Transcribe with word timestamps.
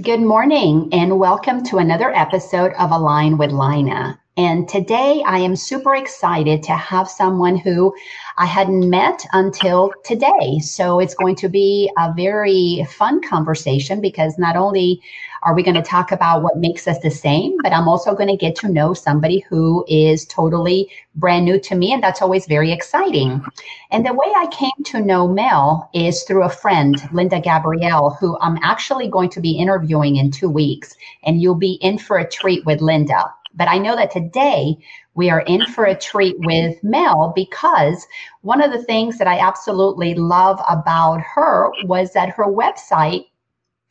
Good 0.00 0.22
morning, 0.22 0.88
and 0.90 1.18
welcome 1.18 1.62
to 1.64 1.76
another 1.76 2.10
episode 2.16 2.72
of 2.78 2.92
Align 2.92 3.36
with 3.36 3.52
Lina. 3.52 4.18
And 4.38 4.66
today 4.66 5.22
I 5.26 5.40
am 5.40 5.54
super 5.56 5.94
excited 5.94 6.62
to 6.62 6.72
have 6.72 7.06
someone 7.06 7.54
who 7.54 7.94
I 8.38 8.46
hadn't 8.46 8.88
met 8.88 9.26
until 9.34 9.92
today. 10.04 10.58
So 10.60 11.00
it's 11.00 11.14
going 11.14 11.36
to 11.36 11.50
be 11.50 11.90
a 11.98 12.14
very 12.14 12.86
fun 12.88 13.20
conversation 13.20 14.00
because 14.00 14.38
not 14.38 14.56
only 14.56 15.02
are 15.42 15.54
we 15.54 15.62
going 15.62 15.74
to 15.74 15.82
talk 15.82 16.12
about 16.12 16.42
what 16.42 16.56
makes 16.56 16.88
us 16.88 16.98
the 17.00 17.10
same, 17.10 17.58
but 17.62 17.74
I'm 17.74 17.86
also 17.88 18.14
going 18.14 18.30
to 18.30 18.36
get 18.36 18.56
to 18.56 18.68
know 18.68 18.94
somebody 18.94 19.40
who 19.40 19.84
is 19.86 20.24
totally 20.24 20.88
brand 21.16 21.44
new 21.44 21.60
to 21.60 21.74
me. 21.74 21.92
And 21.92 22.02
that's 22.02 22.22
always 22.22 22.46
very 22.46 22.72
exciting. 22.72 23.44
And 23.90 24.06
the 24.06 24.14
way 24.14 24.32
I 24.34 24.46
came 24.46 24.84
to 24.86 25.00
know 25.00 25.28
Mel 25.28 25.90
is 25.92 26.22
through 26.22 26.44
a 26.44 26.48
friend, 26.48 26.96
Linda 27.12 27.38
Gabrielle, 27.38 28.16
who 28.18 28.38
I'm 28.40 28.58
actually 28.62 29.08
going 29.08 29.28
to 29.28 29.42
be 29.42 29.58
interviewing 29.58 30.16
in 30.16 30.30
two 30.30 30.48
weeks. 30.48 30.94
And 31.22 31.42
you'll 31.42 31.54
be 31.54 31.72
in 31.82 31.98
for 31.98 32.16
a 32.16 32.26
treat 32.26 32.64
with 32.64 32.80
Linda. 32.80 33.24
But 33.54 33.68
I 33.68 33.78
know 33.78 33.96
that 33.96 34.10
today 34.10 34.76
we 35.14 35.30
are 35.30 35.40
in 35.40 35.64
for 35.66 35.84
a 35.84 35.98
treat 35.98 36.36
with 36.40 36.82
Mel 36.82 37.32
because 37.34 38.06
one 38.40 38.62
of 38.62 38.72
the 38.72 38.82
things 38.82 39.18
that 39.18 39.26
I 39.28 39.38
absolutely 39.38 40.14
love 40.14 40.60
about 40.68 41.20
her 41.20 41.70
was 41.84 42.12
that 42.12 42.30
her 42.30 42.46
website 42.46 43.26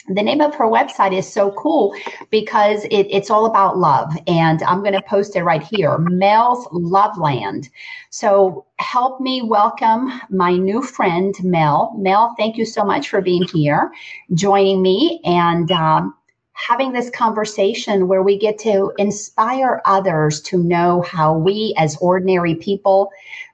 the 0.07 0.23
name 0.23 0.41
of 0.41 0.55
her 0.55 0.65
website 0.65 1.15
is 1.15 1.31
so 1.31 1.51
cool 1.51 1.95
because 2.29 2.83
it, 2.85 3.07
it's 3.09 3.29
all 3.29 3.45
about 3.45 3.77
love. 3.77 4.11
And 4.27 4.61
i'm 4.63 4.81
going 4.81 4.93
to 4.93 5.01
post 5.03 5.35
it 5.35 5.43
right 5.43 5.63
here 5.63 5.97
mel's 5.99 6.67
loveland 6.71 7.69
so 8.09 8.65
help 8.77 9.21
me 9.21 9.41
welcome 9.41 10.11
my 10.29 10.55
new 10.55 10.81
friend 10.81 11.35
mel. 11.43 11.95
Mel 11.97 12.33
thank 12.37 12.57
you 12.57 12.65
so 12.65 12.83
much 12.83 13.09
for 13.09 13.21
being 13.21 13.43
here 13.53 13.91
joining 14.33 14.81
me. 14.81 15.21
And 15.23 15.71
um, 15.71 16.15
having 16.53 16.91
this 16.91 17.09
conversation 17.09 18.07
where 18.07 18.21
we 18.21 18.37
get 18.37 18.57
to 18.59 18.91
inspire 18.97 19.81
others 19.85 20.41
to 20.41 20.57
know 20.57 21.01
how 21.01 21.37
we, 21.37 21.73
as 21.77 21.97
ordinary 21.97 22.55
people, 22.55 23.11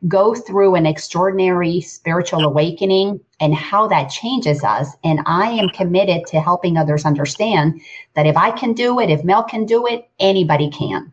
go 0.08 0.34
through 0.34 0.76
an 0.76 0.86
extraordinary 0.86 1.82
spiritual 1.82 2.44
awakening 2.44 3.20
and 3.40 3.54
how 3.54 3.88
that 3.88 4.10
changes 4.10 4.64
us. 4.64 4.90
And 5.04 5.22
I 5.26 5.52
am 5.52 5.70
committed 5.70 6.26
to 6.28 6.42
helping 6.42 6.78
others 6.78 7.06
understand 7.06 7.82
that 8.16 8.28
if 8.28 8.36
I 8.36 8.52
can 8.52 8.74
do 8.74 9.00
it, 9.00 9.10
if 9.10 9.24
Mel 9.24 9.44
can 9.44 9.66
do 9.66 9.86
it, 9.88 10.10
anybody 10.20 10.70
can. 10.70 11.12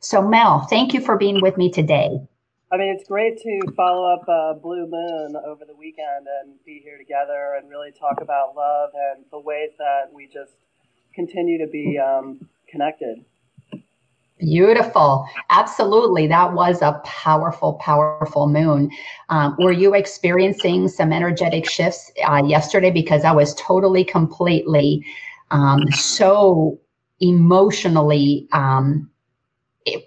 So, 0.00 0.22
Mel, 0.22 0.60
thank 0.70 0.94
you 0.94 1.00
for 1.00 1.16
being 1.16 1.42
with 1.42 1.56
me 1.56 1.70
today. 1.70 2.18
I 2.72 2.76
mean, 2.78 2.88
it's 2.88 3.06
great 3.08 3.38
to 3.38 3.72
follow 3.76 4.12
up 4.12 4.28
uh, 4.28 4.54
Blue 4.54 4.88
Moon 4.88 5.36
over 5.46 5.64
the 5.64 5.76
weekend 5.76 6.26
and 6.42 6.54
be 6.64 6.80
here 6.82 6.98
together 6.98 7.54
and 7.60 7.70
really 7.70 7.92
talk 7.92 8.20
about 8.20 8.56
love 8.56 8.90
and 9.12 9.24
the 9.30 9.38
ways 9.38 9.70
that 9.78 10.12
we 10.12 10.26
just 10.26 10.56
continue 11.16 11.58
to 11.58 11.66
be 11.66 11.98
um, 11.98 12.46
connected. 12.68 13.24
Beautiful. 14.38 15.26
Absolutely. 15.48 16.26
That 16.26 16.52
was 16.52 16.82
a 16.82 17.00
powerful, 17.04 17.74
powerful 17.74 18.46
moon. 18.48 18.90
Um, 19.30 19.56
were 19.58 19.72
you 19.72 19.94
experiencing 19.94 20.88
some 20.88 21.10
energetic 21.10 21.68
shifts 21.68 22.12
uh, 22.28 22.42
yesterday? 22.44 22.90
Because 22.90 23.24
I 23.24 23.32
was 23.32 23.54
totally, 23.54 24.04
completely 24.04 25.04
um, 25.50 25.90
so 25.90 26.78
emotionally 27.20 28.46
um, 28.52 29.10
it, 29.86 30.06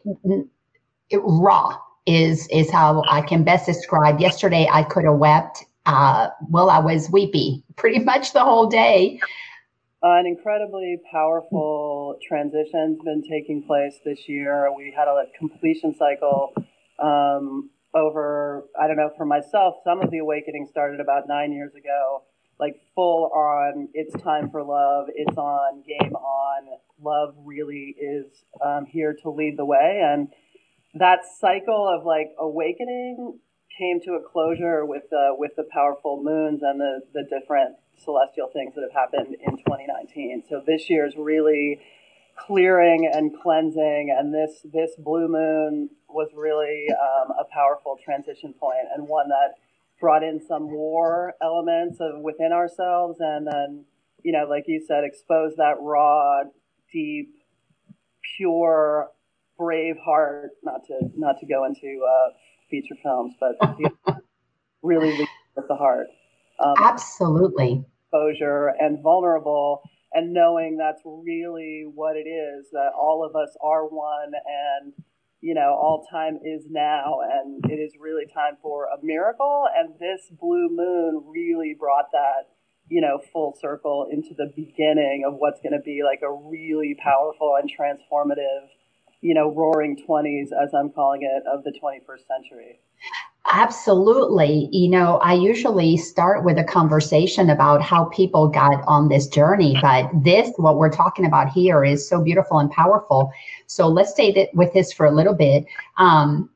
it, 1.09 1.21
raw 1.23 1.75
is 2.05 2.47
is 2.49 2.69
how 2.69 3.03
I 3.09 3.21
can 3.21 3.43
best 3.43 3.65
describe. 3.65 4.19
Yesterday, 4.19 4.67
I 4.71 4.83
could 4.83 5.05
have 5.05 5.15
wept. 5.15 5.65
Uh, 5.87 6.29
well, 6.49 6.69
I 6.69 6.77
was 6.77 7.09
weepy 7.09 7.63
pretty 7.77 7.99
much 8.11 8.33
the 8.33 8.43
whole 8.43 8.67
day 8.67 9.19
an 10.01 10.25
incredibly 10.25 10.97
powerful 11.11 12.17
transition's 12.25 12.99
been 13.03 13.23
taking 13.29 13.63
place 13.63 13.99
this 14.05 14.27
year. 14.27 14.69
We 14.75 14.93
had 14.95 15.07
a 15.07 15.23
completion 15.37 15.93
cycle 15.95 16.53
um, 16.99 17.69
over, 17.93 18.65
I 18.79 18.87
don't 18.87 18.97
know, 18.97 19.11
for 19.17 19.25
myself, 19.25 19.75
some 19.83 20.01
of 20.01 20.11
the 20.11 20.19
awakening 20.19 20.67
started 20.69 20.99
about 20.99 21.27
nine 21.27 21.51
years 21.51 21.73
ago, 21.75 22.23
like 22.59 22.75
full 22.95 23.31
on, 23.33 23.89
it's 23.93 24.13
time 24.21 24.49
for 24.51 24.63
love, 24.63 25.07
it's 25.13 25.37
on, 25.37 25.83
game 25.87 26.15
on. 26.15 26.67
Love 27.01 27.35
really 27.43 27.95
is 27.99 28.25
um, 28.63 28.85
here 28.85 29.15
to 29.23 29.29
lead 29.29 29.57
the 29.57 29.65
way. 29.65 30.01
And 30.03 30.29
that 30.93 31.19
cycle 31.39 31.87
of 31.87 32.05
like 32.05 32.31
awakening 32.39 33.39
came 33.77 34.01
to 34.01 34.13
a 34.13 34.21
closure 34.21 34.85
with 34.85 35.03
the 35.09 35.29
with 35.37 35.51
the 35.55 35.63
powerful 35.71 36.21
moons 36.21 36.61
and 36.63 36.79
the 36.79 37.01
the 37.13 37.23
different 37.23 37.75
celestial 38.03 38.49
things 38.51 38.75
that 38.75 38.81
have 38.81 38.93
happened 38.93 39.35
in 39.35 39.57
2019. 39.57 40.43
So 40.49 40.61
this 40.65 40.89
year 40.89 41.05
is 41.05 41.13
really 41.17 41.79
clearing 42.37 43.09
and 43.11 43.31
cleansing, 43.41 44.15
and 44.17 44.33
this 44.33 44.65
this 44.71 44.91
blue 44.97 45.27
moon 45.27 45.89
was 46.07 46.29
really 46.35 46.87
um, 46.91 47.31
a 47.39 47.43
powerful 47.51 47.97
transition 48.03 48.53
point 48.53 48.87
and 48.95 49.07
one 49.07 49.29
that 49.29 49.55
brought 49.99 50.23
in 50.23 50.41
some 50.47 50.71
war 50.71 51.33
elements 51.41 51.97
of 51.99 52.21
within 52.21 52.51
ourselves, 52.51 53.17
and 53.19 53.45
then 53.47 53.85
you 54.23 54.31
know, 54.31 54.45
like 54.49 54.65
you 54.67 54.83
said, 54.85 55.03
expose 55.03 55.55
that 55.57 55.75
raw, 55.79 56.43
deep, 56.91 57.33
pure, 58.37 59.09
brave 59.57 59.97
heart. 60.03 60.51
Not 60.63 60.85
to 60.87 61.11
not 61.15 61.39
to 61.39 61.45
go 61.45 61.65
into 61.65 62.03
uh, 62.03 62.33
feature 62.69 62.95
films, 63.01 63.35
but 63.39 63.57
really 64.81 65.27
with 65.55 65.67
the 65.67 65.75
heart. 65.75 66.07
Um, 66.63 66.75
Absolutely. 66.77 67.85
Exposure 68.05 68.73
and 68.79 69.01
vulnerable, 69.01 69.81
and 70.13 70.33
knowing 70.33 70.77
that's 70.77 71.01
really 71.05 71.85
what 71.93 72.15
it 72.15 72.27
is 72.27 72.67
that 72.71 72.91
all 72.99 73.23
of 73.23 73.35
us 73.35 73.55
are 73.61 73.85
one, 73.85 74.33
and 74.33 74.93
you 75.41 75.53
know, 75.53 75.77
all 75.79 76.05
time 76.11 76.37
is 76.43 76.65
now, 76.69 77.19
and 77.23 77.63
it 77.71 77.77
is 77.77 77.93
really 77.99 78.25
time 78.25 78.57
for 78.61 78.85
a 78.85 78.97
miracle. 79.01 79.65
And 79.75 79.93
this 79.99 80.29
blue 80.37 80.67
moon 80.69 81.23
really 81.27 81.75
brought 81.79 82.11
that, 82.11 82.51
you 82.89 82.99
know, 82.99 83.19
full 83.31 83.55
circle 83.59 84.07
into 84.11 84.33
the 84.35 84.51
beginning 84.55 85.23
of 85.25 85.35
what's 85.37 85.61
going 85.61 85.73
to 85.73 85.79
be 85.79 86.01
like 86.03 86.21
a 86.23 86.31
really 86.31 86.95
powerful 87.01 87.55
and 87.61 87.71
transformative, 87.71 88.67
you 89.21 89.33
know, 89.33 89.53
roaring 89.53 89.95
20s, 89.95 90.51
as 90.51 90.73
I'm 90.73 90.89
calling 90.89 91.21
it, 91.21 91.43
of 91.47 91.63
the 91.63 91.71
21st 91.71 92.27
century. 92.27 92.81
Absolutely. 93.51 94.69
You 94.71 94.89
know, 94.89 95.17
I 95.17 95.33
usually 95.33 95.97
start 95.97 96.45
with 96.45 96.59
a 96.59 96.63
conversation 96.63 97.49
about 97.49 97.81
how 97.81 98.05
people 98.05 98.47
got 98.47 98.83
on 98.85 99.09
this 99.09 99.25
journey, 99.27 99.75
but 99.81 100.07
this, 100.13 100.51
what 100.57 100.77
we're 100.77 100.91
talking 100.91 101.25
about 101.25 101.49
here, 101.49 101.83
is 101.83 102.07
so 102.07 102.21
beautiful 102.21 102.59
and 102.59 102.69
powerful. 102.69 103.31
So 103.65 103.87
let's 103.87 104.11
stay 104.11 104.31
that 104.33 104.53
with 104.53 104.71
this 104.73 104.93
for 104.93 105.07
a 105.07 105.11
little 105.11 105.33
bit. 105.33 105.65
Um, 105.97 106.51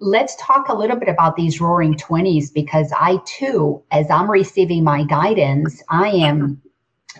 let's 0.00 0.34
talk 0.40 0.68
a 0.68 0.74
little 0.74 0.96
bit 0.96 1.08
about 1.08 1.36
these 1.36 1.60
roaring 1.60 1.94
20s 1.94 2.52
because 2.52 2.92
I 2.98 3.20
too, 3.24 3.80
as 3.92 4.10
I'm 4.10 4.28
receiving 4.28 4.82
my 4.82 5.04
guidance, 5.04 5.80
I 5.88 6.08
am 6.08 6.60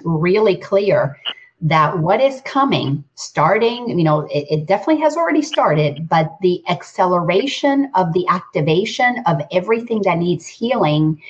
really 0.04 0.56
clear 0.56 1.16
that 1.60 1.98
what 1.98 2.20
is 2.20 2.40
coming 2.42 3.02
starting 3.16 3.98
you 3.98 4.04
know 4.04 4.20
it, 4.30 4.46
it, 4.48 4.66
definitely 4.66 5.02
has 5.02 5.16
already 5.16 5.42
started 5.42 6.08
but 6.08 6.36
the 6.40 6.62
acceleration 6.68 7.90
of 7.96 8.12
the 8.12 8.24
activation 8.28 9.20
of 9.26 9.40
everything 9.50 10.00
that 10.02 10.18
needs 10.18 10.46
healing 10.46 11.20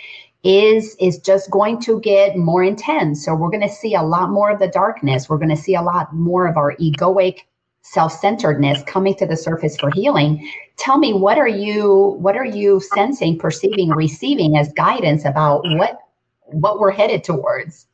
is 0.44 0.96
is 1.00 1.18
just 1.18 1.50
going 1.50 1.80
to 1.80 2.00
get 2.00 2.36
more 2.36 2.62
intense. 2.62 3.24
So 3.24 3.34
we're 3.34 3.50
going 3.50 3.68
to 3.68 3.68
see 3.68 3.94
a 3.94 4.02
lot 4.02 4.30
more 4.30 4.50
of 4.50 4.58
the 4.58 4.68
darkness. 4.68 5.28
We're 5.28 5.38
going 5.38 5.48
to 5.48 5.56
see 5.56 5.74
a 5.74 5.82
lot 5.82 6.14
more 6.14 6.46
of 6.46 6.56
our 6.56 6.76
egoic 6.76 7.40
self-centeredness 7.82 8.82
coming 8.84 9.14
to 9.16 9.26
the 9.26 9.36
surface 9.36 9.76
for 9.76 9.90
healing. 9.90 10.50
Tell 10.76 10.98
me 10.98 11.12
what 11.12 11.38
are 11.38 11.48
you 11.48 12.16
what 12.20 12.36
are 12.36 12.46
you 12.46 12.80
sensing 12.94 13.38
perceiving 13.38 13.90
receiving 13.90 14.56
as 14.56 14.72
guidance 14.74 15.24
about 15.24 15.62
what 15.64 15.98
what 16.46 16.78
we're 16.78 16.92
headed 16.92 17.24
towards 17.24 17.86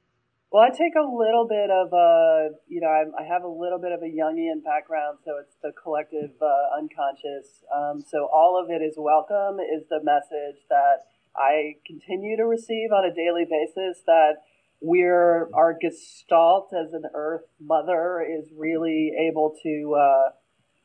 well, 0.55 0.63
I 0.63 0.71
take 0.71 0.95
a 0.95 1.03
little 1.03 1.49
bit 1.49 1.69
of 1.69 1.93
a, 1.93 2.51
you 2.69 2.81
know, 2.81 2.87
I'm, 2.87 3.11
i 3.19 3.25
have 3.25 3.43
a 3.43 3.49
little 3.49 3.81
bit 3.81 3.91
of 3.91 4.03
a 4.03 4.07
Jungian 4.07 4.63
background, 4.63 5.19
so 5.25 5.33
it's 5.43 5.57
the 5.65 5.73
collective 5.73 6.31
uh, 6.41 6.79
unconscious. 6.79 7.65
Um, 7.75 8.05
so 8.09 8.29
all 8.33 8.55
of 8.63 8.71
it 8.71 8.81
is 8.81 8.95
welcome, 8.97 9.59
is 9.59 9.83
the 9.91 9.99
message 10.05 10.63
that 10.71 11.11
I 11.35 11.75
continue 11.85 12.37
to 12.37 12.45
receive 12.45 12.93
on 12.93 13.05
a 13.05 13.13
daily 13.13 13.45
basis 13.51 14.05
that 14.07 14.45
we're, 14.81 15.51
our 15.55 15.75
gestalt 15.75 16.73
as 16.73 16.93
an 16.93 17.07
earth 17.15 17.47
mother 17.59 18.23
is 18.23 18.47
really 18.57 19.11
able 19.29 19.57
to, 19.65 19.97
uh, 19.99 20.31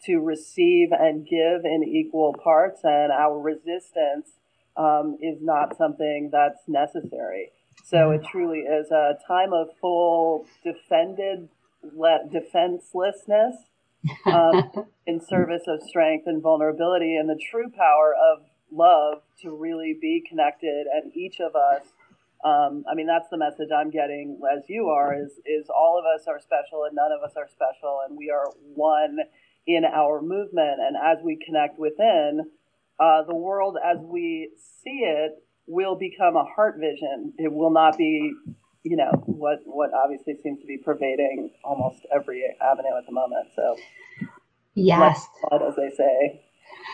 to 0.07 0.17
receive 0.17 0.89
and 0.93 1.27
give 1.27 1.63
in 1.63 1.83
equal 1.83 2.35
parts, 2.43 2.81
and 2.83 3.11
our 3.11 3.39
resistance 3.39 4.31
um, 4.75 5.19
is 5.21 5.37
not 5.43 5.77
something 5.77 6.31
that's 6.31 6.67
necessary. 6.67 7.51
So 7.89 8.11
it 8.11 8.21
truly 8.31 8.59
is 8.59 8.91
a 8.91 9.17
time 9.27 9.53
of 9.53 9.69
full 9.81 10.45
defended 10.63 11.49
defenselessness 12.31 13.55
um, 14.27 14.71
in 15.07 15.19
service 15.21 15.63
of 15.67 15.81
strength 15.81 16.25
and 16.27 16.41
vulnerability 16.41 17.15
and 17.15 17.29
the 17.29 17.39
true 17.51 17.71
power 17.75 18.13
of 18.13 18.45
love 18.71 19.23
to 19.41 19.51
really 19.51 19.97
be 19.99 20.23
connected 20.29 20.85
and 20.93 21.11
each 21.15 21.39
of 21.39 21.55
us 21.55 21.83
Um, 22.45 22.85
I 22.89 22.95
mean, 22.95 23.07
that's 23.07 23.29
the 23.29 23.37
message 23.37 23.69
I'm 23.75 23.91
getting 23.91 24.39
as 24.55 24.63
you 24.69 24.87
are 24.89 25.13
is, 25.13 25.31
is 25.45 25.67
all 25.69 25.99
of 25.99 26.05
us 26.05 26.27
are 26.27 26.39
special 26.39 26.85
and 26.85 26.95
none 26.95 27.11
of 27.11 27.21
us 27.23 27.35
are 27.35 27.47
special 27.49 28.01
and 28.07 28.17
we 28.17 28.29
are 28.31 28.45
one 28.75 29.19
in 29.67 29.83
our 29.85 30.21
movement. 30.21 30.79
And 30.79 30.95
as 30.95 31.23
we 31.23 31.37
connect 31.45 31.79
within, 31.79 32.51
uh, 32.99 33.23
the 33.27 33.35
world 33.35 33.77
as 33.83 33.97
we 34.01 34.51
see 34.83 35.03
it 35.03 35.43
will 35.69 35.95
become 35.95 36.35
a 36.35 36.43
heart 36.43 36.77
vision. 36.79 37.33
It 37.37 37.53
will 37.53 37.69
not 37.69 37.97
be, 37.97 38.33
you 38.83 38.97
know, 38.97 39.11
what, 39.25 39.61
what 39.65 39.91
obviously 39.93 40.35
seems 40.41 40.59
to 40.61 40.67
be 40.67 40.77
pervading 40.77 41.51
almost 41.63 42.05
every 42.13 42.43
avenue 42.59 42.97
at 42.97 43.05
the 43.05 43.11
moment. 43.11 43.47
So, 43.55 43.77
yes, 44.73 45.27
as 45.51 45.75
they 45.75 45.91
say. 45.95 46.41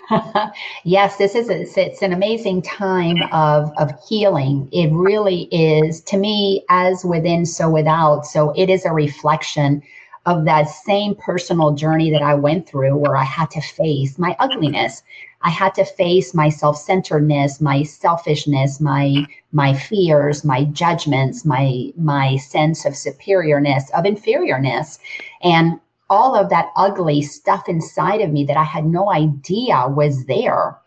yes, 0.83 1.17
this 1.17 1.35
is 1.35 1.49
a, 1.49 1.61
it's 1.61 2.01
an 2.01 2.13
amazing 2.13 2.61
time 2.61 3.17
of 3.31 3.71
of 3.77 3.91
healing. 4.07 4.69
It 4.71 4.91
really 4.91 5.43
is 5.51 6.01
to 6.01 6.17
me 6.17 6.63
as 6.69 7.03
within 7.03 7.45
so 7.45 7.69
without. 7.69 8.25
So 8.25 8.51
it 8.55 8.69
is 8.69 8.85
a 8.85 8.91
reflection 8.91 9.81
of 10.25 10.45
that 10.45 10.69
same 10.69 11.15
personal 11.15 11.71
journey 11.71 12.09
that 12.11 12.21
I 12.21 12.33
went 12.33 12.67
through 12.67 12.95
where 12.95 13.15
I 13.15 13.23
had 13.23 13.51
to 13.51 13.61
face 13.61 14.17
my 14.17 14.35
ugliness. 14.39 15.03
I 15.41 15.49
had 15.49 15.75
to 15.75 15.85
face 15.85 16.33
my 16.33 16.49
self-centeredness, 16.49 17.61
my 17.61 17.83
selfishness, 17.83 18.81
my 18.81 19.25
my 19.51 19.73
fears, 19.73 20.43
my 20.43 20.63
judgments, 20.65 21.45
my 21.45 21.91
my 21.97 22.37
sense 22.37 22.85
of 22.85 22.93
superiorness, 22.93 23.91
of 23.91 24.05
inferiorness. 24.05 24.97
And 25.43 25.79
all 26.09 26.35
of 26.35 26.49
that 26.49 26.71
ugly 26.75 27.21
stuff 27.21 27.67
inside 27.67 28.21
of 28.21 28.31
me 28.31 28.45
that 28.45 28.57
I 28.57 28.63
had 28.63 28.85
no 28.85 29.11
idea 29.11 29.87
was 29.87 30.25
there 30.25 30.77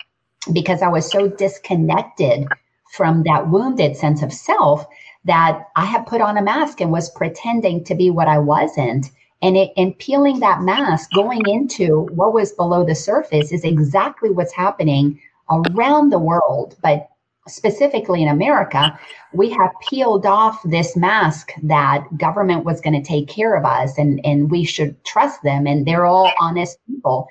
because 0.53 0.83
I 0.83 0.89
was 0.89 1.11
so 1.11 1.29
disconnected 1.29 2.47
from 2.93 3.23
that 3.25 3.49
wounded 3.51 3.97
sense 3.97 4.23
of 4.23 4.33
self 4.33 4.87
that 5.25 5.69
I 5.77 5.85
had 5.85 6.07
put 6.07 6.21
on 6.21 6.37
a 6.37 6.43
mask 6.43 6.81
and 6.81 6.91
was 6.91 7.11
pretending 7.11 7.85
to 7.85 7.95
be 7.95 8.11
what 8.11 8.29
I 8.29 8.39
wasn't. 8.39 9.11
And 9.41 9.57
it 9.57 9.71
and 9.77 9.97
peeling 9.99 10.41
that 10.41 10.63
mask, 10.63 11.11
going 11.15 11.43
into 11.47 12.09
what 12.11 12.35
was 12.35 12.53
below 12.53 12.85
the 12.85 12.95
surface 12.95 13.53
is 13.53 13.65
exactly 13.65 14.31
what's 14.31 14.53
happening 14.53 15.21
around 15.51 16.11
the 16.11 16.19
world. 16.19 16.77
But 16.83 17.09
specifically 17.49 18.23
in 18.23 18.29
America, 18.29 18.99
we 19.33 19.51
have 19.51 19.71
peeled 19.89 20.27
off 20.27 20.61
this 20.65 20.97
mask 20.97 21.53
that 21.63 22.05
government 22.17 22.65
was 22.65 22.81
going 22.81 23.01
to 23.01 23.07
take 23.07 23.29
care 23.29 23.55
of 23.55 23.65
us 23.65 23.99
and, 23.99 24.21
and 24.25 24.51
we 24.51 24.65
should 24.65 25.03
trust 25.05 25.43
them 25.43 25.67
and 25.67 25.87
they're 25.87 26.07
all 26.07 26.31
honest 26.41 26.79
people. 26.87 27.27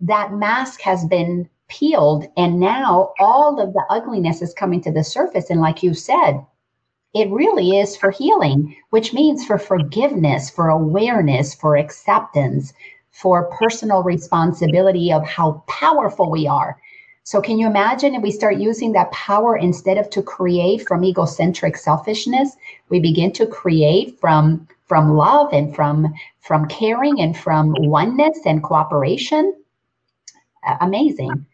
That 0.00 0.32
mask 0.32 0.80
has 0.82 1.04
been 1.06 1.48
peeled 1.68 2.26
and 2.36 2.60
now 2.60 3.12
all 3.18 3.60
of 3.60 3.72
the 3.72 3.84
ugliness 3.90 4.42
is 4.42 4.52
coming 4.52 4.80
to 4.82 4.92
the 4.92 5.04
surface. 5.04 5.50
And 5.50 5.60
like 5.60 5.82
you 5.82 5.94
said, 5.94 6.44
it 7.14 7.30
really 7.30 7.78
is 7.78 7.96
for 7.96 8.10
healing, 8.10 8.76
which 8.90 9.12
means 9.12 9.44
for 9.44 9.58
forgiveness, 9.58 10.50
for 10.50 10.68
awareness, 10.68 11.54
for 11.54 11.76
acceptance, 11.76 12.72
for 13.10 13.50
personal 13.58 14.02
responsibility 14.02 15.12
of 15.12 15.24
how 15.24 15.62
powerful 15.68 16.30
we 16.30 16.46
are 16.46 16.76
so 17.26 17.40
can 17.40 17.58
you 17.58 17.66
imagine 17.66 18.14
if 18.14 18.22
we 18.22 18.30
start 18.30 18.58
using 18.58 18.92
that 18.92 19.10
power 19.10 19.56
instead 19.56 19.96
of 19.96 20.10
to 20.10 20.22
create 20.22 20.86
from 20.86 21.02
egocentric 21.02 21.78
selfishness, 21.78 22.54
we 22.90 23.00
begin 23.00 23.32
to 23.32 23.46
create 23.46 24.20
from 24.20 24.68
from 24.84 25.14
love 25.14 25.50
and 25.54 25.74
from 25.74 26.12
from 26.40 26.68
caring 26.68 27.20
and 27.20 27.34
from 27.36 27.74
oneness 27.78 28.38
and 28.44 28.62
cooperation? 28.62 29.54
amazing. 30.80 31.46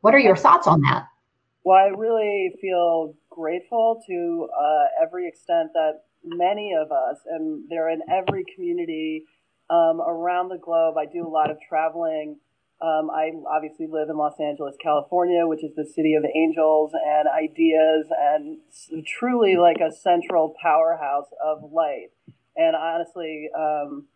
What 0.00 0.14
are 0.14 0.18
your 0.18 0.36
thoughts 0.36 0.66
on 0.66 0.80
that? 0.82 1.06
Well, 1.64 1.76
I 1.76 1.88
really 1.88 2.54
feel 2.60 3.14
grateful 3.38 4.02
to 4.08 4.48
uh, 4.58 5.04
every 5.04 5.28
extent 5.28 5.70
that 5.74 6.02
many 6.24 6.72
of 6.74 6.90
us, 6.90 7.18
and 7.26 7.64
they're 7.68 7.90
in 7.90 8.00
every 8.10 8.44
community 8.54 9.24
um, 9.70 10.00
around 10.00 10.48
the 10.48 10.58
globe. 10.58 10.96
I 10.96 11.06
do 11.06 11.26
a 11.26 11.30
lot 11.30 11.50
of 11.50 11.58
traveling 11.68 12.38
um, 12.80 13.10
I 13.10 13.32
obviously 13.50 13.88
live 13.90 14.08
in 14.08 14.16
Los 14.16 14.38
Angeles, 14.38 14.76
California, 14.80 15.46
which 15.46 15.64
is 15.64 15.74
the 15.74 15.84
city 15.84 16.14
of 16.14 16.24
angels 16.24 16.92
and 16.94 17.28
ideas 17.28 18.06
and 18.16 18.58
truly 19.04 19.56
like 19.56 19.78
a 19.78 19.92
central 19.92 20.54
powerhouse 20.62 21.26
of 21.44 21.72
light. 21.72 22.10
And 22.56 22.76
honestly, 22.76 23.48
um, 23.56 24.06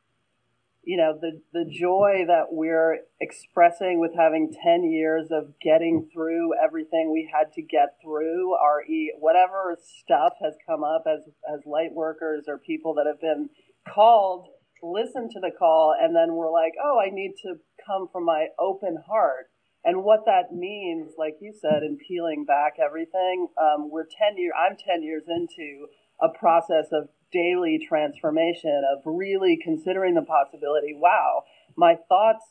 you 0.85 0.97
know, 0.97 1.17
the, 1.21 1.41
the 1.53 1.65
joy 1.71 2.25
that 2.27 2.47
we're 2.51 2.99
expressing 3.21 4.01
with 4.01 4.13
having 4.17 4.53
10 4.65 4.85
years 4.91 5.29
of 5.31 5.55
getting 5.63 6.09
through 6.13 6.53
everything 6.63 7.13
we 7.13 7.31
had 7.33 7.53
to 7.53 7.63
get 7.63 7.97
through, 8.03 8.55
our 8.55 8.83
e- 8.83 9.15
whatever 9.19 9.77
stuff 9.81 10.35
has 10.43 10.55
come 10.67 10.83
up 10.83 11.05
as, 11.07 11.21
as 11.53 11.61
light 11.67 11.93
workers 11.93 12.45
or 12.49 12.59
people 12.59 12.95
that 12.95 13.07
have 13.07 13.21
been 13.21 13.49
called, 13.89 14.49
listen 14.83 15.29
to 15.31 15.41
the 15.41 15.53
call, 15.57 15.95
and 16.01 16.17
then 16.17 16.35
we're 16.35 16.51
like, 16.51 16.73
oh, 16.83 16.99
I 17.01 17.11
need 17.11 17.35
to 17.43 17.55
come 17.87 18.09
from 18.13 18.25
my 18.25 18.49
open 18.59 18.99
heart. 19.07 19.47
And 19.85 20.03
what 20.05 20.27
that 20.27 20.53
means, 20.53 21.13
like 21.17 21.37
you 21.41 21.53
said, 21.61 21.83
in 21.83 21.97
peeling 22.09 22.45
back 22.45 22.75
everything, 22.85 23.49
um, 23.61 23.91
we're 23.91 24.05
10 24.05 24.37
years, 24.37 24.53
I'm 24.59 24.77
10 24.77 25.03
years 25.03 25.25
into 25.29 25.87
a 26.21 26.29
process 26.29 26.87
of 26.93 27.09
daily 27.33 27.85
transformation, 27.87 28.83
of 28.93 29.03
really 29.05 29.59
considering 29.63 30.15
the 30.15 30.23
possibility 30.23 30.95
wow, 30.95 31.45
my 31.77 31.97
thoughts 32.09 32.45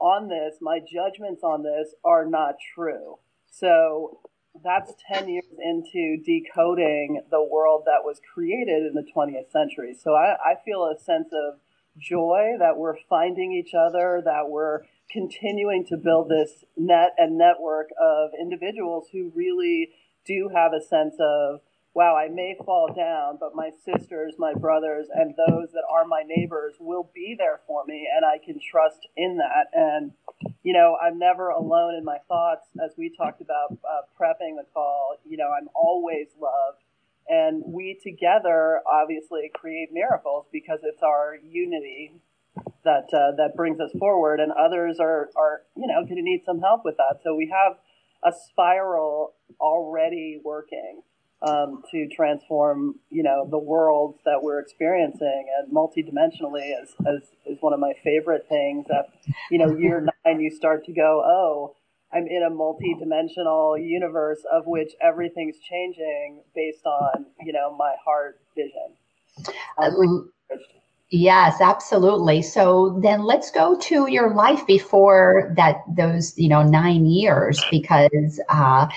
on 0.00 0.28
this, 0.28 0.56
my 0.60 0.80
judgments 0.80 1.42
on 1.44 1.62
this 1.62 1.94
are 2.04 2.26
not 2.26 2.56
true. 2.74 3.18
So 3.50 4.20
that's 4.64 4.92
10 5.12 5.28
years 5.28 5.44
into 5.62 6.22
decoding 6.22 7.22
the 7.30 7.42
world 7.42 7.84
that 7.86 8.04
was 8.04 8.20
created 8.34 8.84
in 8.84 8.94
the 8.94 9.06
20th 9.16 9.50
century. 9.50 9.94
So 9.94 10.14
I, 10.14 10.34
I 10.44 10.54
feel 10.64 10.84
a 10.84 10.98
sense 10.98 11.28
of 11.32 11.60
joy 11.98 12.56
that 12.58 12.76
we're 12.76 12.96
finding 13.08 13.52
each 13.52 13.74
other, 13.74 14.22
that 14.24 14.48
we're 14.48 14.80
continuing 15.10 15.86
to 15.86 15.96
build 15.96 16.28
this 16.28 16.64
net 16.76 17.14
and 17.18 17.38
network 17.38 17.88
of 18.00 18.30
individuals 18.40 19.08
who 19.12 19.30
really 19.34 19.90
do 20.26 20.50
have 20.54 20.72
a 20.72 20.80
sense 20.80 21.14
of, 21.20 21.60
wow, 21.94 22.16
I 22.16 22.28
may 22.28 22.56
fall 22.64 22.92
down, 22.94 23.36
but 23.38 23.54
my 23.54 23.70
sisters, 23.84 24.34
my 24.38 24.54
brothers, 24.54 25.08
and 25.12 25.34
those 25.48 25.72
that 25.72 25.84
are 25.90 26.06
my 26.06 26.22
neighbors 26.26 26.74
will 26.80 27.10
be 27.14 27.34
there 27.36 27.60
for 27.66 27.84
me, 27.86 28.08
and 28.14 28.24
I 28.24 28.38
can 28.42 28.58
trust 28.58 29.06
in 29.16 29.38
that. 29.38 29.66
And, 29.74 30.12
you 30.62 30.72
know, 30.72 30.96
I'm 31.02 31.18
never 31.18 31.50
alone 31.50 31.94
in 31.94 32.04
my 32.04 32.18
thoughts. 32.28 32.66
As 32.82 32.92
we 32.96 33.14
talked 33.14 33.40
about 33.42 33.72
uh, 33.72 34.02
prepping 34.18 34.56
the 34.56 34.64
call, 34.72 35.16
you 35.24 35.36
know, 35.36 35.50
I'm 35.50 35.68
always 35.74 36.28
loved 36.40 36.82
and 37.28 37.62
we 37.64 37.98
together 38.02 38.80
obviously 38.90 39.50
create 39.54 39.90
miracles 39.92 40.46
because 40.52 40.80
it's 40.82 41.02
our 41.02 41.36
unity 41.48 42.12
that 42.84 43.06
uh, 43.12 43.36
that 43.36 43.54
brings 43.56 43.80
us 43.80 43.90
forward. 43.98 44.40
And 44.40 44.52
others 44.52 44.98
are 45.00 45.30
are 45.36 45.62
you 45.76 45.86
know 45.86 46.02
going 46.02 46.16
to 46.16 46.22
need 46.22 46.42
some 46.44 46.60
help 46.60 46.82
with 46.84 46.96
that. 46.96 47.20
So 47.22 47.34
we 47.34 47.52
have 47.52 47.78
a 48.24 48.36
spiral 48.48 49.34
already 49.60 50.40
working 50.44 51.02
um, 51.42 51.82
to 51.90 52.08
transform 52.08 52.94
you 53.10 53.22
know 53.22 53.46
the 53.50 53.58
worlds 53.58 54.18
that 54.24 54.42
we're 54.42 54.60
experiencing 54.60 55.46
and 55.58 55.72
multidimensionally 55.72 56.72
is, 56.82 56.90
is 57.06 57.28
is 57.46 57.58
one 57.60 57.72
of 57.72 57.80
my 57.80 57.92
favorite 58.02 58.46
things. 58.48 58.86
That 58.88 59.06
you 59.50 59.58
know 59.58 59.76
year 59.76 60.06
nine 60.24 60.40
you 60.40 60.50
start 60.50 60.84
to 60.86 60.92
go 60.92 61.22
oh 61.24 61.74
I'm 62.12 62.26
in 62.26 62.42
a 62.42 62.50
multi-dimensional 62.50 63.78
universe 63.78 64.40
of 64.52 64.66
which 64.66 64.92
everything's 65.00 65.56
changing 65.58 66.42
based 66.54 66.84
on, 66.84 67.26
you 67.40 67.52
know, 67.52 67.74
my 67.74 67.94
heart 68.04 68.38
vision. 68.54 69.52
Um, 69.78 70.30
yes, 71.08 71.60
absolutely. 71.60 72.42
So 72.42 73.00
then 73.02 73.22
let's 73.22 73.50
go 73.50 73.78
to 73.78 74.10
your 74.10 74.34
life 74.34 74.66
before 74.66 75.52
that, 75.56 75.82
those, 75.88 76.36
you 76.36 76.50
know, 76.50 76.62
nine 76.62 77.06
years, 77.06 77.64
because 77.70 78.38
uh, 78.50 78.88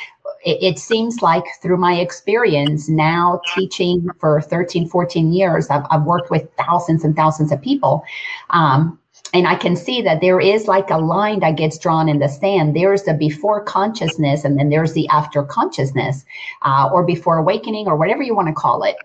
it, 0.46 0.62
it, 0.62 0.80
seems 0.80 1.22
like 1.22 1.44
through 1.62 1.78
my 1.78 1.96
experience 1.96 2.88
now 2.88 3.42
teaching 3.56 4.08
for 4.20 4.42
13, 4.42 4.88
14 4.88 5.34
years, 5.34 5.70
I've, 5.70 5.86
I've 5.90 6.04
worked 6.04 6.30
with 6.30 6.48
thousands 6.58 7.04
and 7.04 7.16
thousands 7.16 7.52
of 7.52 7.62
people. 7.62 8.04
Um, 8.52 9.00
and 9.34 9.48
I 9.48 9.56
can 9.56 9.76
see 9.76 10.02
that 10.04 10.22
there 10.22 10.40
is 10.40 10.68
like 10.68 10.90
a 10.92 10.98
line 10.98 11.40
that 11.40 11.58
gets 11.58 11.80
drawn 11.80 12.08
in 12.08 12.20
the 12.20 12.30
sand. 12.30 12.76
There's 12.76 13.04
the 13.04 13.16
before 13.16 13.64
consciousness, 13.64 14.46
and 14.46 14.58
then 14.58 14.70
there's 14.70 14.94
the 14.94 15.08
after 15.10 15.44
consciousness, 15.44 16.24
uh, 16.62 16.90
or 16.94 17.04
before 17.04 17.38
awakening, 17.38 17.88
or 17.88 17.98
whatever 17.98 18.22
you 18.24 18.36
want 18.36 18.48
to 18.48 18.54
call 18.54 18.84
it. 18.84 18.96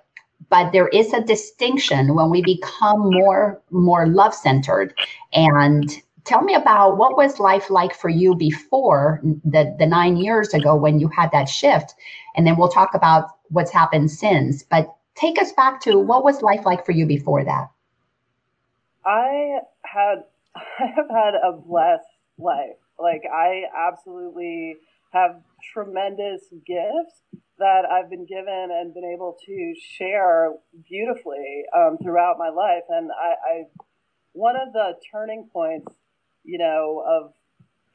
But 0.51 0.73
there 0.73 0.89
is 0.89 1.13
a 1.13 1.23
distinction 1.23 2.15
when 2.15 2.31
we 2.31 2.43
become 2.43 3.11
more 3.11 3.61
more 3.71 4.07
love 4.07 4.35
centered. 4.35 4.95
And 5.33 5.91
tell 6.25 6.43
me 6.43 6.55
about 6.55 6.97
what 6.97 7.17
was 7.17 7.39
life 7.39 7.71
like 7.71 7.95
for 7.95 8.09
you 8.09 8.35
before 8.35 9.21
the 9.45 9.75
the 9.79 9.87
nine 9.87 10.17
years 10.17 10.55
ago 10.55 10.75
when 10.77 11.00
you 11.00 11.09
had 11.09 11.31
that 11.33 11.49
shift, 11.49 11.95
and 12.37 12.47
then 12.47 12.57
we'll 12.57 12.69
talk 12.69 12.95
about 12.95 13.31
what's 13.49 13.71
happened 13.71 14.11
since. 14.11 14.62
But 14.62 14.95
take 15.15 15.41
us 15.41 15.53
back 15.53 15.81
to 15.83 15.99
what 15.99 16.25
was 16.25 16.43
life 16.43 16.65
like 16.65 16.85
for 16.85 16.93
you 16.93 17.07
before 17.07 17.45
that. 17.45 17.71
I 19.05 19.61
had 19.85 20.25
I 20.55 20.87
have 20.97 21.11
had 21.11 21.35
a 21.35 21.53
blessed 21.53 22.05
life. 22.39 22.77
Like 22.99 23.23
I 23.33 23.62
absolutely 23.89 24.77
have 25.12 25.41
tremendous 25.73 26.43
gifts 26.67 27.23
that 27.59 27.85
I've 27.85 28.09
been 28.09 28.27
given 28.27 28.69
and 28.73 28.93
been 28.95 29.05
able 29.05 29.37
to 29.47 29.75
share 29.97 30.53
beautifully 30.89 31.65
um, 31.77 31.99
throughout 32.03 32.37
my 32.39 32.49
life. 32.49 32.85
And 32.89 33.11
I, 33.12 33.53
I, 33.53 33.62
one 34.33 34.57
of 34.57 34.73
the 34.73 34.95
turning 35.12 35.49
points, 35.53 35.93
you 36.45 36.59
know, 36.59 37.05
of 37.07 37.33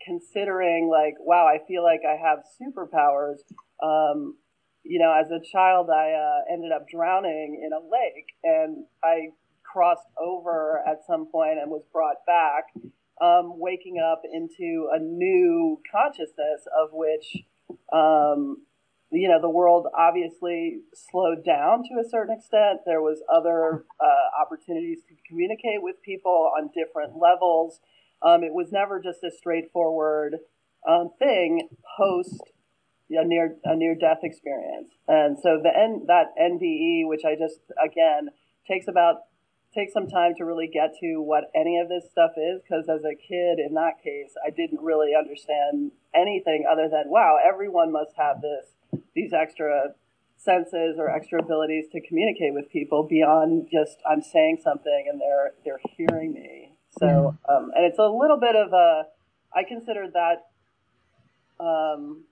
considering 0.05 0.89
like, 0.89 1.15
wow, 1.19 1.47
I 1.47 1.59
feel 1.67 1.83
like 1.83 2.01
I 2.07 2.15
have 2.15 2.39
superpowers. 2.61 3.39
Um, 3.83 4.37
you 4.83 4.99
know, 4.99 5.11
as 5.11 5.31
a 5.31 5.39
child, 5.51 5.89
I 5.89 6.11
uh, 6.11 6.53
ended 6.53 6.71
up 6.71 6.87
drowning 6.87 7.61
in 7.65 7.73
a 7.73 7.79
lake, 7.79 8.27
and 8.43 8.85
I 9.03 9.29
crossed 9.63 10.07
over 10.21 10.81
at 10.87 10.99
some 11.07 11.27
point 11.31 11.57
and 11.59 11.71
was 11.71 11.83
brought 11.91 12.17
back, 12.27 12.65
um, 13.19 13.59
waking 13.59 13.97
up 13.97 14.21
into 14.31 14.89
a 14.93 14.99
new 14.99 15.81
consciousness 15.91 16.67
of 16.77 16.89
which 16.93 17.45
um, 17.91 18.57
you 19.11 19.29
know, 19.29 19.39
the 19.39 19.49
world 19.49 19.87
obviously 19.97 20.81
slowed 20.93 21.45
down 21.45 21.83
to 21.83 21.99
a 21.99 22.09
certain 22.09 22.35
extent. 22.35 22.81
There 22.85 23.01
was 23.01 23.21
other 23.31 23.85
uh, 23.99 24.41
opportunities 24.41 24.99
to 25.07 25.15
communicate 25.27 25.81
with 25.81 26.01
people 26.01 26.51
on 26.57 26.69
different 26.73 27.13
levels. 27.19 27.79
Um, 28.21 28.43
it 28.43 28.53
was 28.53 28.71
never 28.71 29.01
just 29.01 29.23
a 29.23 29.31
straightforward 29.31 30.37
um, 30.87 31.09
thing 31.19 31.69
post 31.97 32.41
a 33.09 33.23
near 33.23 33.55
a 33.63 33.75
near 33.75 33.95
death 33.95 34.19
experience. 34.23 34.89
And 35.07 35.37
so 35.37 35.59
the 35.61 35.69
N, 35.69 36.05
that 36.07 36.33
NDE, 36.41 37.07
which 37.07 37.21
I 37.25 37.35
just 37.35 37.59
again 37.83 38.29
takes 38.67 38.87
about 38.87 39.23
takes 39.73 39.93
some 39.93 40.07
time 40.07 40.33
to 40.37 40.45
really 40.45 40.69
get 40.71 40.93
to 41.01 41.17
what 41.21 41.51
any 41.53 41.77
of 41.79 41.89
this 41.89 42.09
stuff 42.09 42.31
is 42.37 42.61
because 42.61 42.87
as 42.89 43.03
a 43.03 43.13
kid 43.13 43.59
in 43.59 43.73
that 43.73 44.01
case 44.01 44.31
i 44.47 44.49
didn't 44.49 44.79
really 44.79 45.11
understand 45.13 45.91
anything 46.15 46.63
other 46.63 46.87
than 46.87 47.03
wow 47.07 47.37
everyone 47.45 47.91
must 47.91 48.11
have 48.15 48.39
this 48.39 49.01
these 49.13 49.33
extra 49.33 49.93
senses 50.37 50.97
or 50.97 51.09
extra 51.09 51.41
abilities 51.41 51.85
to 51.91 51.99
communicate 52.01 52.53
with 52.53 52.69
people 52.69 53.03
beyond 53.03 53.67
just 53.71 53.97
I'm 54.09 54.21
saying 54.21 54.59
something 54.63 55.05
and 55.09 55.19
they're 55.19 55.51
they're 55.63 55.79
hearing 55.97 56.33
me. 56.33 56.64
So 56.99 57.37
um, 57.49 57.71
and 57.75 57.85
it's 57.85 57.99
a 57.99 58.07
little 58.07 58.39
bit 58.39 58.55
of 58.55 58.73
a 58.73 59.03
I 59.53 59.63
consider 59.63 60.07
that 60.13 60.47
um, 61.63 62.23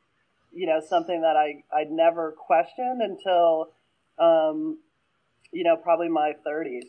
you 0.51 0.67
know 0.67 0.82
something 0.88 1.22
that 1.22 1.36
I 1.36 1.63
I 1.75 1.86
never 1.89 2.32
questioned 2.32 3.01
until 3.01 3.70
um, 4.20 4.79
you 5.51 5.63
know 5.63 5.75
probably 5.75 6.10
my 6.10 6.34
30s. 6.46 6.88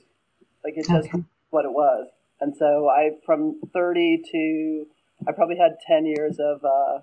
Like 0.64 0.74
it's 0.76 0.88
just 0.88 1.08
okay. 1.08 1.24
what 1.50 1.64
it 1.64 1.72
was. 1.72 2.08
And 2.40 2.56
so 2.56 2.88
I 2.88 3.10
from 3.24 3.60
30 3.72 4.22
to 4.32 4.86
I 5.28 5.32
probably 5.32 5.56
had 5.56 5.76
10 5.86 6.06
years 6.06 6.38
of 6.38 6.64
uh, 6.64 7.00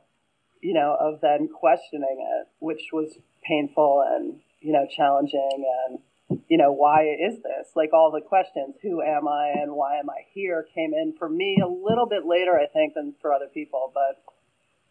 you 0.62 0.74
know, 0.74 0.96
of 1.00 1.20
then 1.22 1.48
questioning 1.48 2.18
it, 2.40 2.48
which 2.60 2.90
was 2.94 3.18
painful 3.44 4.04
and, 4.08 4.40
you 4.62 4.72
know, 4.72 4.86
challenging 4.96 5.66
and, 5.88 6.00
you 6.48 6.58
know, 6.58 6.72
why 6.72 7.04
is 7.04 7.36
this? 7.42 7.72
Like 7.76 7.94
all 7.94 8.12
the 8.12 8.22
questions, 8.22 8.76
who 8.82 9.02
am 9.02 9.28
I 9.28 9.54
and 9.62 9.74
why 9.74 10.00
am 10.00 10.10
I 10.10 10.26
here 10.34 10.66
came 10.76 10.94
in 10.94 11.14
for 11.18 11.30
me 11.30 11.58
a 11.64 11.68
little 11.68 12.08
bit 12.08 12.26
later, 12.26 12.58
I 12.58 12.68
think, 12.68 12.94
than 12.94 13.14
for 13.22 13.34
other 13.34 13.48
people. 13.54 13.92
But 13.94 14.24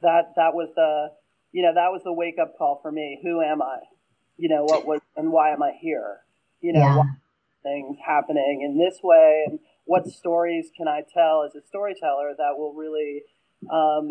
that, 0.02 0.34
that 0.36 0.54
was 0.54 0.70
the, 0.74 1.08
you 1.52 1.62
know, 1.62 1.74
that 1.74 1.92
was 1.92 2.02
the 2.04 2.12
wake 2.12 2.38
up 2.40 2.56
call 2.56 2.80
for 2.82 2.92
me. 2.92 3.20
Who 3.22 3.40
am 3.40 3.62
I? 3.62 3.78
You 4.36 4.48
know, 4.48 4.64
what 4.64 4.86
was, 4.86 5.00
and 5.16 5.32
why 5.32 5.50
am 5.52 5.62
I 5.62 5.72
here? 5.80 6.20
You 6.60 6.72
know, 6.72 6.80
yeah. 6.80 7.02
things 7.62 7.98
happening 8.04 8.62
in 8.62 8.78
this 8.78 9.00
way 9.02 9.44
and 9.48 9.58
what 9.84 10.06
stories 10.06 10.70
can 10.76 10.86
I 10.86 11.02
tell 11.12 11.42
as 11.44 11.54
a 11.56 11.66
storyteller 11.66 12.34
that 12.38 12.56
will 12.56 12.74
really 12.74 13.22
um, 13.72 14.10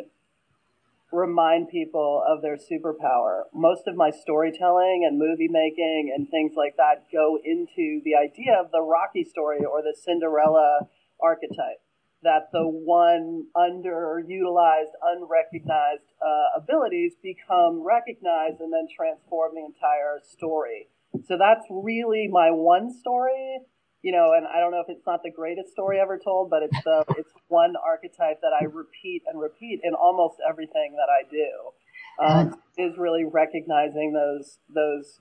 remind 1.12 1.70
people 1.70 2.24
of 2.28 2.42
their 2.42 2.58
superpower. 2.58 3.44
Most 3.54 3.88
of 3.88 3.96
my 3.96 4.12
storytelling 4.12 5.06
and 5.08 5.18
movie 5.18 5.48
making 5.50 6.14
and 6.16 6.30
things 6.30 6.54
like 6.56 6.76
that 6.78 7.06
go 7.12 7.40
into 7.44 8.02
the 8.04 8.16
idea 8.16 8.58
of 8.60 8.72
the 8.72 8.82
Rocky 8.82 9.24
story 9.24 9.60
or 9.60 9.82
the 9.82 9.96
Cinderella 9.98 10.88
archetype. 11.22 11.82
That 12.22 12.50
the 12.52 12.68
one 12.68 13.46
underutilized, 13.56 14.92
unrecognized 15.02 16.04
uh, 16.22 16.60
abilities 16.62 17.14
become 17.24 17.82
recognized 17.82 18.60
and 18.60 18.74
then 18.74 18.88
transform 18.94 19.56
the 19.56 19.64
entire 19.64 20.20
story. 20.30 20.90
So 21.28 21.38
that's 21.40 21.66
really 21.70 22.28
my 22.30 22.52
one 22.52 22.94
story 22.94 23.60
you 24.02 24.14
know, 24.14 24.34
and 24.34 24.46
I 24.48 24.60
don't 24.60 24.72
know 24.72 24.80
if 24.80 24.90
it's 24.90 25.06
not 25.06 25.24
the 25.24 25.32
greatest 25.32 25.72
story 25.72 26.00
ever 26.00 26.18
told, 26.18 26.50
but 26.50 26.64
it's 26.64 26.84
the 26.84 27.04
it's 27.18 27.32
one 27.48 27.74
archetype 27.76 28.42
that 28.42 28.54
I 28.60 28.66
repeat 28.66 29.24
and 29.28 29.40
repeat 29.40 29.82
in 29.84 29.94
almost 29.94 30.38
everything 30.48 30.96
that 30.96 31.10
I 31.10 31.30
do. 31.30 31.72
Um, 32.20 32.62
is 32.78 32.98
really 32.98 33.24
recognizing 33.24 34.12
those 34.14 34.58
those 34.74 35.20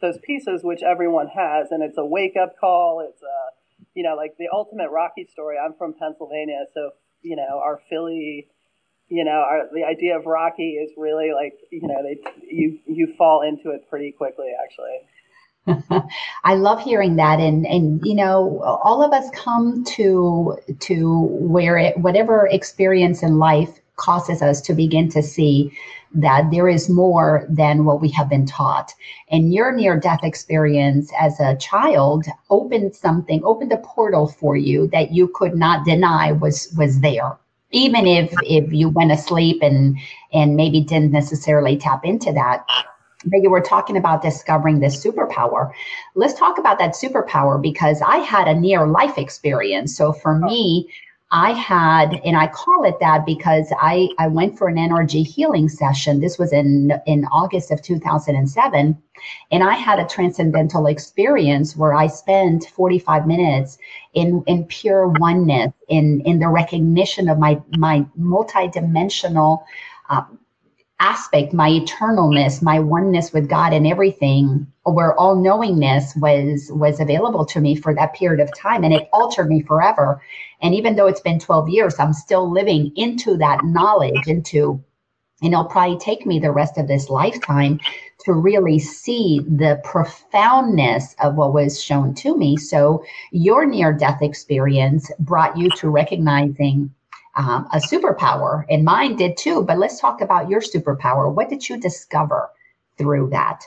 those 0.00 0.18
pieces 0.22 0.62
which 0.62 0.80
everyone 0.82 1.28
has, 1.28 1.68
and 1.70 1.82
it's 1.82 1.98
a 1.98 2.04
wake 2.04 2.34
up 2.40 2.54
call. 2.58 3.06
It's 3.06 3.22
a 3.22 3.84
you 3.94 4.02
know 4.02 4.14
like 4.16 4.36
the 4.38 4.48
ultimate 4.52 4.90
Rocky 4.90 5.26
story. 5.30 5.56
I'm 5.62 5.74
from 5.74 5.94
Pennsylvania, 5.94 6.64
so 6.74 6.90
you 7.22 7.36
know 7.36 7.60
our 7.62 7.80
Philly. 7.88 8.48
You 9.12 9.24
know, 9.24 9.42
our, 9.42 9.66
the 9.74 9.82
idea 9.82 10.16
of 10.16 10.24
Rocky 10.24 10.78
is 10.78 10.92
really 10.96 11.32
like 11.34 11.54
you 11.72 11.82
know 11.82 12.00
they 12.02 12.20
you 12.48 12.78
you 12.86 13.12
fall 13.18 13.42
into 13.42 13.70
it 13.74 13.88
pretty 13.90 14.12
quickly 14.12 14.52
actually. 14.62 15.00
I 16.44 16.54
love 16.54 16.80
hearing 16.80 17.16
that, 17.16 17.40
and 17.40 17.66
and 17.66 18.04
you 18.04 18.14
know, 18.14 18.60
all 18.62 19.02
of 19.02 19.12
us 19.12 19.30
come 19.34 19.84
to 19.84 20.58
to 20.80 21.20
where 21.22 21.78
it, 21.78 21.98
whatever 21.98 22.46
experience 22.50 23.22
in 23.22 23.38
life 23.38 23.80
causes 23.96 24.40
us 24.40 24.60
to 24.62 24.72
begin 24.72 25.08
to 25.10 25.22
see 25.22 25.70
that 26.12 26.50
there 26.50 26.68
is 26.68 26.88
more 26.88 27.46
than 27.48 27.84
what 27.84 28.00
we 28.00 28.08
have 28.10 28.28
been 28.28 28.46
taught. 28.46 28.92
And 29.30 29.52
your 29.52 29.72
near 29.72 29.98
death 29.98 30.24
experience 30.24 31.12
as 31.20 31.38
a 31.38 31.56
child 31.56 32.26
opened 32.48 32.96
something, 32.96 33.42
opened 33.44 33.72
a 33.72 33.76
portal 33.76 34.26
for 34.26 34.56
you 34.56 34.88
that 34.88 35.12
you 35.12 35.28
could 35.28 35.54
not 35.54 35.84
deny 35.84 36.32
was 36.32 36.72
was 36.76 37.00
there. 37.00 37.38
Even 37.72 38.06
if 38.06 38.32
if 38.42 38.72
you 38.72 38.88
went 38.88 39.12
asleep 39.12 39.62
and 39.62 39.96
and 40.32 40.56
maybe 40.56 40.80
didn't 40.80 41.12
necessarily 41.12 41.76
tap 41.76 42.04
into 42.04 42.32
that, 42.32 42.66
but 43.24 43.42
you 43.42 43.50
were 43.50 43.60
talking 43.60 43.96
about 43.96 44.22
discovering 44.22 44.80
this 44.80 45.04
superpower. 45.04 45.72
Let's 46.14 46.34
talk 46.34 46.58
about 46.58 46.78
that 46.78 46.94
superpower 46.94 47.60
because 47.60 48.00
I 48.02 48.18
had 48.18 48.48
a 48.48 48.54
near 48.54 48.86
life 48.86 49.18
experience. 49.18 49.96
So 49.96 50.12
for 50.12 50.38
me, 50.38 50.90
I 51.32 51.52
had, 51.52 52.20
and 52.24 52.36
I 52.36 52.48
call 52.48 52.84
it 52.84 52.98
that 52.98 53.24
because 53.24 53.72
I, 53.80 54.08
I 54.18 54.26
went 54.26 54.58
for 54.58 54.66
an 54.66 54.78
energy 54.78 55.22
healing 55.22 55.68
session. 55.68 56.18
This 56.18 56.38
was 56.38 56.52
in, 56.52 56.92
in 57.06 57.24
August 57.26 57.70
of 57.70 57.82
2007. 57.82 59.00
And 59.52 59.62
I 59.62 59.74
had 59.74 60.00
a 60.00 60.06
transcendental 60.08 60.86
experience 60.88 61.76
where 61.76 61.94
I 61.94 62.08
spent 62.08 62.64
45 62.74 63.28
minutes 63.28 63.78
in, 64.12 64.42
in 64.48 64.64
pure 64.64 65.06
oneness, 65.06 65.72
in, 65.88 66.20
in 66.22 66.40
the 66.40 66.48
recognition 66.48 67.28
of 67.28 67.38
my, 67.38 67.60
my 67.78 68.04
multidimensional 68.18 69.62
uh, 70.08 70.22
aspect, 71.00 71.52
my 71.52 71.70
eternalness, 71.70 72.62
my 72.62 72.78
oneness 72.78 73.32
with 73.32 73.48
God 73.48 73.72
and 73.72 73.86
everything, 73.86 74.66
where 74.84 75.14
all 75.18 75.34
knowingness 75.34 76.14
was 76.16 76.70
was 76.72 77.00
available 77.00 77.44
to 77.46 77.60
me 77.60 77.74
for 77.74 77.94
that 77.94 78.14
period 78.14 78.40
of 78.40 78.54
time 78.56 78.84
and 78.84 78.94
it 78.94 79.08
altered 79.12 79.48
me 79.48 79.62
forever. 79.62 80.22
And 80.62 80.74
even 80.74 80.94
though 80.94 81.06
it's 81.06 81.20
been 81.20 81.38
12 81.38 81.68
years, 81.70 81.98
I'm 81.98 82.12
still 82.12 82.50
living 82.50 82.92
into 82.96 83.36
that 83.38 83.64
knowledge, 83.64 84.26
into 84.26 84.84
and 85.42 85.54
it'll 85.54 85.64
probably 85.64 85.98
take 85.98 86.26
me 86.26 86.38
the 86.38 86.52
rest 86.52 86.76
of 86.76 86.86
this 86.86 87.08
lifetime 87.08 87.80
to 88.24 88.34
really 88.34 88.78
see 88.78 89.40
the 89.48 89.80
profoundness 89.84 91.14
of 91.22 91.34
what 91.36 91.54
was 91.54 91.82
shown 91.82 92.14
to 92.16 92.36
me. 92.36 92.56
So 92.58 93.02
your 93.32 93.64
near 93.64 93.92
death 93.92 94.20
experience 94.20 95.10
brought 95.18 95.56
you 95.56 95.70
to 95.78 95.88
recognizing 95.88 96.94
um, 97.36 97.68
a 97.72 97.78
superpower, 97.78 98.64
and 98.68 98.84
mine 98.84 99.16
did 99.16 99.36
too. 99.36 99.62
But 99.62 99.78
let's 99.78 100.00
talk 100.00 100.20
about 100.20 100.48
your 100.48 100.60
superpower. 100.60 101.32
What 101.32 101.48
did 101.48 101.68
you 101.68 101.78
discover 101.78 102.50
through 102.98 103.30
that? 103.30 103.64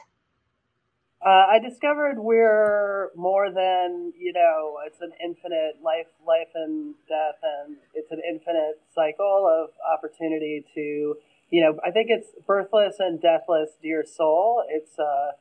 Uh, 1.25 1.45
I 1.51 1.59
discovered 1.59 2.19
we're 2.19 3.09
more 3.15 3.49
than 3.49 4.11
you 4.19 4.33
know. 4.33 4.79
It's 4.85 4.99
an 4.99 5.11
infinite 5.23 5.77
life, 5.81 6.07
life 6.27 6.49
and 6.53 6.95
death, 7.07 7.39
and 7.41 7.77
it's 7.93 8.11
an 8.11 8.21
infinite 8.29 8.81
cycle 8.93 9.47
of 9.47 9.69
opportunity 9.89 10.65
to, 10.75 11.15
you 11.49 11.63
know. 11.63 11.79
I 11.85 11.91
think 11.91 12.07
it's 12.09 12.27
birthless 12.45 12.95
and 12.99 13.21
deathless, 13.21 13.69
dear 13.81 14.03
soul. 14.05 14.65
It's 14.67 14.99
uh, 14.99 15.31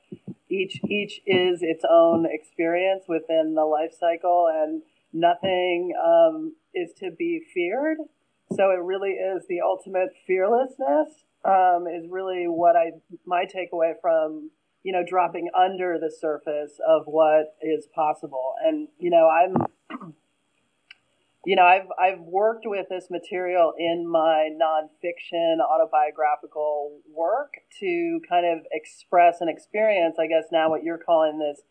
each 0.49 0.81
each 0.89 1.21
is 1.27 1.63
its 1.63 1.85
own 1.91 2.27
experience 2.31 3.05
within 3.09 3.55
the 3.57 3.65
life 3.65 3.93
cycle, 3.99 4.49
and 4.55 4.83
nothing 5.13 5.95
um, 6.01 6.55
is 6.75 6.93
to 6.99 7.11
be 7.11 7.43
feared. 7.53 7.99
So 8.53 8.71
it 8.71 8.83
really 8.83 9.13
is 9.13 9.45
the 9.49 9.61
ultimate 9.61 10.11
fearlessness 10.27 11.25
um, 11.45 11.87
is 11.87 12.07
really 12.09 12.45
what 12.47 12.77
I 12.77 12.93
my 13.27 13.45
takeaway 13.45 13.95
from 14.01 14.51
you 14.83 14.93
know 14.93 15.03
dropping 15.07 15.49
under 15.59 15.99
the 15.99 16.11
surface 16.11 16.79
of 16.87 17.03
what 17.07 17.55
is 17.63 17.89
possible. 17.95 18.55
And 18.65 18.89
you 18.99 19.11
know 19.11 19.29
I'm 19.29 19.55
you 21.45 21.57
know, 21.57 21.65
I've 21.65 21.89
I've 21.99 22.21
worked 22.21 22.67
with 22.67 22.87
this 22.89 23.09
material 23.11 23.73
in 23.77 24.07
my 24.09 24.51
nonfiction 24.55 25.59
autobiographical 25.61 27.01
work 27.13 27.55
to 27.81 28.21
kind 28.29 28.47
of 28.47 28.65
express 28.71 29.41
and 29.41 29.51
experience, 29.51 30.17
I 30.21 30.29
guess 30.29 30.45
now 30.53 30.71
what 30.71 30.85
you're 30.85 30.99
calling 30.99 31.39
this 31.39 31.63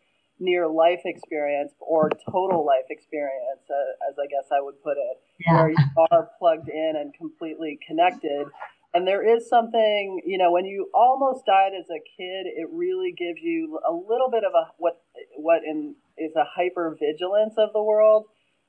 near 0.42 0.68
life 0.68 1.02
experience 1.06 1.72
or 1.80 2.10
total 2.30 2.66
life 2.66 2.90
experience, 2.90 3.62
uh, 3.70 4.10
as 4.10 4.18
I 4.18 4.26
guess 4.26 4.50
I 4.52 4.60
would 4.60 4.82
put 4.84 4.98
it, 4.98 5.22
yeah. 5.40 5.54
where 5.54 5.70
you 5.70 5.78
are 6.12 6.32
plugged 6.40 6.68
in 6.68 6.94
and 7.00 7.14
completely 7.14 7.80
connected. 7.88 8.48
And 8.94 9.08
there 9.08 9.24
is 9.24 9.48
something, 9.48 10.22
you 10.26 10.38
know, 10.38 10.52
when 10.52 10.66
you 10.66 10.90
almost 10.94 11.46
died 11.46 11.72
as 11.80 11.86
a 11.90 12.02
kid, 12.18 12.48
it 12.48 12.68
really 12.74 13.14
gives 13.18 13.40
you 13.42 13.80
a 13.88 13.94
little 13.94 14.30
bit 14.30 14.44
of 14.44 14.52
a 14.54 14.72
what 14.78 15.02
what 15.38 15.62
in 15.64 15.96
is 16.18 16.36
a 16.36 16.44
hyper 16.44 16.98
vigilance 17.00 17.54
of 17.58 17.72
the 17.72 17.82
world, 17.82 18.26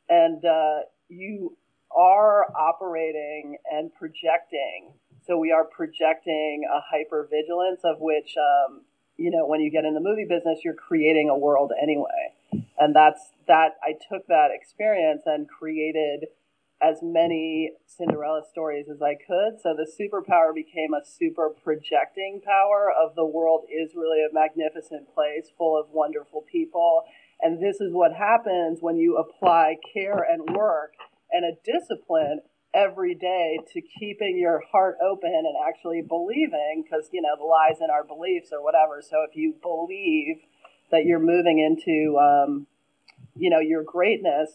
and 0.09 0.45
uh, 0.45 0.81
you 1.09 1.57
are 1.97 2.47
operating 2.57 3.57
and 3.73 3.93
projecting. 3.95 4.93
So 5.27 5.39
we 5.39 5.53
are 5.53 5.65
projecting 5.65 6.65
a 6.73 6.81
hyper 6.81 7.29
vigilance 7.31 7.81
of 7.85 7.97
which 7.99 8.35
um, 8.37 8.83
you 9.23 9.31
know, 9.31 9.47
when 9.47 9.61
you 9.61 9.71
get 9.71 9.85
in 9.85 9.95
the 9.95 10.01
movie 10.01 10.27
business, 10.29 10.61
you're 10.65 10.75
creating 10.75 11.31
a 11.31 11.39
world 11.39 11.73
anyway. 11.81 12.35
And 12.79 12.95
that's 12.95 13.31
that 13.47 13.77
I 13.83 13.93
took 13.93 14.27
that 14.27 14.49
experience 14.53 15.23
and 15.27 15.49
created 15.49 16.27
as 16.83 16.97
many 17.01 17.71
Cinderella 17.87 18.43
stories 18.51 18.87
as 18.93 19.01
I 19.01 19.15
could. 19.15 19.61
So 19.63 19.75
the 19.75 19.87
superpower 19.87 20.53
became 20.53 20.93
a 20.93 21.07
super 21.07 21.49
projecting 21.49 22.41
power 22.45 22.91
of 22.91 23.15
the 23.15 23.25
world 23.25 23.67
is 23.71 23.95
really 23.95 24.19
a 24.29 24.35
magnificent 24.35 25.15
place 25.15 25.47
full 25.57 25.79
of 25.79 25.87
wonderful 25.93 26.45
people. 26.51 27.05
And 27.41 27.63
this 27.63 27.81
is 27.81 27.93
what 27.93 28.13
happens 28.13 28.79
when 28.81 28.97
you 28.97 29.17
apply 29.17 29.77
care 29.95 30.27
and 30.29 30.57
work 30.57 30.95
and 31.31 31.45
a 31.45 31.57
discipline 31.65 32.41
every 32.75 33.15
day 33.15 33.59
to 33.73 33.81
keeping 33.81 34.39
your 34.39 34.63
heart 34.71 34.97
open 35.05 35.31
and 35.31 35.55
actually 35.69 36.03
believing 36.03 36.83
because 36.83 37.09
you 37.13 37.21
know 37.21 37.37
the 37.37 37.45
lies 37.45 37.79
in 37.81 37.91
our 37.91 38.05
beliefs 38.05 38.51
or 38.53 38.63
whatever. 38.63 39.03
So 39.03 39.25
if 39.29 39.37
you 39.37 39.55
believe 39.63 40.43
that 40.91 41.05
you're 41.05 41.19
moving 41.19 41.59
into 41.59 42.19
um, 42.19 42.67
you 43.37 43.51
know 43.51 43.61
your 43.61 43.83
greatness 43.83 44.51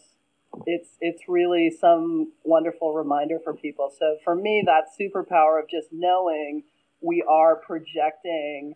it's 0.66 0.90
it's 1.00 1.22
really 1.28 1.70
some 1.70 2.32
wonderful 2.44 2.94
reminder 2.94 3.38
for 3.42 3.54
people. 3.54 3.92
So 3.96 4.16
for 4.24 4.34
me 4.34 4.64
that 4.66 4.86
superpower 4.98 5.60
of 5.62 5.68
just 5.68 5.88
knowing 5.92 6.64
we 7.00 7.24
are 7.28 7.56
projecting 7.56 8.74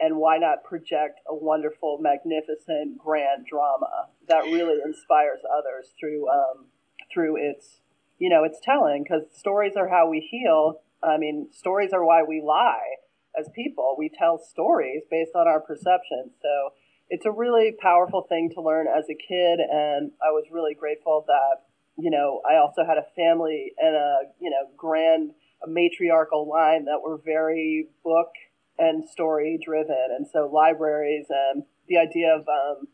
and 0.00 0.16
why 0.16 0.38
not 0.38 0.64
project 0.64 1.20
a 1.28 1.34
wonderful 1.34 1.98
magnificent 2.00 2.98
grand 2.98 3.46
drama 3.46 4.08
that 4.28 4.44
really 4.44 4.78
inspires 4.84 5.40
others 5.56 5.92
through 5.98 6.28
um, 6.28 6.66
through 7.12 7.36
its 7.36 7.81
you 8.22 8.28
know, 8.28 8.44
it's 8.44 8.60
telling 8.62 9.02
because 9.02 9.24
stories 9.36 9.72
are 9.76 9.88
how 9.88 10.08
we 10.08 10.20
heal. 10.20 10.80
I 11.02 11.18
mean, 11.18 11.48
stories 11.50 11.92
are 11.92 12.04
why 12.04 12.22
we 12.22 12.40
lie 12.40 12.94
as 13.36 13.48
people. 13.52 13.96
We 13.98 14.12
tell 14.16 14.38
stories 14.38 15.02
based 15.10 15.32
on 15.34 15.48
our 15.48 15.58
perceptions. 15.58 16.30
So 16.40 16.70
it's 17.08 17.26
a 17.26 17.32
really 17.32 17.74
powerful 17.82 18.24
thing 18.28 18.48
to 18.54 18.62
learn 18.62 18.86
as 18.86 19.06
a 19.10 19.16
kid. 19.16 19.58
And 19.58 20.12
I 20.22 20.30
was 20.30 20.44
really 20.52 20.72
grateful 20.72 21.24
that, 21.26 21.66
you 21.98 22.12
know, 22.12 22.40
I 22.48 22.58
also 22.58 22.84
had 22.86 22.96
a 22.96 23.10
family 23.16 23.72
and 23.76 23.96
a, 23.96 24.18
you 24.38 24.50
know, 24.50 24.70
grand 24.76 25.32
a 25.64 25.68
matriarchal 25.68 26.48
line 26.48 26.84
that 26.84 27.02
were 27.02 27.18
very 27.24 27.88
book 28.04 28.30
and 28.78 29.02
story 29.04 29.58
driven. 29.64 30.14
And 30.16 30.28
so 30.32 30.48
libraries 30.48 31.26
and 31.28 31.64
the 31.88 31.98
idea 31.98 32.36
of 32.36 32.46
um, 32.46 32.86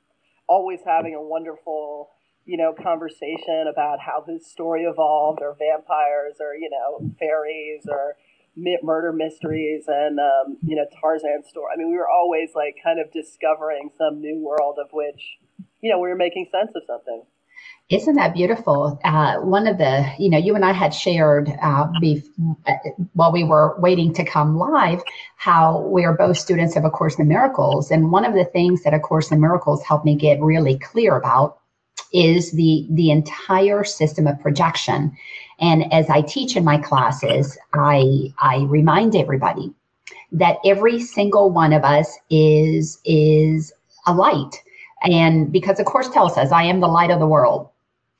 always 0.48 0.80
having 0.86 1.14
a 1.14 1.20
wonderful 1.20 2.12
you 2.48 2.56
know, 2.56 2.72
conversation 2.72 3.66
about 3.70 4.00
how 4.00 4.24
this 4.26 4.50
story 4.50 4.84
evolved, 4.84 5.40
or 5.42 5.54
vampires, 5.58 6.36
or 6.40 6.54
you 6.54 6.70
know, 6.70 7.12
fairies, 7.20 7.86
or 7.86 8.16
murder 8.82 9.12
mysteries, 9.12 9.84
and 9.86 10.18
um, 10.18 10.56
you 10.66 10.74
know, 10.74 10.86
Tarzan 10.98 11.44
story. 11.46 11.66
I 11.74 11.76
mean, 11.76 11.90
we 11.90 11.98
were 11.98 12.08
always 12.08 12.54
like 12.54 12.76
kind 12.82 12.98
of 13.00 13.12
discovering 13.12 13.90
some 13.98 14.22
new 14.22 14.38
world 14.38 14.78
of 14.82 14.88
which, 14.92 15.36
you 15.82 15.92
know, 15.92 15.98
we 15.98 16.08
were 16.08 16.16
making 16.16 16.46
sense 16.50 16.72
of 16.74 16.82
something. 16.86 17.22
Isn't 17.90 18.14
that 18.14 18.34
beautiful? 18.34 18.98
Uh, 19.04 19.36
one 19.40 19.66
of 19.66 19.76
the, 19.76 20.10
you 20.18 20.30
know, 20.30 20.38
you 20.38 20.54
and 20.54 20.64
I 20.64 20.72
had 20.72 20.94
shared 20.94 21.50
uh, 21.62 21.88
uh, 22.66 22.72
while 23.12 23.32
we 23.32 23.44
were 23.44 23.78
waiting 23.78 24.14
to 24.14 24.24
come 24.24 24.56
live 24.58 25.02
how 25.36 25.80
we 25.80 26.04
are 26.04 26.16
both 26.16 26.38
students 26.38 26.76
of 26.76 26.84
A 26.84 26.90
Course 26.90 27.18
in 27.18 27.28
Miracles. 27.28 27.90
And 27.90 28.10
one 28.10 28.24
of 28.24 28.34
the 28.34 28.44
things 28.44 28.84
that 28.84 28.94
A 28.94 29.00
Course 29.00 29.32
in 29.32 29.40
Miracles 29.40 29.82
helped 29.82 30.04
me 30.04 30.16
get 30.16 30.40
really 30.40 30.78
clear 30.78 31.16
about 31.16 31.58
is 32.12 32.52
the 32.52 32.86
the 32.90 33.10
entire 33.10 33.84
system 33.84 34.26
of 34.26 34.40
projection. 34.40 35.16
And 35.60 35.92
as 35.92 36.08
I 36.08 36.22
teach 36.22 36.56
in 36.56 36.64
my 36.64 36.78
classes, 36.78 37.58
I 37.74 38.32
I 38.38 38.64
remind 38.68 39.16
everybody 39.16 39.72
that 40.32 40.58
every 40.64 41.00
single 41.00 41.50
one 41.50 41.72
of 41.72 41.84
us 41.84 42.16
is 42.30 42.98
is 43.04 43.72
a 44.06 44.14
light. 44.14 44.62
And 45.02 45.52
because 45.52 45.78
of 45.78 45.86
course 45.86 46.08
tells 46.08 46.36
us 46.36 46.52
I 46.52 46.64
am 46.64 46.80
the 46.80 46.88
light 46.88 47.10
of 47.10 47.20
the 47.20 47.26
world. 47.26 47.70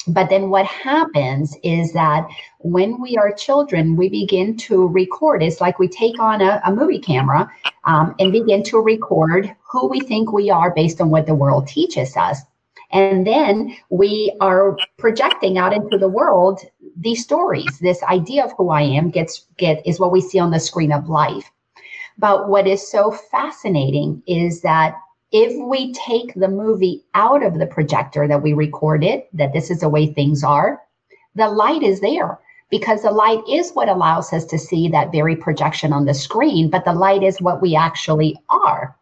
But 0.07 0.31
then 0.31 0.48
what 0.48 0.64
happens 0.64 1.55
is 1.62 1.92
that 1.92 2.27
when 2.61 3.01
we 3.01 3.16
are 3.16 3.31
children, 3.33 3.96
we 3.96 4.09
begin 4.09 4.57
to 4.59 4.87
record. 4.88 5.42
It's 5.42 5.61
like 5.61 5.79
we 5.79 5.88
take 5.88 6.18
on 6.18 6.40
a, 6.40 6.62
a 6.64 6.72
movie 6.72 7.01
camera 7.01 7.51
um, 7.85 8.14
and 8.18 8.33
begin 8.33 8.62
to 8.64 8.81
record 8.81 9.55
who 9.70 9.87
we 9.88 10.01
think 10.01 10.33
we 10.33 10.51
are 10.51 10.72
based 10.74 11.01
on 11.01 11.11
what 11.11 11.27
the 11.27 11.35
world 11.35 11.68
teaches 11.68 12.16
us. 12.16 12.40
And 12.90 13.27
then 13.27 13.77
we 13.90 14.35
are 14.40 14.77
projecting 14.96 15.59
out 15.59 15.74
into 15.74 15.98
the 15.98 16.09
world 16.09 16.61
these 16.96 17.22
stories. 17.22 17.79
This 17.81 18.03
idea 18.05 18.44
of 18.44 18.53
who 18.57 18.70
I 18.70 18.83
am 18.83 19.11
gets 19.11 19.46
get 19.59 19.87
is 19.87 20.01
what 20.01 20.12
we 20.12 20.20
see 20.20 20.38
on 20.38 20.51
the 20.51 20.61
screen 20.61 20.92
of 20.92 21.09
life. 21.09 21.51
But 22.16 22.48
what 22.48 22.66
is 22.66 22.90
so 22.90 23.11
fascinating 23.11 24.22
is 24.27 24.62
that 24.62 24.96
if 25.31 25.53
we 25.68 25.92
take 25.92 26.33
the 26.35 26.48
movie 26.48 27.05
out 27.14 27.44
of 27.44 27.59
the 27.59 27.66
projector 27.66 28.27
that 28.27 28.42
we 28.42 28.55
recorded, 28.55 29.22
that 29.35 29.53
this 29.53 29.70
is 29.70 29.81
the 29.81 29.88
way 29.88 30.07
things 30.07 30.42
are, 30.42 30.81
the 31.35 31.48
light 31.48 31.83
is 31.83 32.01
there 32.01 32.38
because 32.70 33.03
the 33.03 33.11
light 33.11 33.42
is 33.48 33.72
what 33.72 33.88
allows 33.88 34.33
us 34.33 34.44
to 34.46 34.59
see 34.59 34.88
that 34.88 35.12
very 35.12 35.37
projection 35.37 35.92
on 35.92 36.07
the 36.07 36.14
screen, 36.14 36.70
but 36.70 36.85
the 36.85 36.92
light 36.92 37.22
is 37.22 37.40
what 37.40 37.62
we 37.62 37.77
actually 37.77 38.37
are. 38.48 38.96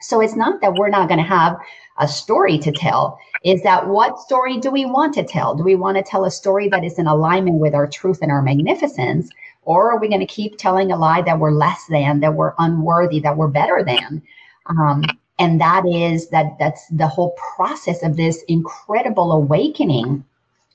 So 0.00 0.20
it's 0.20 0.36
not 0.36 0.60
that 0.60 0.74
we're 0.74 0.88
not 0.88 1.08
going 1.08 1.18
to 1.18 1.24
have 1.24 1.56
a 2.00 2.08
story 2.08 2.58
to 2.58 2.72
tell. 2.72 3.18
Is 3.44 3.62
that 3.62 3.86
what 3.86 4.18
story 4.18 4.58
do 4.58 4.70
we 4.70 4.84
want 4.84 5.14
to 5.14 5.24
tell? 5.24 5.54
Do 5.54 5.62
we 5.62 5.76
want 5.76 5.96
to 5.96 6.02
tell 6.02 6.24
a 6.24 6.30
story 6.30 6.68
that 6.68 6.84
is 6.84 6.98
in 6.98 7.06
alignment 7.06 7.56
with 7.56 7.74
our 7.74 7.86
truth 7.86 8.18
and 8.22 8.32
our 8.32 8.42
magnificence? 8.42 9.30
Or 9.62 9.92
are 9.92 10.00
we 10.00 10.08
going 10.08 10.20
to 10.20 10.26
keep 10.26 10.56
telling 10.56 10.90
a 10.90 10.96
lie 10.96 11.22
that 11.22 11.38
we're 11.38 11.52
less 11.52 11.84
than, 11.88 12.20
that 12.20 12.34
we're 12.34 12.54
unworthy, 12.58 13.20
that 13.20 13.36
we're 13.36 13.48
better 13.48 13.84
than? 13.84 14.22
Um, 14.66 15.04
and 15.38 15.60
that 15.60 15.86
is 15.86 16.28
that 16.30 16.58
that's 16.58 16.86
the 16.88 17.08
whole 17.08 17.36
process 17.56 18.02
of 18.02 18.16
this 18.16 18.42
incredible 18.48 19.32
awakening 19.32 20.24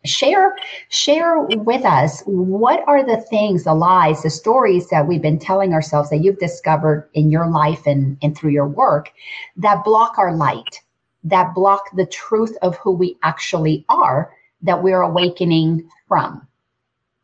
share 0.05 0.55
share 0.89 1.39
with 1.39 1.83
us 1.83 2.21
what 2.25 2.83
are 2.87 3.03
the 3.03 3.17
things 3.17 3.63
the 3.63 3.73
lies 3.73 4.21
the 4.21 4.29
stories 4.29 4.87
that 4.89 5.07
we've 5.07 5.21
been 5.21 5.39
telling 5.39 5.73
ourselves 5.73 6.11
that 6.11 6.17
you've 6.17 6.37
discovered 6.37 7.09
in 7.13 7.31
your 7.31 7.47
life 7.47 7.87
and, 7.87 8.17
and 8.21 8.37
through 8.37 8.51
your 8.51 8.67
work 8.67 9.11
that 9.57 9.83
block 9.83 10.19
our 10.19 10.35
light 10.35 10.81
that 11.25 11.53
block 11.53 11.83
the 11.95 12.05
truth 12.05 12.55
of 12.61 12.77
who 12.77 12.91
we 12.91 13.17
actually 13.23 13.85
are 13.89 14.31
that 14.61 14.81
we're 14.81 15.01
awakening 15.01 15.89
from 16.07 16.47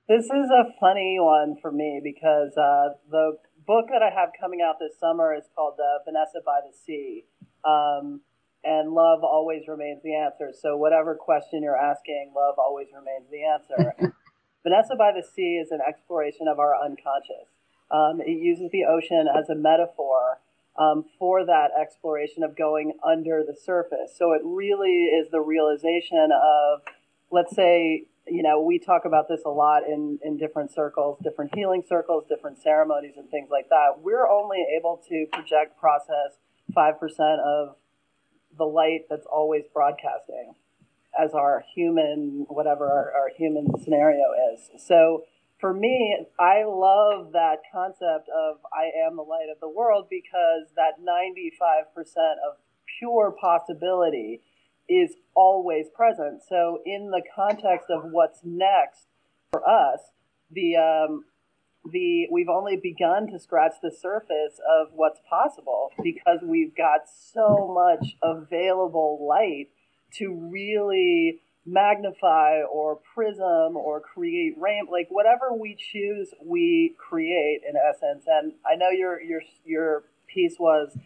this 0.10 0.26
is 0.26 0.50
a 0.50 0.66
funny 0.80 1.18
one 1.20 1.56
for 1.62 1.72
me 1.72 2.02
because 2.04 2.52
uh, 2.58 2.90
the 3.10 3.38
book 3.66 3.86
that 3.90 4.02
i 4.02 4.10
have 4.10 4.30
coming 4.40 4.60
out 4.62 4.76
this 4.80 5.00
summer 5.00 5.34
is 5.34 5.46
called 5.56 5.80
uh, 5.80 6.04
vanessa 6.06 6.40
by 6.46 6.60
the 6.68 6.76
sea 6.76 7.24
um, 7.64 8.22
and 8.64 8.92
love 8.92 9.24
always 9.24 9.68
remains 9.68 10.02
the 10.04 10.16
answer. 10.16 10.52
So 10.54 10.78
whatever 10.78 11.16
question 11.16 11.64
you're 11.64 11.78
asking, 11.78 12.32
love 12.36 12.56
always 12.58 12.88
remains 12.94 13.30
the 13.32 13.44
answer. 13.44 14.14
Vanessa 14.64 14.96
by 14.96 15.12
the 15.12 15.24
Sea 15.24 15.58
is 15.58 15.72
an 15.72 15.80
exploration 15.88 16.48
of 16.48 16.60
our 16.60 16.76
unconscious. 16.76 17.50
Um, 17.90 18.22
it 18.22 18.38
uses 18.40 18.70
the 18.72 18.86
ocean 18.86 19.28
as 19.28 19.50
a 19.50 19.56
metaphor 19.56 20.40
um, 20.78 21.06
for 21.20 21.46
that 21.46 21.70
exploration 21.80 22.44
of 22.44 22.58
going 22.58 22.94
under 23.04 23.44
the 23.46 23.56
surface. 23.56 24.16
So 24.18 24.34
it 24.34 24.42
really 24.44 25.06
is 25.06 25.30
the 25.32 25.42
realization 25.42 26.30
of, 26.32 26.82
let's 27.32 27.56
say, 27.56 28.06
you 28.28 28.44
know, 28.44 28.62
we 28.62 28.80
talk 28.80 29.06
about 29.06 29.28
this 29.28 29.42
a 29.46 29.50
lot 29.50 29.84
in, 29.88 30.20
in 30.24 30.38
different 30.38 30.72
circles, 30.72 31.20
different 31.24 31.54
healing 31.56 31.84
circles, 31.88 32.24
different 32.30 32.62
ceremonies, 32.62 33.14
and 33.18 33.30
things 33.30 33.50
like 33.52 33.70
that. 33.70 34.00
We're 34.00 34.28
only 34.30 34.60
able 34.78 35.02
to 35.10 35.26
project, 35.34 35.80
process 35.80 36.38
5% 36.76 36.96
of 37.40 37.76
the 38.58 38.64
light 38.64 39.06
that's 39.10 39.26
always 39.26 39.64
broadcasting 39.74 40.54
as 41.20 41.34
our 41.34 41.64
human, 41.76 42.46
whatever 42.48 42.86
our, 42.86 43.12
our 43.14 43.30
human 43.36 43.68
scenario 43.84 44.26
is. 44.54 44.70
So 44.88 45.24
for 45.62 45.74
me, 45.74 46.18
I 46.40 46.64
love 46.66 47.34
that 47.34 47.58
concept 47.72 48.28
of 48.36 48.58
I 48.74 48.90
am 49.06 49.16
the 49.16 49.22
light 49.22 49.48
of 49.54 49.60
the 49.62 49.70
world 49.70 50.08
because 50.10 50.74
that 50.76 51.00
95% 51.00 52.08
of 52.50 52.58
pure 53.00 53.34
possibility 53.40 54.42
is 54.90 55.12
always 55.36 55.86
present. 55.96 56.42
So, 56.50 56.80
in 56.84 57.12
the 57.12 57.22
context 57.34 57.88
of 57.92 58.12
what's 58.12 58.40
next 58.44 59.06
for 59.52 59.62
us, 59.70 60.00
the 60.52 60.76
um, 60.76 61.26
the 61.86 62.28
we've 62.32 62.50
only 62.50 62.78
begun 62.82 63.28
to 63.28 63.40
scratch 63.40 63.74
the 63.82 63.92
surface 63.92 64.60
of 64.70 64.88
what's 64.94 65.20
possible 65.30 65.92
because 66.04 66.40
we've 66.44 66.76
got 66.76 67.02
so 67.08 67.72
much 67.74 68.16
available 68.22 69.26
light 69.28 69.68
to 70.18 70.50
really 70.52 71.40
magnify 71.66 72.62
or 72.72 73.00
prism 73.14 73.78
or 73.78 74.02
create 74.02 74.56
rain 74.60 74.88
like 74.92 75.08
whatever 75.10 75.54
we 75.54 75.76
choose 75.78 76.34
we 76.44 76.96
create 76.98 77.62
in 77.68 77.76
essence 77.78 78.26
and 78.28 78.54
i 78.66 78.76
know 78.76 78.90
your 78.90 79.22
your 79.22 79.42
your 79.64 80.04
piece 80.28 80.56
was 80.60 80.98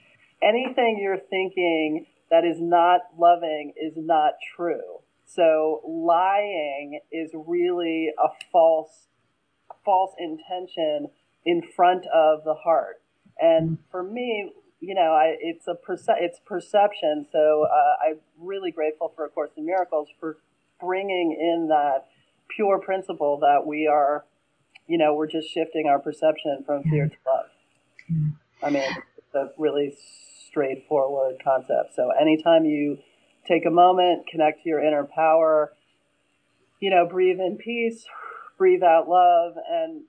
anything 0.41 0.97
you're 1.01 1.19
thinking 1.29 2.05
that 2.31 2.45
is 2.45 2.61
not 2.61 3.01
loving 3.17 3.73
is 3.75 3.93
not 3.97 4.33
true 4.55 5.01
so 5.25 5.81
lying 5.85 6.99
is 7.11 7.31
really 7.33 8.11
a 8.17 8.27
false 8.51 9.07
false 9.85 10.13
intention 10.19 11.07
in 11.45 11.61
front 11.75 12.05
of 12.07 12.43
the 12.43 12.55
heart. 12.55 13.01
And 13.39 13.77
for 13.91 14.03
me, 14.03 14.51
you 14.85 14.93
know, 14.93 15.13
I, 15.13 15.35
it's 15.39 15.67
a 15.67 15.73
perce- 15.73 16.19
it's 16.19 16.39
perception. 16.45 17.25
So 17.31 17.65
uh, 17.65 18.07
I'm 18.07 18.19
really 18.39 18.71
grateful 18.71 19.11
for 19.15 19.25
A 19.25 19.29
Course 19.29 19.49
in 19.57 19.65
Miracles 19.65 20.09
for 20.19 20.37
bringing 20.79 21.31
in 21.31 21.69
that 21.69 22.05
pure 22.55 22.79
principle 22.79 23.39
that 23.39 23.65
we 23.65 23.87
are, 23.87 24.25
you 24.87 24.99
know, 24.99 25.15
we're 25.15 25.27
just 25.27 25.49
shifting 25.49 25.87
our 25.87 25.97
perception 25.97 26.63
from 26.65 26.83
fear 26.83 27.07
to 27.07 27.15
love. 27.25 28.29
I 28.61 28.69
mean, 28.69 28.83
it's 29.17 29.33
a 29.33 29.49
really 29.57 29.97
straightforward 30.47 31.37
concept. 31.43 31.95
So 31.95 32.11
anytime 32.11 32.65
you 32.65 32.99
take 33.47 33.65
a 33.65 33.71
moment, 33.71 34.27
connect 34.27 34.63
to 34.63 34.69
your 34.69 34.85
inner 34.85 35.03
power, 35.03 35.73
you 36.79 36.91
know, 36.91 37.07
breathe 37.07 37.39
in 37.39 37.57
peace, 37.57 38.05
breathe 38.59 38.83
out 38.83 39.09
love 39.09 39.55
and 39.67 40.03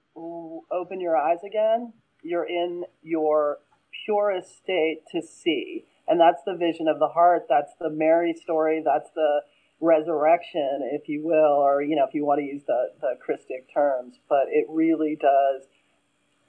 open 0.71 1.01
your 1.01 1.17
eyes 1.17 1.39
again, 1.47 1.95
you're 2.23 2.47
in 2.47 2.85
your 3.03 3.59
purest 4.05 4.57
state 4.57 5.03
to 5.13 5.23
see. 5.23 5.85
And 6.09 6.21
that's 6.21 6.43
the 6.47 6.55
vision 6.55 6.89
of 6.89 6.99
the 6.99 7.09
heart. 7.09 7.47
That's 7.49 7.73
the 7.81 7.91
Mary 7.91 8.35
story. 8.35 8.83
That's 8.85 9.11
the 9.15 9.41
resurrection, 9.81 10.89
if 10.93 11.09
you 11.09 11.25
will, 11.25 11.35
or, 11.35 11.83
you 11.83 11.97
know, 11.97 12.05
if 12.07 12.15
you 12.15 12.25
want 12.25 12.41
to 12.41 12.45
use 12.45 12.63
the, 12.67 12.91
the 13.01 13.15
Christic 13.25 13.73
terms. 13.73 14.17
But 14.29 14.45
it 14.51 14.67
really 14.69 15.17
does, 15.21 15.67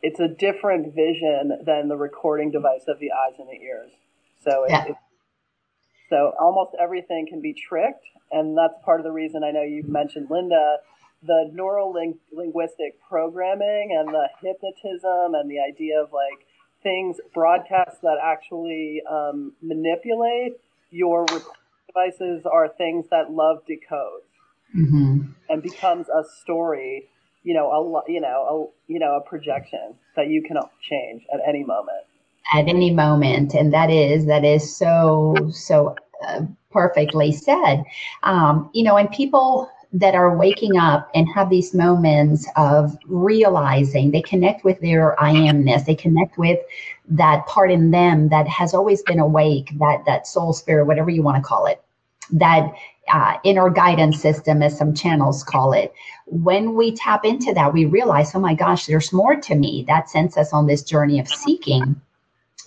it's 0.02 0.20
a 0.20 0.28
different 0.28 0.94
vision 0.94 1.64
than 1.66 1.88
the 1.88 1.98
recording 1.98 2.52
device 2.52 2.84
of 2.88 3.00
the 3.00 3.12
eyes 3.12 3.36
and 3.40 3.48
the 3.48 3.64
ears. 3.64 3.92
So 4.44 4.64
it, 4.66 4.72
yeah. 4.72 4.86
it, 4.86 4.96
so 6.10 6.34
almost 6.40 6.72
everything 6.80 7.26
can 7.28 7.42
be 7.42 7.54
tricked. 7.54 8.06
And 8.32 8.58
that's 8.58 8.76
part 8.86 9.00
of 9.00 9.04
the 9.04 9.12
reason 9.12 9.44
I 9.44 9.52
know 9.52 9.64
you 9.64 9.84
mentioned 9.88 10.28
Linda 10.30 10.78
the 11.24 11.50
neural 11.52 11.94
linguistic 12.32 13.00
programming 13.08 13.96
and 13.98 14.10
the 14.10 14.30
hypnotism 14.42 15.34
and 15.34 15.50
the 15.50 15.60
idea 15.60 16.02
of 16.02 16.14
like 16.14 16.47
things 16.84 17.18
broadcasts 17.34 18.00
that 18.02 18.18
actually 18.24 19.02
um, 19.10 19.54
manipulate 19.62 20.54
your 20.92 21.26
devices 21.88 22.46
are 22.46 22.70
things 22.70 23.06
that 23.10 23.32
love 23.32 23.58
decode 23.68 24.22
mm-hmm. 24.76 25.22
and 25.50 25.64
becomes 25.64 26.08
a 26.10 26.24
story 26.42 27.08
you 27.48 27.54
know 27.54 27.72
a 27.72 28.12
you 28.12 28.20
know 28.20 28.74
a 28.88 28.92
you 28.92 29.00
know 29.00 29.16
a 29.16 29.22
projection 29.22 29.96
that 30.18 30.28
you 30.28 30.44
can 30.44 30.58
change 30.82 31.24
at 31.34 31.40
any 31.48 31.64
moment. 31.64 32.04
At 32.54 32.68
any 32.68 32.92
moment. 32.94 33.54
And 33.54 33.74
that 33.74 33.90
is 33.90 34.26
that 34.26 34.44
is 34.44 34.76
so 34.76 35.36
so 35.52 35.96
uh, 36.28 36.42
perfectly 36.72 37.32
said. 37.32 37.84
Um, 38.24 38.70
you 38.74 38.84
know 38.84 38.98
and 38.98 39.10
people 39.10 39.70
that 39.94 40.16
are 40.16 40.36
waking 40.36 40.78
up 40.78 41.10
and 41.16 41.28
have 41.34 41.50
these 41.50 41.74
moments 41.74 42.48
of 42.56 42.98
realizing 43.06 44.12
they 44.12 44.22
connect 44.22 44.64
with 44.64 44.80
their 44.82 45.22
I 45.22 45.34
amness, 45.34 45.86
they 45.86 45.96
connect 45.96 46.38
with 46.38 46.60
that 47.10 47.46
part 47.48 47.72
in 47.72 47.92
them 47.92 48.30
that 48.30 48.48
has 48.48 48.74
always 48.74 49.02
been 49.04 49.20
awake, 49.20 49.72
that 49.80 50.04
that 50.06 50.28
soul 50.28 50.54
spirit, 50.54 50.86
whatever 50.86 51.10
you 51.10 51.24
want 51.24 51.38
to 51.38 51.48
call 51.48 51.66
it, 51.68 51.82
that 52.32 52.74
uh, 53.12 53.38
inner 53.44 53.70
guidance 53.70 54.20
system, 54.22 54.62
as 54.62 54.78
some 54.78 54.94
channels 54.94 55.44
call 55.44 55.72
it. 55.72 55.94
When 56.26 56.76
we 56.76 56.94
tap 56.94 57.24
into 57.24 57.54
that, 57.54 57.74
we 57.74 57.86
realize, 57.86 58.36
oh 58.36 58.40
my 58.40 58.54
gosh, 58.54 58.86
there's 58.86 59.14
more 59.14 59.36
to 59.36 59.56
me. 59.56 59.86
That 59.88 60.10
sends 60.10 60.36
us 60.36 60.52
on 60.52 60.68
this 60.68 60.84
journey 60.84 61.20
of 61.20 61.30
seeking. 61.30 62.00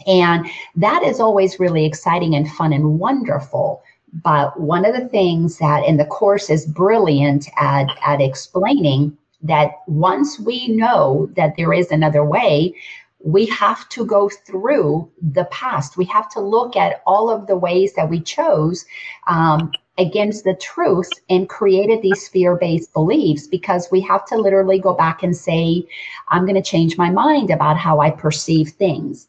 And 0.07 0.47
that 0.77 1.03
is 1.03 1.21
always 1.21 1.61
really 1.61 1.85
exciting 1.85 2.35
and 2.35 2.51
fun 2.51 2.73
and 2.73 2.99
wonderful. 2.99 3.83
But 4.13 4.59
one 4.61 4.85
of 4.85 4.95
the 4.95 5.09
things 5.09 5.59
that 5.59 5.85
in 5.85 5.97
the 5.97 6.05
course 6.05 6.51
is 6.51 6.67
brilliant 6.67 7.49
at, 7.57 7.87
at 8.05 8.21
explaining 8.21 9.17
that 9.43 9.73
once 9.87 10.39
we 10.39 10.69
know 10.69 11.31
that 11.37 11.55
there 11.57 11.73
is 11.73 11.91
another 11.91 12.25
way, 12.25 12.75
we 13.23 13.47
have 13.47 13.89
to 13.91 14.05
go 14.05 14.29
through 14.29 15.11
the 15.21 15.45
past. 15.47 15.97
We 15.97 16.07
have 16.07 16.29
to 16.31 16.41
look 16.41 16.77
at 16.77 17.03
all 17.07 17.31
of 17.31 17.47
the 17.47 17.57
ways 17.57 17.93
that 17.95 18.09
we 18.09 18.21
chose 18.21 18.85
um, 19.27 19.73
against 19.99 20.45
the 20.45 20.55
truth 20.55 21.11
and 21.29 21.49
created 21.49 22.01
these 22.03 22.29
fear 22.29 22.57
based 22.57 22.93
beliefs 22.95 23.47
because 23.47 23.89
we 23.93 24.01
have 24.01 24.25
to 24.27 24.37
literally 24.37 24.79
go 24.79 24.95
back 24.95 25.23
and 25.23 25.37
say, 25.37 25.87
I'm 26.29 26.45
going 26.45 26.55
to 26.55 26.63
change 26.63 26.97
my 26.97 27.11
mind 27.11 27.51
about 27.51 27.77
how 27.77 28.01
I 28.01 28.11
perceive 28.11 28.71
things. 28.71 29.29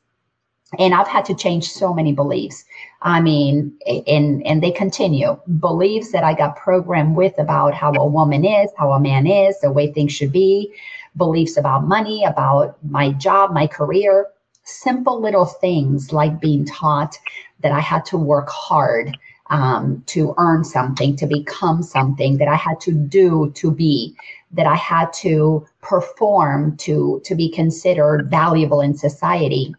And 0.79 0.93
I've 0.93 1.07
had 1.07 1.25
to 1.25 1.35
change 1.35 1.69
so 1.69 1.93
many 1.93 2.13
beliefs. 2.13 2.63
I 3.01 3.19
mean, 3.19 3.73
and 3.85 4.45
and 4.45 4.63
they 4.63 4.71
continue. 4.71 5.37
Beliefs 5.59 6.11
that 6.13 6.23
I 6.23 6.33
got 6.33 6.55
programmed 6.55 7.15
with 7.17 7.37
about 7.37 7.73
how 7.73 7.93
a 7.93 8.07
woman 8.07 8.45
is, 8.45 8.69
how 8.77 8.93
a 8.93 8.99
man 8.99 9.27
is, 9.27 9.59
the 9.59 9.71
way 9.71 9.91
things 9.91 10.13
should 10.13 10.31
be, 10.31 10.73
beliefs 11.17 11.57
about 11.57 11.87
money, 11.87 12.23
about 12.23 12.77
my 12.89 13.11
job, 13.13 13.51
my 13.53 13.67
career, 13.67 14.27
simple 14.63 15.19
little 15.19 15.45
things 15.45 16.13
like 16.13 16.39
being 16.39 16.65
taught 16.65 17.17
that 17.61 17.71
I 17.71 17.81
had 17.81 18.05
to 18.05 18.17
work 18.17 18.49
hard 18.49 19.17
um, 19.49 20.01
to 20.07 20.33
earn 20.37 20.63
something, 20.63 21.17
to 21.17 21.27
become 21.27 21.83
something, 21.83 22.37
that 22.37 22.47
I 22.47 22.55
had 22.55 22.79
to 22.81 22.93
do 22.93 23.51
to 23.55 23.71
be, 23.71 24.15
that 24.53 24.65
I 24.65 24.75
had 24.75 25.11
to 25.13 25.67
perform 25.81 26.77
to 26.77 27.21
to 27.25 27.35
be 27.35 27.49
considered 27.49 28.29
valuable 28.29 28.79
in 28.79 28.95
society 28.95 29.75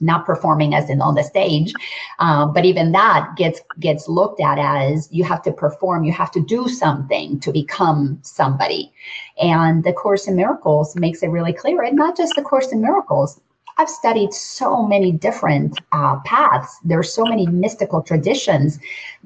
not 0.00 0.26
performing 0.26 0.74
as 0.74 0.88
in 0.90 1.00
on 1.00 1.14
the 1.14 1.22
stage. 1.22 1.72
Um, 2.18 2.52
but 2.52 2.64
even 2.64 2.92
that 2.92 3.34
gets 3.36 3.60
gets 3.80 4.08
looked 4.08 4.40
at 4.40 4.58
as 4.58 5.08
you 5.10 5.24
have 5.24 5.42
to 5.42 5.52
perform 5.52 6.04
you 6.04 6.12
have 6.12 6.30
to 6.32 6.40
do 6.40 6.68
something 6.68 7.40
to 7.40 7.52
become 7.52 8.18
somebody. 8.22 8.92
And 9.40 9.84
the 9.84 9.92
course 9.92 10.28
in 10.28 10.36
miracles 10.36 10.96
makes 10.96 11.22
it 11.22 11.28
really 11.28 11.52
clear 11.52 11.82
and 11.82 11.96
not 11.96 12.16
just 12.16 12.34
the 12.36 12.42
course 12.42 12.72
in 12.72 12.80
miracles 12.80 13.40
I've 13.78 13.88
studied 13.88 14.34
so 14.34 14.84
many 14.84 15.12
different 15.12 15.78
uh, 15.92 16.18
paths. 16.24 16.80
There's 16.84 17.12
so 17.12 17.24
many 17.24 17.46
mystical 17.46 18.02
traditions, 18.02 18.80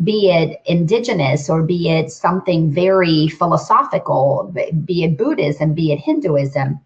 be 0.05 0.31
it 0.31 0.61
indigenous 0.67 1.49
or 1.49 1.63
be 1.63 1.89
it 1.89 2.11
something 2.11 2.71
very 2.71 3.29
philosophical, 3.29 4.53
be 4.85 5.05
it 5.05 5.17
Buddhism, 5.17 5.73
be 5.73 5.91
it 5.93 6.01
Hinduism 6.01 6.79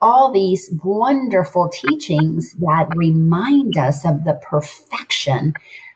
all 0.00 0.30
these 0.30 0.70
wonderful 0.84 1.68
teachings 1.68 2.52
that 2.54 2.88
remind 2.94 3.76
us 3.76 4.04
of 4.04 4.24
the 4.24 4.34
perfection 4.42 5.54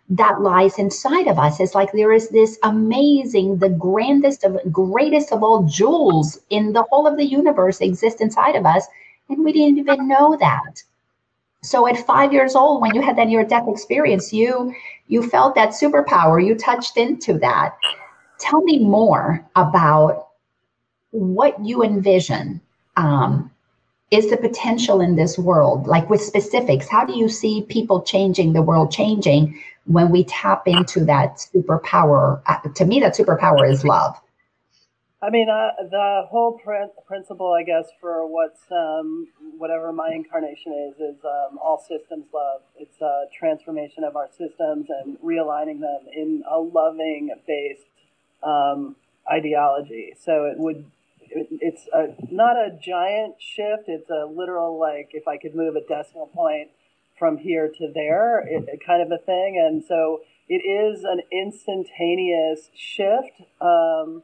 that 0.09 0.41
lies 0.41 0.79
inside 0.79 1.29
of 1.29 1.39
us. 1.39 1.61
It's 1.61 1.75
like 1.75 1.93
there 1.93 2.13
is 2.13 2.31
this 2.31 2.59
amazing, 2.63 3.59
the 3.59 3.69
grandest 3.69 4.43
of 4.43 4.59
greatest 4.73 5.33
of 5.33 5.43
all 5.43 5.63
jewels 5.65 6.41
in 6.51 6.73
the 6.73 6.83
whole 6.91 7.07
of 7.07 7.17
the 7.17 7.25
universe 7.25 7.81
exist 7.81 8.21
inside 8.21 8.57
of 8.57 8.67
us, 8.67 8.87
and 9.29 9.45
we 9.45 9.53
didn't 9.53 9.79
even 9.79 10.09
know 10.09 10.37
that. 10.41 10.83
So 11.63 11.87
at 11.87 12.07
five 12.07 12.33
years 12.33 12.57
old, 12.57 12.81
when 12.81 12.95
you 12.95 13.03
had 13.03 13.17
that 13.17 13.29
near 13.29 13.45
death 13.45 13.69
experience, 13.69 14.33
you 14.33 14.75
you 15.07 15.29
felt 15.29 15.55
that 15.55 15.71
superpower, 15.71 16.45
you 16.45 16.55
touched 16.55 16.97
into 16.97 17.39
that. 17.39 17.77
Tell 18.39 18.63
me 18.63 18.79
more 18.79 19.45
about 19.55 20.29
what 21.11 21.65
you 21.65 21.83
envision 21.83 22.61
um, 22.97 23.51
is 24.11 24.29
the 24.31 24.37
potential 24.37 25.01
in 25.01 25.16
this 25.16 25.38
world? 25.38 25.87
Like 25.87 26.11
with 26.11 26.20
specifics, 26.20 26.88
how 26.88 27.05
do 27.05 27.16
you 27.16 27.29
see 27.29 27.62
people 27.62 28.03
changing, 28.03 28.53
the 28.53 28.62
world 28.62 28.90
changing 28.90 29.62
when 29.85 30.11
we 30.11 30.25
tap 30.25 30.66
into 30.66 31.05
that 31.05 31.37
superpower? 31.55 32.42
Uh, 32.46 32.59
to 32.75 32.85
me, 32.85 33.01
that 33.01 33.16
superpower 33.16 33.70
is 33.70 33.85
love. 33.85 34.20
I 35.23 35.29
mean, 35.29 35.49
uh, 35.51 35.73
the 35.90 36.23
whole 36.29 36.59
pr- 36.59 36.90
principle, 37.07 37.53
I 37.53 37.62
guess, 37.62 37.88
for 38.01 38.27
what's 38.27 38.62
um, 38.73 39.29
whatever 39.59 39.92
my 39.92 40.11
incarnation 40.14 40.73
is, 40.73 40.99
is 40.99 41.25
um, 41.25 41.59
all 41.59 41.79
systems 41.79 42.25
love. 42.33 42.62
It's 42.79 43.01
a 43.03 43.25
transformation 43.38 44.03
of 44.03 44.16
our 44.16 44.29
systems 44.31 44.87
and 44.88 45.18
realigning 45.20 45.81
them 45.81 46.07
in 46.16 46.42
a 46.51 46.59
loving 46.59 47.31
based 47.46 47.85
um, 48.42 48.96
ideology. 49.31 50.14
So 50.18 50.46
it 50.46 50.59
would 50.59 50.87
it's 51.31 51.87
a, 51.93 52.09
not 52.31 52.57
a 52.57 52.71
giant 52.81 53.35
shift. 53.40 53.85
It's 53.88 54.11
a 54.11 54.27
literal 54.27 54.79
like 54.79 55.11
if 55.12 55.29
I 55.29 55.37
could 55.37 55.55
move 55.55 55.77
a 55.77 55.87
decimal 55.87 56.27
point 56.29 56.71
from 57.19 57.37
here 57.37 57.69
to 57.69 57.93
there, 57.95 58.40
it, 58.47 58.81
kind 58.85 59.03
of 59.03 59.12
a 59.12 59.23
thing. 59.23 59.62
And 59.64 59.85
so 59.85 60.21
it 60.49 60.62
is 60.66 61.05
an 61.05 61.21
instantaneous 61.31 62.71
shift 62.75 63.43
um, 63.61 64.23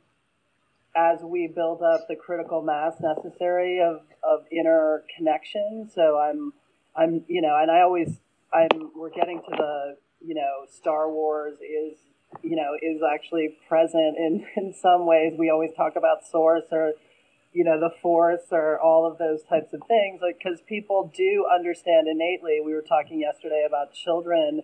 as 0.97 1.21
we 1.23 1.47
build 1.47 1.83
up 1.83 2.07
the 2.09 2.17
critical 2.17 2.63
mass 2.63 2.95
necessary 3.01 3.81
of, 3.81 4.01
of 4.23 4.47
inner 4.51 5.05
connection. 5.17 5.89
So 5.95 6.19
I'm, 6.19 6.53
I'm, 6.97 7.25
you 7.29 7.43
know, 7.43 7.57
and 7.61 7.71
I 7.71 7.83
always, 7.83 8.19
I'm, 8.53 8.91
we're 8.97 9.11
getting 9.11 9.41
to 9.41 9.57
the, 9.57 9.97
you 10.27 10.35
know, 10.35 10.65
Star 10.69 11.11
Wars 11.11 11.59
is, 11.59 11.99
you 12.43 12.57
know, 12.57 12.77
is 12.81 13.01
actually 13.03 13.57
present 13.69 14.17
in, 14.19 14.47
in 14.57 14.75
some 14.75 15.07
ways. 15.07 15.35
We 15.39 15.51
always 15.51 15.71
talk 15.77 15.97
about 15.97 16.27
source 16.27 16.65
or, 16.71 16.93
you 17.53 17.65
know, 17.65 17.79
the 17.81 17.91
force 18.03 18.49
or 18.51 18.79
all 18.81 19.11
of 19.11 19.19
those 19.19 19.43
types 19.49 19.73
of 19.73 19.81
things, 19.89 20.21
like, 20.23 20.39
because 20.43 20.61
people 20.69 21.13
do 21.15 21.47
understand 21.53 22.09
innately. 22.09 22.61
We 22.65 22.75
were 22.75 22.85
talking 22.87 23.21
yesterday 23.21 23.65
about 23.67 23.93
children 23.93 24.63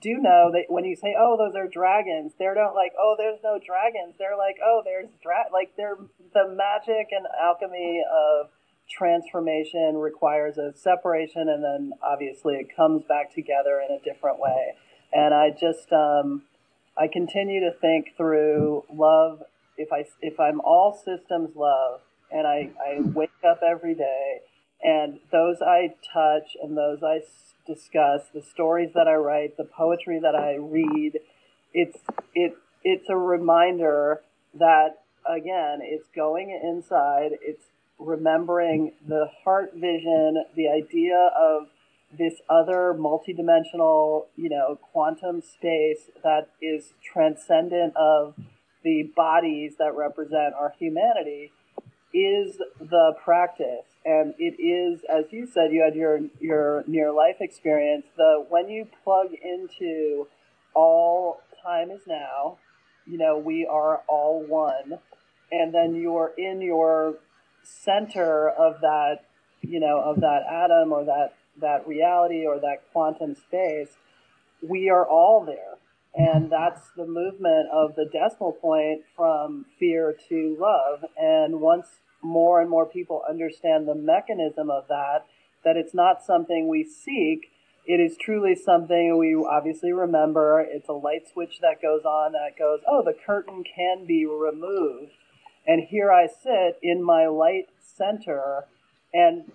do 0.00 0.18
know 0.18 0.50
that 0.52 0.66
when 0.68 0.84
you 0.84 0.94
say, 0.94 1.14
"Oh, 1.18 1.36
those 1.36 1.56
are 1.56 1.66
dragons," 1.66 2.32
they're 2.38 2.54
not 2.54 2.74
like, 2.74 2.92
"Oh, 2.98 3.16
there's 3.18 3.42
no 3.42 3.58
dragons." 3.58 4.14
They're 4.18 4.36
like, 4.36 4.56
"Oh, 4.64 4.82
there's 4.84 5.08
dra-. 5.22 5.50
like 5.52 5.74
they're 5.76 5.98
the 6.32 6.48
magic 6.48 7.08
and 7.10 7.26
alchemy 7.40 8.02
of 8.08 8.50
transformation 8.88 9.96
requires 9.96 10.58
a 10.58 10.72
separation, 10.74 11.48
and 11.48 11.64
then 11.64 11.92
obviously 12.02 12.54
it 12.56 12.74
comes 12.74 13.02
back 13.04 13.34
together 13.34 13.80
in 13.80 13.94
a 13.94 14.00
different 14.00 14.38
way. 14.38 14.74
And 15.12 15.34
I 15.34 15.50
just 15.50 15.92
um, 15.92 16.42
I 16.96 17.08
continue 17.08 17.60
to 17.60 17.72
think 17.80 18.16
through 18.16 18.84
love. 18.92 19.42
If 19.76 19.92
I 19.92 20.04
if 20.20 20.38
I'm 20.38 20.60
all 20.60 20.92
systems 20.92 21.56
love, 21.56 22.00
and 22.30 22.46
I 22.46 22.70
I 22.80 23.00
wake 23.00 23.30
up 23.46 23.60
every 23.62 23.94
day, 23.94 24.40
and 24.82 25.18
those 25.30 25.56
I 25.62 25.94
touch 26.12 26.56
and 26.62 26.76
those 26.76 27.02
I 27.02 27.20
discuss, 27.66 28.22
the 28.34 28.42
stories 28.42 28.90
that 28.94 29.08
I 29.08 29.14
write, 29.14 29.56
the 29.56 29.64
poetry 29.64 30.20
that 30.20 30.34
I 30.34 30.56
read, 30.56 31.18
it's 31.72 31.98
it 32.34 32.56
it's 32.84 33.08
a 33.08 33.16
reminder 33.16 34.20
that 34.54 35.02
again, 35.26 35.78
it's 35.82 36.08
going 36.14 36.50
inside, 36.50 37.30
it's 37.40 37.64
remembering 37.98 38.92
the 39.06 39.26
heart 39.44 39.72
vision, 39.74 40.44
the 40.56 40.68
idea 40.68 41.30
of 41.38 41.68
this 42.16 42.34
other 42.48 42.94
multidimensional, 42.98 44.26
you 44.36 44.48
know, 44.48 44.78
quantum 44.92 45.40
space 45.40 46.10
that 46.22 46.48
is 46.60 46.92
transcendent 47.02 47.96
of 47.96 48.34
the 48.84 49.10
bodies 49.16 49.74
that 49.78 49.94
represent 49.96 50.54
our 50.54 50.74
humanity 50.78 51.52
is 52.12 52.58
the 52.78 53.14
practice. 53.24 53.86
And 54.04 54.34
it 54.38 54.60
is 54.60 55.00
as 55.08 55.26
you 55.30 55.46
said 55.46 55.72
you 55.72 55.82
had 55.82 55.94
your 55.94 56.20
your 56.40 56.84
near 56.86 57.12
life 57.12 57.36
experience 57.40 58.04
the 58.16 58.44
when 58.48 58.68
you 58.68 58.88
plug 59.04 59.28
into 59.32 60.26
all 60.74 61.40
time 61.62 61.90
is 61.90 62.02
now 62.06 62.58
you 63.06 63.16
know 63.16 63.38
we 63.38 63.66
are 63.66 64.02
all 64.08 64.44
one. 64.46 64.98
And 65.50 65.72
then 65.72 65.94
you're 65.94 66.32
in 66.36 66.60
your 66.60 67.18
center 67.62 68.48
of 68.48 68.80
that 68.80 69.20
you 69.62 69.80
know 69.80 70.00
of 70.00 70.20
that 70.20 70.42
atom 70.50 70.92
or 70.92 71.04
that 71.04 71.34
that 71.60 71.86
reality 71.86 72.44
or 72.46 72.58
that 72.58 72.82
quantum 72.92 73.34
space 73.34 73.96
we 74.62 74.88
are 74.88 75.06
all 75.06 75.44
there 75.44 75.78
and 76.14 76.50
that's 76.50 76.90
the 76.96 77.06
movement 77.06 77.68
of 77.72 77.94
the 77.94 78.04
decimal 78.12 78.52
point 78.52 79.02
from 79.16 79.64
fear 79.78 80.14
to 80.28 80.56
love 80.58 81.04
and 81.16 81.60
once 81.60 81.86
more 82.22 82.60
and 82.60 82.70
more 82.70 82.86
people 82.86 83.22
understand 83.28 83.86
the 83.86 83.94
mechanism 83.94 84.70
of 84.70 84.86
that, 84.88 85.26
that 85.64 85.76
it's 85.76 85.94
not 85.94 86.24
something 86.24 86.68
we 86.68 86.84
seek. 86.84 87.50
It 87.84 88.00
is 88.00 88.16
truly 88.16 88.54
something 88.54 89.18
we 89.18 89.34
obviously 89.34 89.92
remember. 89.92 90.60
It's 90.60 90.88
a 90.88 90.92
light 90.92 91.28
switch 91.32 91.58
that 91.60 91.82
goes 91.82 92.04
on 92.04 92.32
that 92.32 92.58
goes, 92.58 92.80
oh, 92.88 93.02
the 93.04 93.14
curtain 93.26 93.64
can 93.64 94.06
be 94.06 94.24
removed. 94.24 95.12
And 95.66 95.82
here 95.88 96.12
I 96.12 96.26
sit 96.26 96.78
in 96.82 97.02
my 97.02 97.26
light 97.26 97.68
center. 97.80 98.66
And 99.12 99.50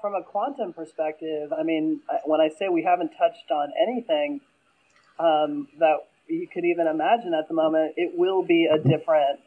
from 0.00 0.14
a 0.14 0.22
quantum 0.22 0.72
perspective, 0.72 1.52
I 1.52 1.62
mean, 1.62 2.00
when 2.24 2.40
I 2.40 2.48
say 2.48 2.68
we 2.68 2.82
haven't 2.82 3.10
touched 3.18 3.50
on 3.50 3.72
anything 3.80 4.40
um, 5.18 5.68
that 5.78 5.96
you 6.28 6.48
could 6.52 6.64
even 6.64 6.86
imagine 6.86 7.34
at 7.34 7.48
the 7.48 7.54
moment, 7.54 7.94
it 7.96 8.12
will 8.16 8.42
be 8.42 8.66
a 8.66 8.78
different 8.78 9.40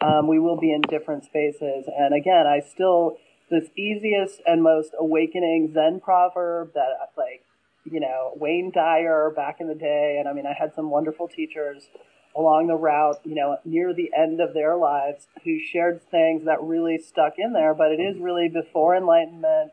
um, 0.00 0.26
we 0.28 0.38
will 0.38 0.56
be 0.56 0.72
in 0.72 0.80
different 0.82 1.24
spaces. 1.24 1.84
And 1.86 2.14
again, 2.14 2.46
I 2.46 2.60
still, 2.60 3.18
this 3.50 3.68
easiest 3.76 4.40
and 4.46 4.62
most 4.62 4.92
awakening 4.98 5.72
Zen 5.74 6.00
proverb 6.00 6.72
that, 6.74 7.10
like, 7.16 7.44
you 7.84 8.00
know, 8.00 8.32
Wayne 8.36 8.70
Dyer 8.74 9.30
back 9.34 9.56
in 9.60 9.68
the 9.68 9.74
day, 9.74 10.16
and 10.18 10.28
I 10.28 10.32
mean, 10.32 10.46
I 10.46 10.54
had 10.58 10.74
some 10.74 10.90
wonderful 10.90 11.28
teachers 11.28 11.88
along 12.36 12.68
the 12.68 12.76
route, 12.76 13.20
you 13.24 13.34
know, 13.34 13.58
near 13.64 13.92
the 13.92 14.10
end 14.16 14.40
of 14.40 14.54
their 14.54 14.76
lives 14.76 15.26
who 15.44 15.58
shared 15.58 16.00
things 16.10 16.44
that 16.44 16.62
really 16.62 16.98
stuck 16.98 17.34
in 17.38 17.52
there. 17.52 17.74
But 17.74 17.90
it 17.90 18.00
is 18.00 18.18
really 18.18 18.48
before 18.48 18.96
enlightenment, 18.96 19.72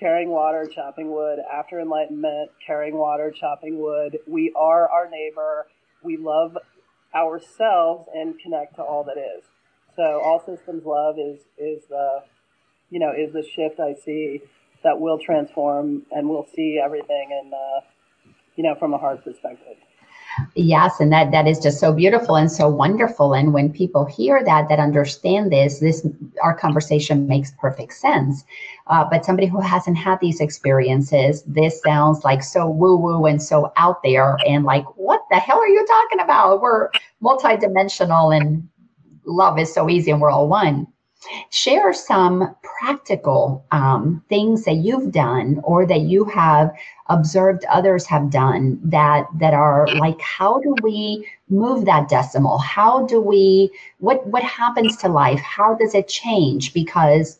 carrying 0.00 0.30
water, 0.30 0.66
chopping 0.66 1.12
wood, 1.12 1.38
after 1.52 1.78
enlightenment, 1.78 2.50
carrying 2.66 2.96
water, 2.96 3.30
chopping 3.30 3.78
wood. 3.78 4.18
We 4.26 4.52
are 4.56 4.88
our 4.88 5.08
neighbor. 5.08 5.66
We 6.02 6.16
love 6.16 6.56
ourselves 7.14 8.08
and 8.14 8.38
connect 8.40 8.76
to 8.76 8.82
all 8.82 9.04
that 9.04 9.18
is. 9.18 9.44
So 9.94 10.02
all 10.02 10.42
systems 10.44 10.84
love 10.86 11.16
is 11.18 11.40
is 11.58 11.84
the 11.88 12.22
you 12.88 12.98
know 12.98 13.12
is 13.12 13.32
the 13.32 13.42
shift 13.42 13.78
I 13.78 13.94
see 13.94 14.42
that 14.82 14.98
will 14.98 15.18
transform 15.18 16.06
and 16.10 16.28
we'll 16.28 16.46
see 16.56 16.80
everything 16.82 17.28
and 17.42 17.52
uh, 17.52 17.80
you 18.56 18.64
know 18.64 18.74
from 18.78 18.94
a 18.94 18.98
heart 18.98 19.22
perspective. 19.22 19.76
Yes, 20.54 21.00
and 21.00 21.12
that 21.12 21.30
that 21.32 21.46
is 21.46 21.58
just 21.58 21.80
so 21.80 21.92
beautiful 21.92 22.36
and 22.36 22.50
so 22.50 22.68
wonderful. 22.68 23.34
And 23.34 23.52
when 23.52 23.72
people 23.72 24.04
hear 24.04 24.42
that, 24.44 24.68
that 24.68 24.78
understand 24.78 25.52
this, 25.52 25.80
this 25.80 26.06
our 26.42 26.54
conversation 26.54 27.26
makes 27.26 27.52
perfect 27.58 27.94
sense. 27.94 28.44
Uh, 28.86 29.04
but 29.10 29.24
somebody 29.24 29.46
who 29.46 29.60
hasn't 29.60 29.96
had 29.96 30.18
these 30.20 30.40
experiences, 30.40 31.42
this 31.46 31.80
sounds 31.82 32.24
like 32.24 32.42
so 32.42 32.68
woo 32.68 32.96
woo 32.96 33.26
and 33.26 33.42
so 33.42 33.72
out 33.76 34.02
there, 34.02 34.36
and 34.46 34.64
like, 34.64 34.84
what 34.96 35.22
the 35.30 35.36
hell 35.36 35.58
are 35.58 35.68
you 35.68 35.84
talking 35.86 36.20
about? 36.20 36.60
We're 36.60 36.90
multidimensional 37.22 38.36
and 38.36 38.68
love 39.24 39.58
is 39.58 39.72
so 39.72 39.88
easy 39.88 40.10
and 40.10 40.20
we're 40.20 40.30
all 40.30 40.48
one. 40.48 40.86
Share 41.50 41.92
some 41.92 42.56
practical 42.62 43.64
um, 43.72 44.24
things 44.28 44.64
that 44.64 44.76
you've 44.76 45.12
done 45.12 45.60
or 45.64 45.84
that 45.86 46.00
you 46.00 46.24
have 46.24 46.72
observed 47.08 47.64
others 47.66 48.06
have 48.06 48.30
done 48.30 48.80
that 48.84 49.26
that 49.34 49.52
are 49.52 49.90
like 49.94 50.20
how 50.20 50.60
do 50.60 50.74
we 50.74 51.28
move 51.48 51.84
that 51.84 52.08
decimal? 52.08 52.58
How 52.58 53.06
do 53.06 53.20
we 53.20 53.70
what 53.98 54.26
what 54.28 54.42
happens 54.42 54.96
to 54.98 55.08
life? 55.08 55.40
How 55.40 55.74
does 55.74 55.94
it 55.94 56.08
change? 56.08 56.72
Because 56.72 57.38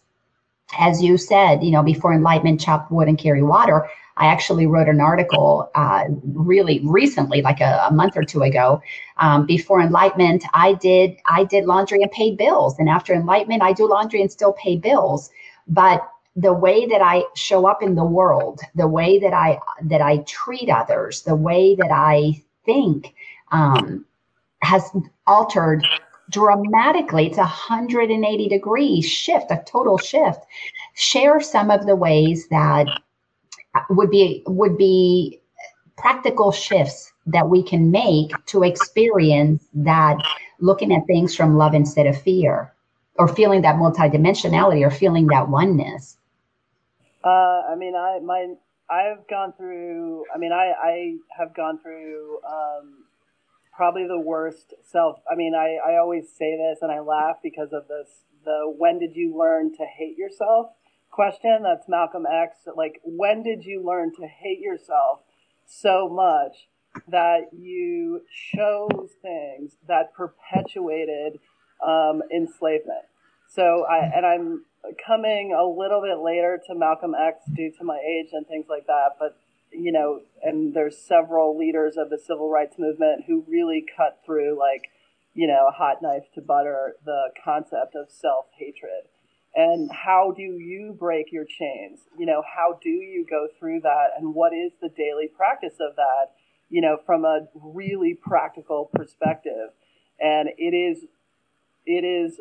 as 0.78 1.02
you 1.02 1.16
said 1.16 1.62
you 1.64 1.70
know 1.70 1.82
before 1.82 2.12
enlightenment 2.12 2.60
chop 2.60 2.90
wood 2.90 3.08
and 3.08 3.18
carry 3.18 3.42
water 3.42 3.88
I 4.20 4.26
actually 4.26 4.66
wrote 4.66 4.86
an 4.86 5.00
article 5.00 5.70
uh, 5.74 6.04
really 6.22 6.80
recently, 6.84 7.40
like 7.40 7.60
a, 7.60 7.86
a, 7.88 7.92
month 7.92 8.18
or 8.18 8.22
two 8.22 8.42
ago. 8.42 8.82
Um, 9.16 9.46
before 9.46 9.80
enlightenment, 9.80 10.44
I 10.52 10.74
did 10.74 11.16
I 11.26 11.44
did 11.44 11.64
laundry 11.64 12.02
and 12.02 12.12
paid 12.12 12.36
bills, 12.36 12.78
and 12.78 12.88
after 12.88 13.14
enlightenment, 13.14 13.62
I 13.62 13.72
do 13.72 13.88
laundry 13.88 14.20
and 14.20 14.30
still 14.30 14.52
pay 14.52 14.76
bills. 14.76 15.30
But 15.66 16.06
the 16.36 16.52
way 16.52 16.86
that 16.86 17.00
I 17.00 17.24
show 17.34 17.66
up 17.66 17.82
in 17.82 17.94
the 17.94 18.04
world, 18.04 18.60
the 18.74 18.86
way 18.86 19.18
that 19.18 19.32
I 19.32 19.58
that 19.84 20.02
I 20.02 20.18
treat 20.18 20.68
others, 20.68 21.22
the 21.22 21.34
way 21.34 21.74
that 21.76 21.90
I 21.90 22.42
think 22.66 23.14
um, 23.52 24.04
has 24.62 24.90
altered 25.26 25.82
dramatically. 26.30 27.26
It's 27.26 27.38
a 27.38 27.40
180 27.40 28.48
degree 28.48 29.00
shift, 29.00 29.50
a 29.50 29.62
total 29.66 29.96
shift. 29.96 30.44
Share 30.94 31.40
some 31.40 31.70
of 31.70 31.86
the 31.86 31.96
ways 31.96 32.48
that 32.48 32.86
would 33.90 34.10
be 34.10 34.42
would 34.46 34.76
be 34.76 35.40
practical 35.96 36.50
shifts 36.50 37.12
that 37.26 37.48
we 37.48 37.62
can 37.62 37.90
make 37.90 38.32
to 38.46 38.62
experience 38.62 39.66
that 39.74 40.16
looking 40.60 40.92
at 40.92 41.06
things 41.06 41.34
from 41.34 41.56
love 41.56 41.74
instead 41.74 42.06
of 42.06 42.20
fear 42.20 42.72
or 43.18 43.28
feeling 43.28 43.62
that 43.62 43.76
multidimensionality 43.76 44.86
or 44.86 44.90
feeling 44.90 45.26
that 45.26 45.48
oneness. 45.48 46.16
Uh, 47.22 47.62
i 47.70 47.74
mean 47.76 47.94
i 47.94 48.18
my 48.24 48.54
i've 48.88 49.26
gone 49.28 49.52
through 49.52 50.24
i 50.34 50.38
mean 50.38 50.52
i 50.52 50.72
i 50.82 51.14
have 51.38 51.54
gone 51.54 51.78
through 51.78 52.38
um, 52.48 53.04
probably 53.76 54.06
the 54.06 54.18
worst 54.18 54.72
self 54.90 55.20
i 55.30 55.34
mean 55.34 55.54
i 55.54 55.76
i 55.86 55.98
always 55.98 56.30
say 56.30 56.56
this 56.56 56.78
and 56.80 56.90
i 56.90 56.98
laugh 56.98 57.36
because 57.42 57.74
of 57.74 57.86
this 57.88 58.08
the 58.46 58.74
when 58.78 58.98
did 58.98 59.14
you 59.14 59.36
learn 59.36 59.70
to 59.70 59.84
hate 59.84 60.16
yourself 60.16 60.70
question. 61.20 61.58
That's 61.62 61.86
Malcolm 61.86 62.24
X. 62.24 62.56
Like, 62.74 62.98
when 63.04 63.42
did 63.42 63.62
you 63.62 63.84
learn 63.84 64.10
to 64.14 64.26
hate 64.26 64.60
yourself 64.60 65.20
so 65.66 66.08
much 66.08 66.66
that 67.08 67.52
you 67.52 68.22
chose 68.54 69.10
things 69.20 69.76
that 69.86 70.14
perpetuated 70.14 71.38
um, 71.86 72.22
enslavement? 72.34 73.04
So 73.54 73.84
I 73.84 73.98
and 74.16 74.24
I'm 74.24 74.64
coming 75.06 75.52
a 75.52 75.62
little 75.62 76.00
bit 76.00 76.24
later 76.24 76.58
to 76.68 76.74
Malcolm 76.74 77.14
X 77.14 77.44
due 77.54 77.70
to 77.72 77.84
my 77.84 77.98
age 77.98 78.30
and 78.32 78.46
things 78.46 78.64
like 78.70 78.86
that, 78.86 79.16
but 79.18 79.36
you 79.72 79.92
know, 79.92 80.22
and 80.42 80.72
there's 80.72 80.96
several 80.96 81.58
leaders 81.58 81.96
of 81.98 82.08
the 82.08 82.18
civil 82.18 82.48
rights 82.48 82.76
movement 82.78 83.24
who 83.26 83.44
really 83.46 83.84
cut 83.94 84.20
through 84.24 84.58
like, 84.58 84.88
you 85.34 85.46
know, 85.46 85.66
a 85.68 85.72
hot 85.72 86.00
knife 86.00 86.32
to 86.34 86.40
butter 86.40 86.94
the 87.04 87.28
concept 87.44 87.94
of 87.94 88.10
self 88.10 88.46
hatred. 88.58 89.04
And 89.54 89.90
how 89.90 90.32
do 90.36 90.42
you 90.42 90.96
break 90.98 91.32
your 91.32 91.44
chains? 91.44 92.00
You 92.16 92.26
know, 92.26 92.42
how 92.56 92.78
do 92.82 92.88
you 92.88 93.26
go 93.28 93.48
through 93.58 93.80
that? 93.80 94.10
And 94.16 94.34
what 94.34 94.52
is 94.52 94.72
the 94.80 94.88
daily 94.88 95.26
practice 95.26 95.74
of 95.80 95.96
that, 95.96 96.32
you 96.68 96.80
know, 96.80 96.98
from 97.04 97.24
a 97.24 97.48
really 97.54 98.14
practical 98.14 98.90
perspective? 98.94 99.70
And 100.20 100.50
it 100.56 100.74
is, 100.74 101.04
it 101.84 102.04
is 102.04 102.40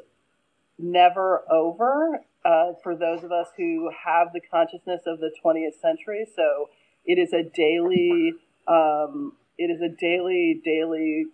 never 0.77 1.43
over 1.51 2.21
uh, 2.45 2.73
for 2.83 2.95
those 2.95 3.23
of 3.23 3.31
us 3.31 3.47
who 3.57 3.91
have 4.05 4.31
the 4.33 4.41
consciousness 4.41 5.01
of 5.05 5.19
the 5.19 5.31
20th 5.43 5.79
century. 5.81 6.27
So 6.35 6.69
it 7.05 7.17
is 7.17 7.33
a 7.33 7.43
daily, 7.43 8.33
um, 8.67 9.33
it 9.57 9.71
is 9.71 9.81
a 9.81 9.89
daily, 9.89 10.61
daily, 10.63 11.25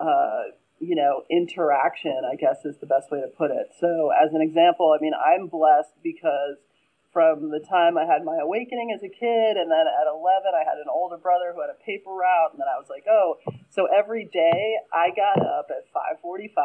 uh, 0.00 0.52
you 0.82 0.98
know, 0.98 1.22
interaction, 1.30 2.26
I 2.26 2.34
guess 2.34 2.66
is 2.66 2.76
the 2.82 2.90
best 2.90 3.14
way 3.14 3.22
to 3.22 3.30
put 3.30 3.54
it. 3.54 3.70
So 3.78 4.10
as 4.10 4.34
an 4.34 4.42
example, 4.42 4.90
I 4.90 5.00
mean, 5.00 5.14
I'm 5.14 5.46
blessed 5.46 5.94
because 6.02 6.58
from 7.14 7.54
the 7.54 7.62
time 7.62 7.94
I 7.94 8.02
had 8.02 8.26
my 8.26 8.42
awakening 8.42 8.90
as 8.90 9.04
a 9.04 9.08
kid, 9.08 9.54
and 9.54 9.70
then 9.70 9.86
at 9.86 10.10
11, 10.10 10.50
I 10.50 10.66
had 10.66 10.82
an 10.82 10.90
older 10.90 11.18
brother 11.18 11.54
who 11.54 11.60
had 11.62 11.70
a 11.70 11.78
paper 11.86 12.10
route, 12.10 12.50
and 12.50 12.58
then 12.58 12.66
I 12.66 12.82
was 12.82 12.90
like, 12.90 13.06
oh, 13.06 13.38
so 13.70 13.86
every 13.86 14.26
day 14.26 14.74
I 14.90 15.14
got 15.14 15.38
up 15.38 15.70
at 15.70 15.86
545 15.94 16.58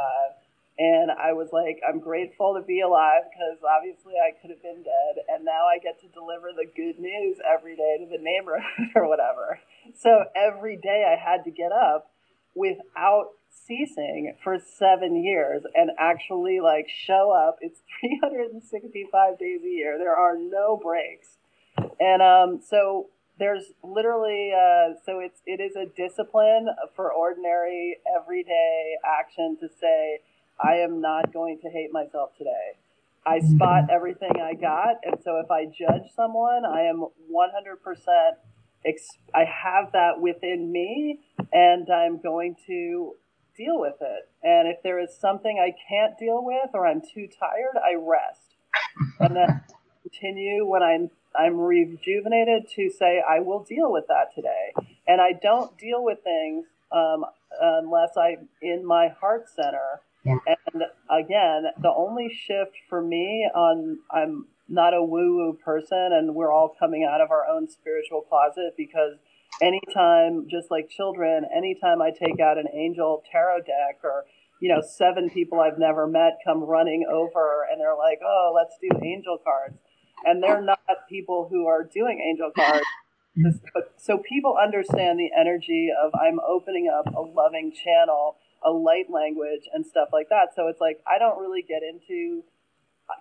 and 0.80 1.10
I 1.10 1.34
was 1.34 1.50
like, 1.54 1.82
I'm 1.82 2.00
grateful 2.00 2.54
to 2.54 2.66
be 2.66 2.82
alive 2.82 3.26
because 3.30 3.58
obviously 3.66 4.14
I 4.14 4.34
could 4.40 4.52
have 4.52 4.62
been 4.62 4.86
dead. 4.86 5.26
And 5.28 5.44
now 5.44 5.66
I 5.66 5.80
get 5.82 6.00
to 6.02 6.08
deliver 6.14 6.54
the 6.54 6.70
good 6.70 7.02
news 7.02 7.38
every 7.42 7.76
day 7.76 7.98
to 7.98 8.06
the 8.06 8.22
neighborhood 8.22 8.94
or 8.96 9.10
whatever. 9.10 9.58
So 9.98 10.26
every 10.36 10.78
day 10.78 11.02
I 11.06 11.18
had 11.18 11.44
to 11.46 11.52
get 11.52 11.72
up 11.72 12.12
without 12.54 13.34
ceasing 13.66 14.36
for 14.44 14.58
seven 14.60 15.24
years 15.24 15.64
and 15.76 15.92
actually 16.00 16.60
like 16.60 16.88
show 16.90 17.32
up. 17.32 17.58
It's 17.62 17.82
365 18.02 19.40
days 19.40 19.62
a 19.64 19.70
year. 19.70 19.98
There 19.98 20.16
are 20.16 20.38
no 20.38 20.80
breaks. 20.82 21.38
And 22.00 22.22
um, 22.22 22.62
so 22.68 23.08
there's 23.40 23.74
literally 23.84 24.52
uh, 24.54 24.94
so 25.06 25.20
it's 25.20 25.42
it 25.46 25.60
is 25.60 25.76
a 25.76 25.86
discipline 25.86 26.68
for 26.96 27.12
ordinary 27.12 27.98
everyday 28.20 28.96
action 29.06 29.58
to 29.62 29.68
say 29.80 30.20
I 30.60 30.78
am 30.78 31.02
not 31.02 31.34
going 31.34 31.60
to 31.62 31.70
hate 31.70 31.92
myself 31.92 32.32
today. 32.38 32.78
I 33.26 33.40
spot 33.40 33.90
everything 33.92 34.32
I 34.42 34.54
got, 34.54 34.96
and 35.04 35.18
so 35.22 35.40
if 35.40 35.52
I 35.52 35.66
judge 35.66 36.10
someone, 36.16 36.64
I 36.66 36.84
am 36.84 37.06
100%. 37.30 38.32
Ex- 38.86 39.18
I 39.36 39.44
have 39.44 39.92
that 39.92 40.22
within 40.22 40.72
me, 40.72 41.20
and 41.52 41.90
I'm 41.90 42.22
going 42.22 42.56
to 42.68 43.16
deal 43.58 43.80
with 43.80 43.96
it. 44.02 44.30
And 44.44 44.68
if 44.68 44.84
there 44.84 45.00
is 45.00 45.10
something 45.20 45.60
I 45.60 45.74
can't 45.90 46.18
deal 46.18 46.44
with, 46.44 46.70
or 46.74 46.86
I'm 46.86 47.02
too 47.02 47.28
tired, 47.28 47.78
I 47.78 47.96
rest, 47.96 48.56
and 49.20 49.36
then 49.36 49.62
continue 50.04 50.66
when 50.66 50.84
I'm 50.84 51.10
I'm 51.36 51.60
rejuvenated 51.60 52.68
to 52.76 52.90
say 52.90 53.22
I 53.28 53.40
will 53.40 53.64
deal 53.64 53.92
with 53.92 54.06
that 54.08 54.34
today. 54.34 54.74
And 55.08 55.22
I 55.22 55.34
don't 55.34 55.78
deal 55.78 56.04
with 56.04 56.20
things 56.24 56.66
um, 56.92 57.26
unless 57.62 58.12
I'm 58.18 58.50
in 58.62 58.86
my 58.86 59.10
heart 59.10 59.48
center 59.50 60.02
yeah. 60.28 60.40
And 60.74 60.84
again, 61.10 61.72
the 61.82 61.94
only 61.96 62.30
shift 62.30 62.76
for 62.90 63.02
me 63.02 63.50
on 63.56 64.00
I'm 64.12 64.48
not 64.68 64.94
a 64.94 65.02
woo 65.02 65.38
woo 65.38 65.58
person, 65.64 66.10
and 66.12 66.36
we're 66.36 66.52
all 66.52 66.76
coming 66.78 67.08
out 67.10 67.22
of 67.22 67.32
our 67.32 67.46
own 67.48 67.70
spiritual 67.70 68.22
closet 68.22 68.74
because 68.76 69.14
anytime, 69.62 70.48
just 70.50 70.72
like 70.72 70.90
children, 70.90 71.46
anytime 71.56 72.02
I 72.02 72.12
take 72.12 72.40
out 72.40 72.58
an 72.58 72.68
angel 72.74 73.24
tarot 73.32 73.62
deck 73.62 74.00
or 74.04 74.26
you 74.60 74.74
know, 74.74 74.82
seven 74.82 75.30
people 75.30 75.60
I've 75.60 75.78
never 75.78 76.08
met 76.08 76.40
come 76.44 76.64
running 76.64 77.06
over 77.08 77.68
and 77.72 77.80
they're 77.80 77.96
like, 77.96 78.20
oh, 78.26 78.54
let's 78.56 78.76
do 78.82 78.90
angel 79.06 79.38
cards. 79.44 79.78
And 80.26 80.42
they're 80.42 80.62
not 80.62 80.80
people 81.08 81.48
who 81.52 81.68
are 81.68 81.84
doing 81.84 82.20
angel 82.20 82.52
cards. 82.56 82.86
so 83.98 84.18
people 84.18 84.58
understand 84.62 85.20
the 85.20 85.30
energy 85.40 85.90
of 86.04 86.12
I'm 86.20 86.40
opening 86.40 86.90
up 86.92 87.14
a 87.14 87.22
loving 87.22 87.72
channel 87.72 88.38
a 88.66 88.72
light 88.72 89.10
language 89.10 89.70
and 89.74 89.86
stuff 89.86 90.10
like 90.12 90.30
that. 90.30 90.50
So 90.56 90.68
it's 90.68 90.82
like 90.82 91.00
I 91.08 91.20
don't 91.20 91.40
really 91.40 91.62
get 91.62 91.82
into 91.84 92.44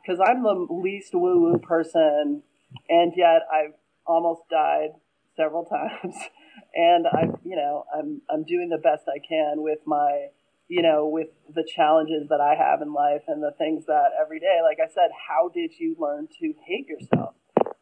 because 0.02 0.20
I'm 0.20 0.42
the 0.42 0.66
least 0.70 1.14
woo 1.14 1.40
woo 1.40 1.58
person, 1.58 2.42
and 2.88 3.12
yet 3.16 3.42
I've 3.52 3.74
almost 4.06 4.42
died 4.50 4.90
several 5.36 5.64
times, 5.64 6.14
and 6.74 7.06
I, 7.06 7.24
you 7.44 7.56
know, 7.56 7.84
I'm 7.94 8.22
I'm 8.30 8.44
doing 8.44 8.68
the 8.68 8.78
best 8.78 9.04
I 9.08 9.18
can 9.18 9.62
with 9.62 9.80
my, 9.86 10.28
you 10.68 10.82
know, 10.82 11.06
with 11.06 11.28
the 11.54 11.64
challenges 11.64 12.28
that 12.28 12.40
I 12.40 12.54
have 12.54 12.82
in 12.82 12.92
life 12.92 13.22
and 13.28 13.42
the 13.42 13.52
things 13.56 13.86
that 13.86 14.10
every 14.20 14.40
day. 14.40 14.58
Like 14.62 14.78
I 14.82 14.92
said, 14.92 15.10
how 15.28 15.48
did 15.48 15.72
you 15.78 15.96
learn 15.98 16.28
to 16.40 16.54
hate 16.66 16.88
yourself, 16.88 17.34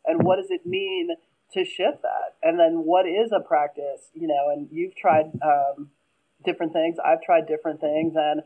and 0.04 0.22
what 0.22 0.36
does 0.36 0.50
it 0.50 0.66
mean? 0.66 1.10
to 1.52 1.62
shift 1.62 2.02
that 2.02 2.34
and 2.42 2.58
then 2.58 2.82
what 2.84 3.06
is 3.06 3.30
a 3.30 3.38
practice 3.38 4.10
you 4.14 4.26
know 4.26 4.50
and 4.50 4.66
you've 4.72 4.96
tried 4.96 5.26
um, 5.44 5.90
different 6.44 6.72
things. 6.72 6.96
I've 7.04 7.22
tried 7.22 7.46
different 7.46 7.80
things, 7.80 8.14
and 8.16 8.42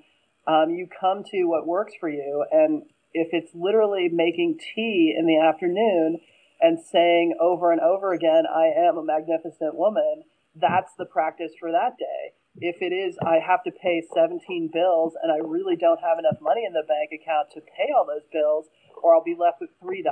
um, 0.47 0.71
you 0.71 0.89
come 0.89 1.23
to 1.31 1.45
what 1.45 1.67
works 1.67 1.93
for 1.99 2.09
you. 2.09 2.45
And 2.51 2.85
if 3.13 3.29
it's 3.33 3.51
literally 3.55 4.09
making 4.11 4.59
tea 4.75 5.15
in 5.19 5.27
the 5.27 5.39
afternoon 5.39 6.21
and 6.61 6.79
saying 6.81 7.37
over 7.41 7.73
and 7.73 7.81
over 7.81 8.13
again, 8.13 8.45
I 8.47 8.67
am 8.67 8.99
a 8.99 9.05
magnificent 9.05 9.75
woman, 9.75 10.25
that's 10.55 10.93
the 10.99 11.05
practice 11.05 11.53
for 11.59 11.71
that 11.71 11.97
day. 11.99 12.35
If 12.61 12.83
it 12.83 12.93
is, 12.93 13.17
I 13.23 13.39
have 13.39 13.63
to 13.65 13.71
pay 13.71 14.03
17 14.13 14.71
bills 14.73 15.15
and 15.23 15.31
I 15.31 15.39
really 15.47 15.77
don't 15.77 16.01
have 16.01 16.19
enough 16.19 16.41
money 16.41 16.65
in 16.67 16.73
the 16.73 16.83
bank 16.83 17.11
account 17.13 17.51
to 17.55 17.61
pay 17.61 17.93
all 17.97 18.05
those 18.07 18.27
bills, 18.33 18.67
or 19.01 19.15
I'll 19.15 19.23
be 19.23 19.37
left 19.39 19.61
with 19.61 19.71
$3 19.81 20.03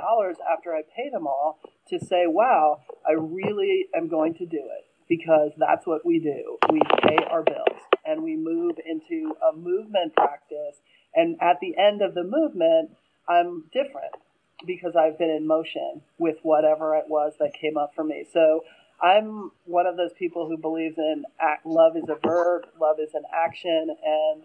after 0.49 0.73
I 0.73 0.83
pay 0.95 1.09
them 1.11 1.27
all, 1.27 1.59
to 1.89 1.99
say, 1.99 2.23
wow, 2.25 2.83
I 3.05 3.13
really 3.13 3.87
am 3.93 4.07
going 4.07 4.33
to 4.35 4.45
do 4.45 4.63
it 4.63 4.85
because 5.09 5.51
that's 5.57 5.85
what 5.85 6.05
we 6.05 6.19
do. 6.19 6.57
We 6.71 6.79
pay 7.03 7.17
our 7.29 7.43
bills 7.43 7.79
and 8.05 8.23
we 8.23 8.37
move 8.37 8.75
into 8.85 9.35
a 9.43 9.55
movement 9.55 10.15
practice. 10.15 10.79
And 11.13 11.35
at 11.41 11.59
the 11.59 11.75
end 11.77 12.01
of 12.01 12.13
the 12.13 12.23
movement, 12.23 12.91
I'm 13.27 13.65
different 13.73 14.15
because 14.65 14.95
I've 14.95 15.17
been 15.17 15.29
in 15.29 15.47
motion 15.47 16.01
with 16.17 16.37
whatever 16.43 16.95
it 16.95 17.05
was 17.07 17.33
that 17.39 17.53
came 17.53 17.77
up 17.77 17.93
for 17.95 18.03
me. 18.03 18.25
So 18.31 18.63
I'm 19.01 19.51
one 19.65 19.85
of 19.85 19.97
those 19.97 20.13
people 20.17 20.47
who 20.47 20.57
believes 20.57 20.97
in 20.97 21.23
act, 21.39 21.65
love 21.65 21.95
is 21.95 22.09
a 22.09 22.15
verb, 22.27 22.63
love 22.81 22.97
is 22.99 23.13
an 23.13 23.23
action, 23.33 23.95
and 24.03 24.43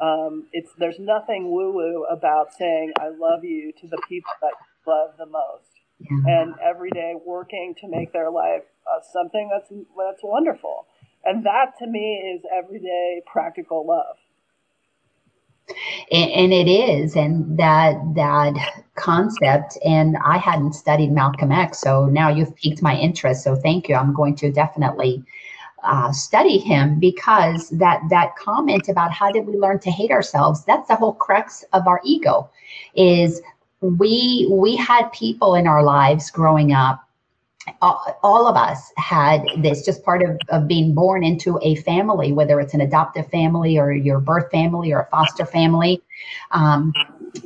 um, 0.00 0.46
it's 0.52 0.72
there's 0.78 0.98
nothing 0.98 1.50
woo 1.50 1.72
woo 1.72 2.06
about 2.10 2.54
saying 2.54 2.92
I 2.98 3.08
love 3.08 3.44
you 3.44 3.72
to 3.80 3.86
the 3.86 4.00
people 4.08 4.32
that 4.40 4.52
you 4.58 4.92
love 4.92 5.10
the 5.18 5.26
most 5.26 5.70
and 6.26 6.54
every 6.64 6.90
day 6.90 7.14
working 7.24 7.74
to 7.80 7.88
make 7.88 8.12
their 8.12 8.30
life 8.30 8.62
uh, 8.86 9.00
something 9.12 9.50
that's 9.52 9.68
that's 9.70 10.22
wonderful. 10.22 10.86
And 11.24 11.44
that 11.44 11.74
to 11.80 11.86
me 11.86 12.34
is 12.34 12.42
everyday 12.56 13.20
practical 13.30 13.86
love. 13.86 14.16
And, 16.10 16.52
it 16.52 16.68
is, 16.68 17.16
and 17.16 17.58
that 17.58 17.94
that 18.14 18.54
concept. 18.94 19.78
And 19.84 20.16
I 20.24 20.38
hadn't 20.38 20.74
studied 20.74 21.12
Malcolm 21.12 21.52
X, 21.52 21.78
so 21.80 22.06
now 22.06 22.28
you've 22.28 22.54
piqued 22.56 22.82
my 22.82 22.96
interest. 22.96 23.44
So 23.44 23.56
thank 23.56 23.88
you. 23.88 23.94
I'm 23.94 24.14
going 24.14 24.36
to 24.36 24.50
definitely 24.50 25.24
uh, 25.82 26.12
study 26.12 26.58
him 26.58 26.98
because 26.98 27.70
that 27.70 28.02
that 28.10 28.36
comment 28.36 28.88
about 28.88 29.10
how 29.10 29.30
did 29.30 29.46
we 29.46 29.56
learn 29.56 29.78
to 29.78 29.90
hate 29.90 30.10
ourselves 30.10 30.62
that's 30.66 30.88
the 30.88 30.94
whole 30.94 31.14
crux 31.14 31.64
of 31.72 31.86
our 31.86 32.02
ego 32.04 32.50
is 32.94 33.40
we 33.80 34.46
we 34.50 34.76
had 34.76 35.10
people 35.12 35.54
in 35.54 35.66
our 35.66 35.82
lives 35.82 36.30
growing 36.30 36.72
up 36.72 37.08
all 37.82 38.46
of 38.46 38.56
us 38.56 38.92
had 38.96 39.42
this 39.58 39.84
just 39.84 40.04
part 40.04 40.22
of, 40.22 40.40
of 40.48 40.68
being 40.68 40.94
born 40.94 41.24
into 41.24 41.58
a 41.62 41.74
family 41.76 42.32
whether 42.32 42.60
it's 42.60 42.74
an 42.74 42.80
adoptive 42.80 43.28
family 43.30 43.78
or 43.78 43.92
your 43.92 44.20
birth 44.20 44.50
family 44.50 44.92
or 44.92 45.00
a 45.00 45.06
foster 45.06 45.46
family 45.46 46.02
um, 46.52 46.92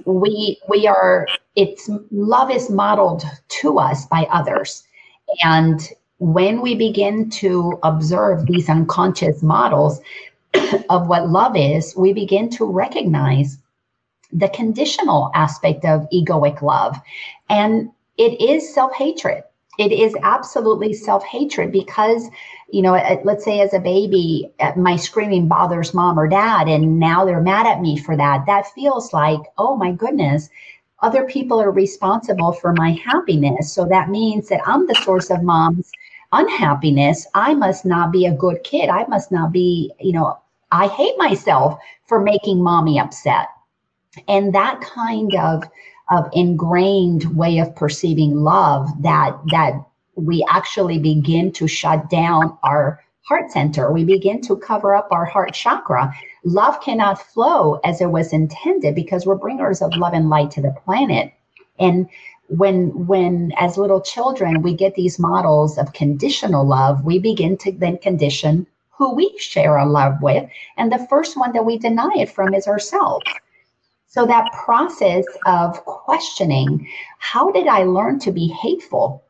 we 0.04 0.58
we 0.68 0.86
are 0.86 1.34
it's 1.56 1.88
love 2.10 2.50
is 2.50 2.70
modeled 2.70 3.24
to 3.48 3.78
us 3.78 4.06
by 4.06 4.26
others 4.30 4.84
and 5.42 5.90
when 6.18 6.60
we 6.60 6.74
begin 6.74 7.28
to 7.28 7.78
observe 7.82 8.46
these 8.46 8.68
unconscious 8.68 9.42
models 9.42 10.00
of 10.90 11.08
what 11.08 11.28
love 11.28 11.56
is 11.56 11.94
we 11.96 12.12
begin 12.12 12.48
to 12.48 12.64
recognize 12.64 13.58
the 14.34 14.48
conditional 14.48 15.30
aspect 15.34 15.84
of 15.84 16.08
egoic 16.12 16.60
love. 16.60 16.96
And 17.48 17.90
it 18.18 18.40
is 18.40 18.74
self 18.74 18.92
hatred. 18.94 19.44
It 19.78 19.92
is 19.92 20.14
absolutely 20.22 20.92
self 20.92 21.24
hatred 21.24 21.72
because, 21.72 22.28
you 22.70 22.82
know, 22.82 22.92
let's 23.24 23.44
say 23.44 23.60
as 23.60 23.74
a 23.74 23.80
baby, 23.80 24.50
uh, 24.60 24.72
my 24.76 24.96
screaming 24.96 25.48
bothers 25.48 25.94
mom 25.94 26.18
or 26.18 26.28
dad, 26.28 26.68
and 26.68 26.98
now 26.98 27.24
they're 27.24 27.40
mad 27.40 27.66
at 27.66 27.80
me 27.80 27.96
for 27.96 28.16
that. 28.16 28.46
That 28.46 28.72
feels 28.72 29.12
like, 29.12 29.40
oh 29.58 29.76
my 29.76 29.92
goodness, 29.92 30.48
other 31.00 31.24
people 31.24 31.60
are 31.60 31.70
responsible 31.70 32.52
for 32.52 32.72
my 32.72 32.92
happiness. 33.04 33.72
So 33.72 33.84
that 33.86 34.10
means 34.10 34.48
that 34.48 34.60
I'm 34.66 34.86
the 34.86 34.94
source 34.94 35.30
of 35.30 35.42
mom's 35.42 35.90
unhappiness, 36.34 37.26
I 37.34 37.54
must 37.54 37.84
not 37.84 38.12
be 38.12 38.26
a 38.26 38.34
good 38.34 38.62
kid. 38.64 38.88
I 38.88 39.06
must 39.06 39.30
not 39.30 39.52
be, 39.52 39.92
you 40.00 40.12
know, 40.12 40.38
I 40.72 40.88
hate 40.88 41.16
myself 41.16 41.78
for 42.06 42.20
making 42.20 42.62
mommy 42.62 42.98
upset. 42.98 43.48
And 44.28 44.54
that 44.54 44.80
kind 44.80 45.34
of 45.36 45.64
of 46.10 46.28
ingrained 46.32 47.36
way 47.36 47.58
of 47.58 47.74
perceiving 47.74 48.36
love 48.36 48.88
that 49.02 49.38
that 49.50 49.72
we 50.16 50.44
actually 50.48 50.98
begin 50.98 51.50
to 51.52 51.66
shut 51.66 52.08
down 52.10 52.56
our 52.62 53.00
heart 53.22 53.50
center. 53.50 53.90
We 53.90 54.04
begin 54.04 54.40
to 54.42 54.56
cover 54.56 54.94
up 54.94 55.08
our 55.10 55.24
heart 55.24 55.54
chakra. 55.54 56.14
Love 56.44 56.80
cannot 56.82 57.20
flow 57.20 57.80
as 57.84 58.00
it 58.00 58.10
was 58.10 58.32
intended 58.32 58.94
because 58.94 59.24
we're 59.24 59.36
bringers 59.36 59.80
of 59.80 59.96
love 59.96 60.12
and 60.12 60.28
light 60.28 60.50
to 60.52 60.62
the 60.62 60.76
planet. 60.84 61.32
And 61.78 62.08
when 62.48 63.06
when 63.06 63.52
as 63.56 63.78
little 63.78 64.02
children 64.02 64.60
we 64.60 64.74
get 64.74 64.94
these 64.94 65.18
models 65.18 65.78
of 65.78 65.94
conditional 65.94 66.66
love, 66.66 67.04
we 67.04 67.18
begin 67.18 67.56
to 67.58 67.72
then 67.72 67.96
condition 67.98 68.66
who 68.90 69.14
we 69.14 69.36
share 69.38 69.78
our 69.78 69.88
love 69.88 70.20
with. 70.20 70.48
And 70.76 70.92
the 70.92 71.06
first 71.08 71.36
one 71.36 71.52
that 71.54 71.64
we 71.64 71.78
deny 71.78 72.12
it 72.16 72.30
from 72.30 72.54
is 72.54 72.68
ourselves. 72.68 73.24
So 74.14 74.24
that 74.26 74.52
process 74.52 75.24
of 75.44 75.84
questioning, 75.86 76.86
how 77.18 77.50
did 77.50 77.66
I 77.66 77.82
learn 77.82 78.20
to 78.20 78.30
be 78.30 78.46
hateful? 78.46 79.24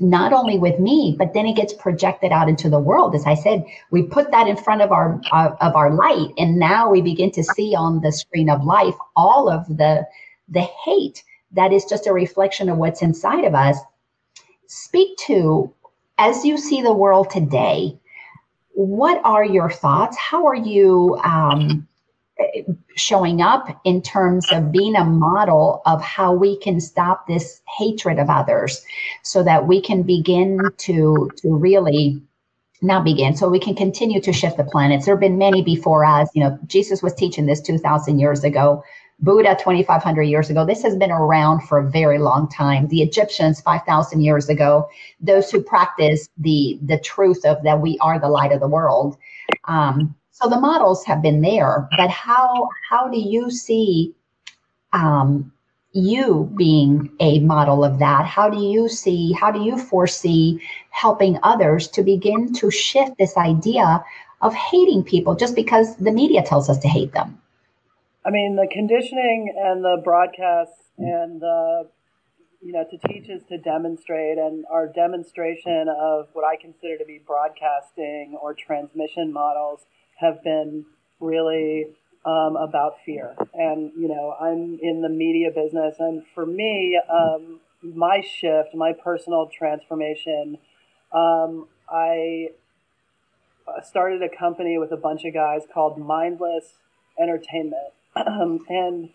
not 0.00 0.32
only 0.32 0.58
with 0.58 0.80
me 0.80 1.14
but 1.16 1.34
then 1.34 1.46
it 1.46 1.54
gets 1.54 1.72
projected 1.72 2.32
out 2.32 2.48
into 2.48 2.68
the 2.68 2.80
world. 2.80 3.14
As 3.14 3.26
i 3.26 3.34
said 3.34 3.64
we 3.92 4.02
put 4.02 4.32
that 4.32 4.48
in 4.48 4.56
front 4.56 4.82
of 4.82 4.90
our 4.90 5.20
uh, 5.30 5.54
of 5.60 5.76
our 5.76 5.94
light 5.94 6.30
and 6.36 6.58
now 6.58 6.90
we 6.90 7.00
begin 7.00 7.30
to 7.30 7.44
see 7.44 7.76
on 7.76 8.00
the 8.00 8.10
screen 8.10 8.50
of 8.50 8.64
life 8.64 8.96
all 9.14 9.48
of 9.48 9.68
the 9.68 10.04
the 10.48 10.66
hate 10.84 11.22
that 11.52 11.72
is 11.72 11.84
just 11.84 12.08
a 12.08 12.12
reflection 12.12 12.68
of 12.68 12.76
what's 12.76 13.02
inside 13.02 13.44
of 13.44 13.54
us. 13.54 13.78
Speak 14.66 15.16
to 15.28 15.72
as 16.18 16.44
you 16.44 16.58
see 16.58 16.82
the 16.82 16.92
world 16.92 17.30
today 17.30 17.96
what 18.72 19.20
are 19.24 19.44
your 19.44 19.70
thoughts? 19.70 20.16
How 20.18 20.46
are 20.46 20.56
you 20.56 21.16
um, 21.22 21.86
showing 22.96 23.40
up 23.40 23.80
in 23.84 24.02
terms 24.02 24.50
of 24.50 24.72
being 24.72 24.96
a 24.96 25.04
model 25.04 25.82
of 25.86 26.02
how 26.02 26.32
we 26.32 26.58
can 26.58 26.80
stop 26.80 27.26
this 27.26 27.60
hatred 27.78 28.18
of 28.18 28.28
others 28.28 28.84
so 29.22 29.42
that 29.42 29.66
we 29.66 29.80
can 29.80 30.02
begin 30.02 30.72
to 30.78 31.32
to 31.36 31.54
really 31.54 32.20
not 32.82 33.04
begin 33.04 33.36
so 33.36 33.48
we 33.48 33.60
can 33.60 33.74
continue 33.74 34.20
to 34.20 34.32
shift 34.32 34.56
the 34.56 34.64
planets 34.64 35.06
there 35.06 35.14
have 35.14 35.20
been 35.20 35.38
many 35.38 35.62
before 35.62 36.04
us. 36.04 36.28
You 36.34 36.42
know 36.42 36.58
jesus 36.66 37.02
was 37.02 37.14
teaching 37.14 37.46
this 37.46 37.60
2000 37.60 38.18
years 38.18 38.44
ago 38.44 38.82
buddha 39.20 39.54
2500 39.54 40.22
years 40.22 40.50
ago. 40.50 40.66
This 40.66 40.82
has 40.82 40.96
been 40.96 41.12
around 41.12 41.60
for 41.62 41.78
a 41.78 41.88
very 41.88 42.18
long 42.18 42.48
time. 42.48 42.88
The 42.88 43.02
egyptians 43.02 43.60
5000 43.60 44.20
years 44.20 44.48
ago. 44.48 44.88
Those 45.20 45.50
who 45.50 45.62
practice 45.62 46.28
the 46.36 46.78
the 46.82 46.98
truth 46.98 47.44
of 47.44 47.62
that 47.62 47.80
we 47.80 47.96
are 48.00 48.18
the 48.18 48.28
light 48.28 48.52
of 48.52 48.60
the 48.60 48.68
world 48.68 49.16
um, 49.66 50.14
so 50.34 50.48
the 50.48 50.58
models 50.58 51.04
have 51.04 51.22
been 51.22 51.42
there, 51.42 51.88
but 51.96 52.10
how 52.10 52.68
how 52.90 53.06
do 53.06 53.18
you 53.20 53.52
see 53.52 54.14
um, 54.92 55.52
you 55.92 56.52
being 56.56 57.08
a 57.20 57.38
model 57.38 57.84
of 57.84 58.00
that? 58.00 58.26
How 58.26 58.50
do 58.50 58.60
you 58.60 58.88
see? 58.88 59.30
How 59.30 59.52
do 59.52 59.62
you 59.62 59.78
foresee 59.78 60.60
helping 60.90 61.38
others 61.44 61.86
to 61.88 62.02
begin 62.02 62.52
to 62.54 62.68
shift 62.68 63.16
this 63.16 63.36
idea 63.36 64.04
of 64.42 64.52
hating 64.54 65.04
people 65.04 65.36
just 65.36 65.54
because 65.54 65.94
the 65.96 66.10
media 66.10 66.42
tells 66.42 66.68
us 66.68 66.78
to 66.78 66.88
hate 66.88 67.12
them? 67.12 67.40
I 68.26 68.30
mean, 68.30 68.56
the 68.56 68.66
conditioning 68.66 69.54
and 69.56 69.84
the 69.84 70.02
broadcasts 70.02 70.90
and 70.98 71.40
the 71.40 71.88
you 72.60 72.72
know, 72.72 72.84
to 72.90 72.98
teach 73.06 73.28
is 73.28 73.42
to 73.50 73.58
demonstrate, 73.58 74.38
and 74.38 74.64
our 74.70 74.88
demonstration 74.88 75.86
of 75.88 76.28
what 76.32 76.44
I 76.44 76.56
consider 76.56 76.96
to 76.96 77.04
be 77.04 77.20
broadcasting 77.24 78.36
or 78.40 78.54
transmission 78.54 79.32
models 79.32 79.84
have 80.16 80.42
been 80.42 80.84
really 81.20 81.86
um, 82.24 82.56
about 82.56 82.94
fear. 83.04 83.34
And, 83.52 83.92
you 83.96 84.08
know, 84.08 84.34
I'm 84.40 84.78
in 84.80 85.02
the 85.02 85.08
media 85.08 85.50
business. 85.54 85.96
And 85.98 86.22
for 86.34 86.46
me, 86.46 87.00
um, 87.10 87.60
my 87.82 88.20
shift, 88.20 88.74
my 88.74 88.92
personal 88.92 89.50
transformation, 89.56 90.58
um, 91.12 91.68
I 91.88 92.48
started 93.82 94.22
a 94.22 94.28
company 94.34 94.78
with 94.78 94.92
a 94.92 94.96
bunch 94.96 95.24
of 95.24 95.34
guys 95.34 95.62
called 95.72 95.98
Mindless 95.98 96.74
Entertainment. 97.20 97.92
and 98.16 99.10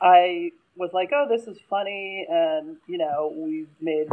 I 0.00 0.52
was 0.76 0.90
like, 0.92 1.10
oh, 1.14 1.26
this 1.28 1.46
is 1.46 1.58
funny. 1.68 2.26
And, 2.28 2.76
you 2.86 2.98
know, 2.98 3.32
we've 3.36 3.68
made 3.80 4.08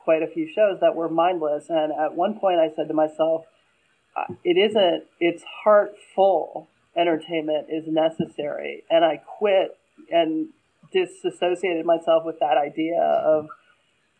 quite 0.00 0.22
a 0.22 0.26
few 0.26 0.48
shows 0.52 0.78
that 0.80 0.94
were 0.94 1.08
mindless. 1.08 1.66
And 1.68 1.92
at 1.92 2.14
one 2.14 2.38
point, 2.38 2.58
I 2.58 2.74
said 2.74 2.88
to 2.88 2.94
myself, 2.94 3.44
it 4.44 4.56
isn't, 4.56 5.04
it's 5.20 5.42
heartful 5.64 6.68
entertainment 6.96 7.66
is 7.70 7.84
necessary. 7.86 8.84
And 8.90 9.04
I 9.04 9.18
quit 9.38 9.76
and 10.10 10.48
disassociated 10.92 11.84
myself 11.84 12.24
with 12.24 12.38
that 12.40 12.56
idea 12.56 13.00
of 13.00 13.48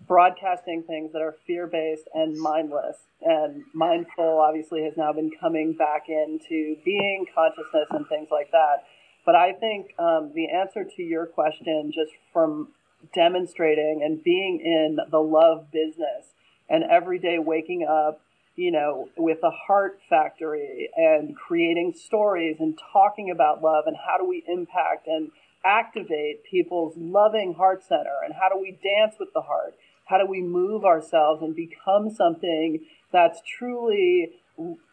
broadcasting 0.07 0.83
things 0.83 1.13
that 1.13 1.23
are 1.23 1.35
fear 1.47 1.67
based 1.67 2.09
and 2.15 2.39
mindless. 2.39 2.97
And 3.23 3.65
mindful 3.73 4.41
obviously 4.41 4.85
has 4.85 4.97
now 4.97 5.13
been 5.13 5.31
coming 5.41 5.73
back 5.73 6.05
into 6.09 6.77
being, 6.85 7.27
consciousness, 7.35 7.89
and 7.91 8.07
things 8.09 8.29
like 8.31 8.51
that. 8.53 8.85
But 9.25 9.35
I 9.35 9.53
think 9.53 9.99
um, 9.99 10.33
the 10.35 10.51
answer 10.51 10.85
to 10.85 11.03
your 11.03 11.27
question, 11.27 11.91
just 11.93 12.13
from 12.33 12.69
demonstrating 13.15 14.03
and 14.05 14.23
being 14.23 14.61
in 14.61 14.99
the 15.11 15.19
love 15.19 15.71
business 15.73 16.27
and 16.69 16.85
every 16.85 17.19
day 17.19 17.39
waking 17.39 17.87
up 17.89 18.21
you 18.57 18.73
know, 18.73 19.09
with 19.17 19.39
a 19.45 19.51
heart 19.51 20.01
factory 20.09 20.89
and 20.97 21.37
creating 21.37 21.93
stories 21.95 22.57
and 22.59 22.79
talking 22.93 23.31
about 23.31 23.63
love 23.63 23.85
and 23.87 23.97
how 23.97 24.17
do 24.19 24.27
we 24.27 24.43
impact 24.49 25.07
and 25.07 25.31
activate 25.65 26.45
people's 26.51 26.95
loving 26.97 27.55
heart 27.55 27.85
center 27.85 28.17
and 28.25 28.35
how 28.35 28.49
do 28.49 28.59
we 28.59 28.73
dance 28.83 29.17
with 29.21 29.29
the 29.35 29.43
heart? 29.43 29.75
How 30.07 30.19
do 30.19 30.27
we 30.27 30.41
move 30.41 30.85
ourselves 30.85 31.43
and 31.43 31.55
become 31.55 32.11
something 32.11 32.81
that's 33.13 33.41
truly, 33.59 34.31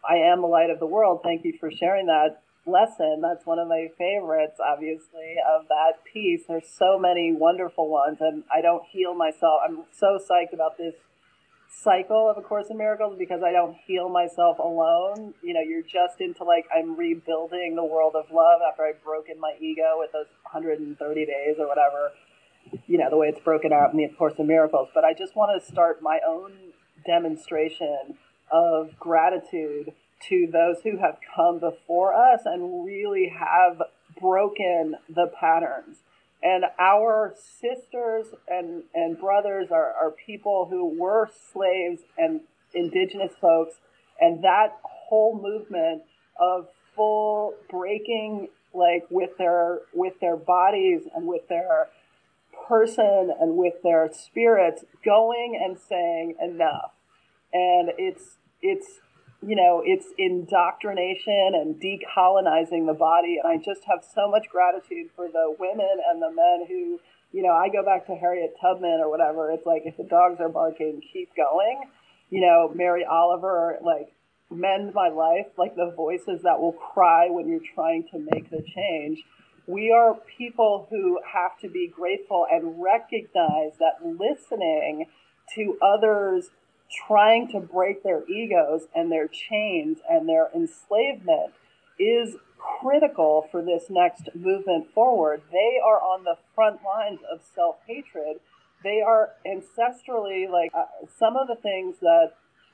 I 0.08 0.16
am 0.16 0.42
the 0.42 0.48
light 0.48 0.70
of 0.70 0.78
the 0.78 0.86
world. 0.86 1.20
Thank 1.22 1.44
you 1.44 1.54
for 1.58 1.70
sharing 1.70 2.06
that 2.06 2.42
lesson. 2.66 3.20
That's 3.22 3.46
one 3.46 3.58
of 3.58 3.68
my 3.68 3.88
favorites, 3.96 4.58
obviously, 4.60 5.36
of 5.48 5.68
that 5.68 6.04
piece. 6.12 6.42
There's 6.48 6.68
so 6.68 6.98
many 6.98 7.32
wonderful 7.32 7.88
ones, 7.88 8.18
and 8.20 8.44
I 8.52 8.60
don't 8.60 8.82
heal 8.90 9.14
myself. 9.14 9.60
I'm 9.66 9.84
so 9.92 10.18
psyched 10.18 10.52
about 10.52 10.78
this 10.78 10.94
cycle 11.82 12.30
of 12.30 12.38
A 12.38 12.42
Course 12.42 12.66
in 12.70 12.78
Miracles 12.78 13.16
because 13.18 13.42
I 13.42 13.52
don't 13.52 13.76
heal 13.86 14.08
myself 14.08 14.58
alone. 14.58 15.34
You 15.42 15.54
know, 15.54 15.60
you're 15.60 15.82
just 15.82 16.20
into 16.20 16.44
like, 16.44 16.66
I'm 16.74 16.96
rebuilding 16.96 17.74
the 17.76 17.84
world 17.84 18.14
of 18.16 18.30
love 18.32 18.60
after 18.68 18.84
I've 18.84 19.02
broken 19.02 19.38
my 19.40 19.54
ego 19.60 19.96
with 19.98 20.12
those 20.12 20.26
130 20.50 21.26
days 21.26 21.56
or 21.58 21.66
whatever, 21.66 22.12
you 22.86 22.98
know, 22.98 23.10
the 23.10 23.16
way 23.16 23.28
it's 23.28 23.40
broken 23.40 23.72
out 23.72 23.92
in 23.92 23.98
the 23.98 24.08
Course 24.16 24.34
in 24.38 24.46
Miracles. 24.46 24.88
But 24.94 25.04
I 25.04 25.12
just 25.12 25.36
want 25.36 25.60
to 25.60 25.72
start 25.72 26.02
my 26.02 26.20
own 26.26 26.52
demonstration 27.06 28.16
of 28.50 28.98
gratitude 28.98 29.92
to 30.28 30.48
those 30.50 30.76
who 30.84 30.98
have 30.98 31.18
come 31.34 31.58
before 31.58 32.14
us 32.14 32.40
and 32.44 32.84
really 32.84 33.32
have 33.38 33.82
broken 34.20 34.94
the 35.08 35.26
patterns 35.38 35.98
and 36.44 36.64
our 36.78 37.34
sisters 37.34 38.26
and, 38.46 38.82
and 38.94 39.18
brothers 39.18 39.68
are, 39.70 39.94
are 39.94 40.10
people 40.10 40.68
who 40.70 41.00
were 41.00 41.30
slaves 41.52 42.02
and 42.18 42.42
indigenous 42.74 43.32
folks. 43.40 43.76
And 44.20 44.44
that 44.44 44.78
whole 44.82 45.40
movement 45.40 46.02
of 46.38 46.68
full 46.94 47.54
breaking, 47.70 48.48
like 48.74 49.06
with 49.10 49.38
their, 49.38 49.78
with 49.94 50.20
their 50.20 50.36
bodies 50.36 51.04
and 51.16 51.26
with 51.26 51.48
their 51.48 51.88
person 52.68 53.32
and 53.40 53.56
with 53.56 53.82
their 53.82 54.10
spirits 54.12 54.84
going 55.02 55.58
and 55.62 55.78
saying 55.78 56.34
enough. 56.42 56.92
And 57.54 57.90
it's, 57.96 58.36
it's 58.60 59.00
you 59.46 59.56
know, 59.56 59.82
it's 59.84 60.06
indoctrination 60.18 61.52
and 61.54 61.76
decolonizing 61.80 62.86
the 62.86 62.96
body. 62.98 63.38
And 63.42 63.52
I 63.52 63.62
just 63.62 63.84
have 63.86 64.04
so 64.04 64.28
much 64.30 64.48
gratitude 64.50 65.10
for 65.14 65.28
the 65.28 65.54
women 65.58 65.96
and 66.10 66.22
the 66.22 66.30
men 66.30 66.66
who, 66.66 67.00
you 67.32 67.42
know, 67.42 67.52
I 67.52 67.68
go 67.68 67.84
back 67.84 68.06
to 68.06 68.14
Harriet 68.14 68.56
Tubman 68.60 69.00
or 69.00 69.10
whatever. 69.10 69.50
It's 69.50 69.66
like, 69.66 69.82
if 69.84 69.96
the 69.96 70.04
dogs 70.04 70.40
are 70.40 70.48
barking, 70.48 71.02
keep 71.12 71.34
going. 71.36 71.82
You 72.30 72.40
know, 72.40 72.72
Mary 72.74 73.04
Oliver, 73.04 73.78
like, 73.82 74.12
mend 74.50 74.94
my 74.94 75.08
life, 75.08 75.46
like 75.58 75.74
the 75.74 75.92
voices 75.96 76.42
that 76.42 76.60
will 76.60 76.72
cry 76.72 77.28
when 77.28 77.48
you're 77.48 77.60
trying 77.74 78.04
to 78.12 78.18
make 78.18 78.50
the 78.50 78.62
change. 78.74 79.22
We 79.66 79.90
are 79.90 80.16
people 80.38 80.86
who 80.90 81.20
have 81.32 81.58
to 81.60 81.68
be 81.68 81.88
grateful 81.88 82.46
and 82.50 82.82
recognize 82.82 83.72
that 83.78 84.04
listening 84.04 85.06
to 85.54 85.78
others 85.82 86.50
trying 87.06 87.48
to 87.48 87.60
break 87.60 88.02
their 88.02 88.28
egos 88.28 88.82
and 88.94 89.10
their 89.10 89.28
chains 89.28 89.98
and 90.08 90.28
their 90.28 90.48
enslavement 90.54 91.52
is 91.98 92.36
critical 92.58 93.48
for 93.50 93.62
this 93.62 93.84
next 93.90 94.28
movement 94.34 94.92
forward. 94.94 95.42
They 95.52 95.78
are 95.84 96.00
on 96.00 96.24
the 96.24 96.36
front 96.54 96.80
lines 96.84 97.20
of 97.30 97.40
self 97.54 97.76
hatred. 97.86 98.38
They 98.82 99.00
are 99.00 99.30
ancestrally 99.46 100.48
like 100.50 100.70
uh, 100.74 100.84
some 101.18 101.36
of 101.36 101.48
the 101.48 101.56
things 101.56 101.96
that 102.00 102.32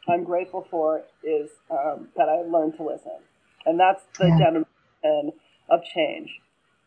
I'm 0.08 0.24
grateful 0.24 0.66
for 0.70 1.02
is 1.22 1.50
um, 1.70 2.08
that 2.16 2.28
I 2.28 2.42
learned 2.42 2.76
to 2.76 2.82
listen. 2.84 3.18
And 3.66 3.78
that's 3.78 4.02
the 4.18 4.28
definition 4.38 5.32
of 5.68 5.84
change. 5.84 6.40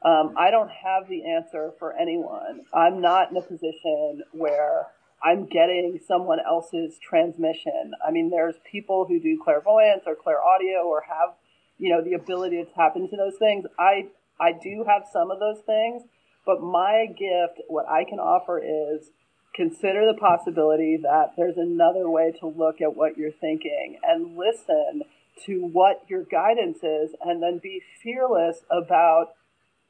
Um, 0.04 0.34
I 0.38 0.52
don't 0.52 0.70
have 0.70 1.08
the 1.08 1.26
answer 1.26 1.72
for 1.80 1.94
anyone. 1.94 2.66
I'm 2.74 3.02
not 3.02 3.32
in 3.32 3.38
a 3.38 3.42
position 3.42 4.24
where 4.34 4.88
I'm 5.24 5.46
getting 5.46 6.00
someone 6.06 6.40
else's 6.46 7.00
transmission. 7.00 7.94
I 8.06 8.12
mean, 8.12 8.30
there's 8.30 8.56
people 8.70 9.06
who 9.08 9.20
do 9.20 9.40
clairvoyance 9.42 10.04
or 10.06 10.16
clairaudio 10.16 10.84
or 10.86 11.04
have, 11.08 11.36
you 11.78 11.90
know, 11.90 12.04
the 12.04 12.14
ability 12.14 12.64
to 12.64 12.72
tap 12.74 12.96
into 12.96 13.16
those 13.16 13.38
things. 13.40 13.66
I 13.80 14.10
I 14.40 14.52
do 14.52 14.84
have 14.88 15.04
some 15.12 15.32
of 15.32 15.40
those 15.40 15.62
things, 15.66 16.04
but 16.46 16.62
my 16.62 17.06
gift, 17.08 17.62
what 17.68 17.88
I 17.88 18.04
can 18.04 18.20
offer 18.20 18.60
is 18.60 19.12
consider 19.56 20.06
the 20.06 20.20
possibility 20.20 20.98
that 21.04 21.34
there's 21.38 21.58
another 21.58 22.10
way 22.10 22.34
to 22.40 22.48
look 22.48 22.82
at 22.82 22.96
what 22.96 23.18
you're 23.18 23.32
thinking 23.32 24.00
and 24.04 24.36
listen 24.36 25.04
to 25.46 25.62
what 25.72 26.04
your 26.10 26.24
guidance 26.24 26.80
is 26.84 27.12
and 27.24 27.42
then 27.42 27.60
be 27.62 27.82
fearless 28.02 28.58
about 28.70 29.28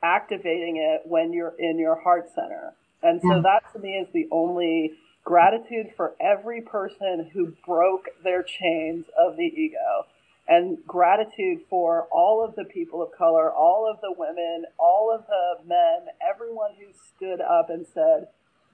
activating 0.03 0.77
it 0.77 1.01
when 1.09 1.33
you're 1.33 1.55
in 1.57 1.79
your 1.79 2.01
heart 2.01 2.29
center. 2.35 2.73
And 3.01 3.21
so 3.21 3.41
that 3.41 3.63
to 3.73 3.79
me 3.79 3.95
is 3.95 4.07
the 4.13 4.27
only 4.31 4.93
gratitude 5.23 5.87
for 5.95 6.15
every 6.19 6.61
person 6.61 7.29
who 7.33 7.53
broke 7.65 8.07
their 8.23 8.43
chains 8.43 9.05
of 9.17 9.37
the 9.37 9.45
ego 9.45 10.05
and 10.47 10.77
gratitude 10.85 11.61
for 11.69 12.07
all 12.11 12.43
of 12.43 12.55
the 12.55 12.65
people 12.65 13.01
of 13.01 13.11
color, 13.17 13.51
all 13.51 13.89
of 13.89 14.01
the 14.01 14.13
women, 14.17 14.65
all 14.77 15.13
of 15.13 15.25
the 15.27 15.67
men, 15.67 16.13
everyone 16.27 16.71
who 16.77 16.87
stood 17.15 17.39
up 17.39 17.69
and 17.69 17.85
said, 17.93 18.27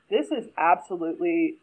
this 0.09 0.31
is 0.31 0.49
absolutely 0.57 1.57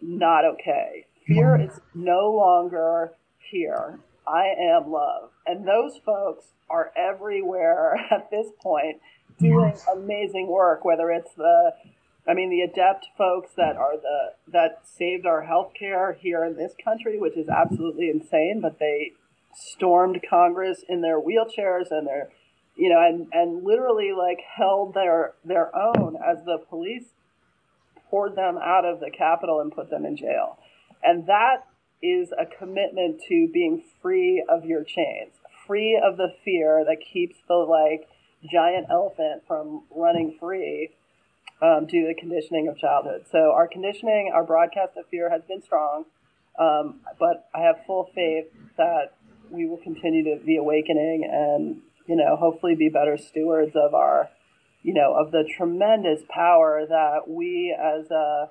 not 0.00 0.44
okay. 0.46 1.04
Fear 1.26 1.60
is 1.60 1.80
no 1.94 2.30
longer 2.30 3.12
here. 3.50 3.98
I 4.26 4.54
am 4.58 4.90
love. 4.90 5.30
And 5.46 5.66
those 5.66 5.98
folks 6.04 6.46
are 6.70 6.92
everywhere 6.96 7.96
at 8.10 8.30
this 8.30 8.46
point 8.62 8.96
doing 9.38 9.74
amazing 9.92 10.48
work, 10.48 10.84
whether 10.84 11.10
it's 11.10 11.34
the 11.34 11.72
I 12.30 12.34
mean 12.34 12.48
the 12.48 12.62
ADAPT 12.62 13.06
folks 13.18 13.50
that 13.56 13.76
are 13.76 13.96
the 13.96 14.52
that 14.52 14.82
saved 14.84 15.26
our 15.26 15.44
healthcare 15.44 16.16
here 16.16 16.44
in 16.44 16.56
this 16.56 16.74
country, 16.82 17.18
which 17.18 17.36
is 17.36 17.48
absolutely 17.48 18.08
insane, 18.08 18.60
but 18.62 18.78
they 18.78 19.14
stormed 19.52 20.20
Congress 20.28 20.84
in 20.88 21.00
their 21.00 21.20
wheelchairs 21.20 21.90
and 21.90 22.06
their 22.06 22.28
you 22.76 22.88
know, 22.88 23.00
and, 23.00 23.26
and 23.32 23.64
literally 23.64 24.12
like 24.16 24.38
held 24.56 24.94
their 24.94 25.32
their 25.44 25.74
own 25.74 26.16
as 26.24 26.44
the 26.44 26.58
police 26.68 27.06
poured 28.08 28.36
them 28.36 28.58
out 28.62 28.84
of 28.84 29.00
the 29.00 29.10
Capitol 29.10 29.60
and 29.60 29.72
put 29.72 29.90
them 29.90 30.06
in 30.06 30.16
jail. 30.16 30.56
And 31.02 31.26
that 31.26 31.66
is 32.00 32.30
a 32.38 32.46
commitment 32.46 33.22
to 33.28 33.48
being 33.52 33.82
free 34.00 34.44
of 34.48 34.64
your 34.64 34.84
chains, 34.84 35.32
free 35.66 36.00
of 36.02 36.16
the 36.16 36.32
fear 36.44 36.84
that 36.84 36.98
keeps 37.12 37.36
the 37.48 37.54
like 37.54 38.08
giant 38.48 38.86
elephant 38.88 39.42
from 39.48 39.82
running 39.90 40.36
free 40.38 40.90
um, 41.62 41.86
due 41.86 42.02
to 42.02 42.14
the 42.14 42.20
conditioning 42.20 42.68
of 42.68 42.78
childhood. 42.78 43.26
So 43.30 43.52
our 43.52 43.68
conditioning, 43.68 44.30
our 44.34 44.44
broadcast 44.44 44.92
of 44.96 45.06
fear 45.10 45.30
has 45.30 45.42
been 45.48 45.62
strong, 45.62 46.04
um, 46.58 47.00
but 47.18 47.48
I 47.54 47.60
have 47.60 47.76
full 47.86 48.10
faith 48.14 48.46
that 48.76 49.14
we 49.50 49.66
will 49.66 49.78
continue 49.78 50.24
to 50.24 50.44
be 50.44 50.56
awakening 50.56 51.28
and 51.30 51.82
you 52.06 52.16
know 52.16 52.36
hopefully 52.36 52.74
be 52.74 52.88
better 52.88 53.16
stewards 53.16 53.72
of 53.74 53.94
our 53.94 54.30
you 54.82 54.94
know, 54.94 55.14
of 55.14 55.30
the 55.30 55.44
tremendous 55.56 56.22
power 56.28 56.84
that 56.88 57.28
we 57.28 57.76
as 57.78 58.10
a 58.10 58.50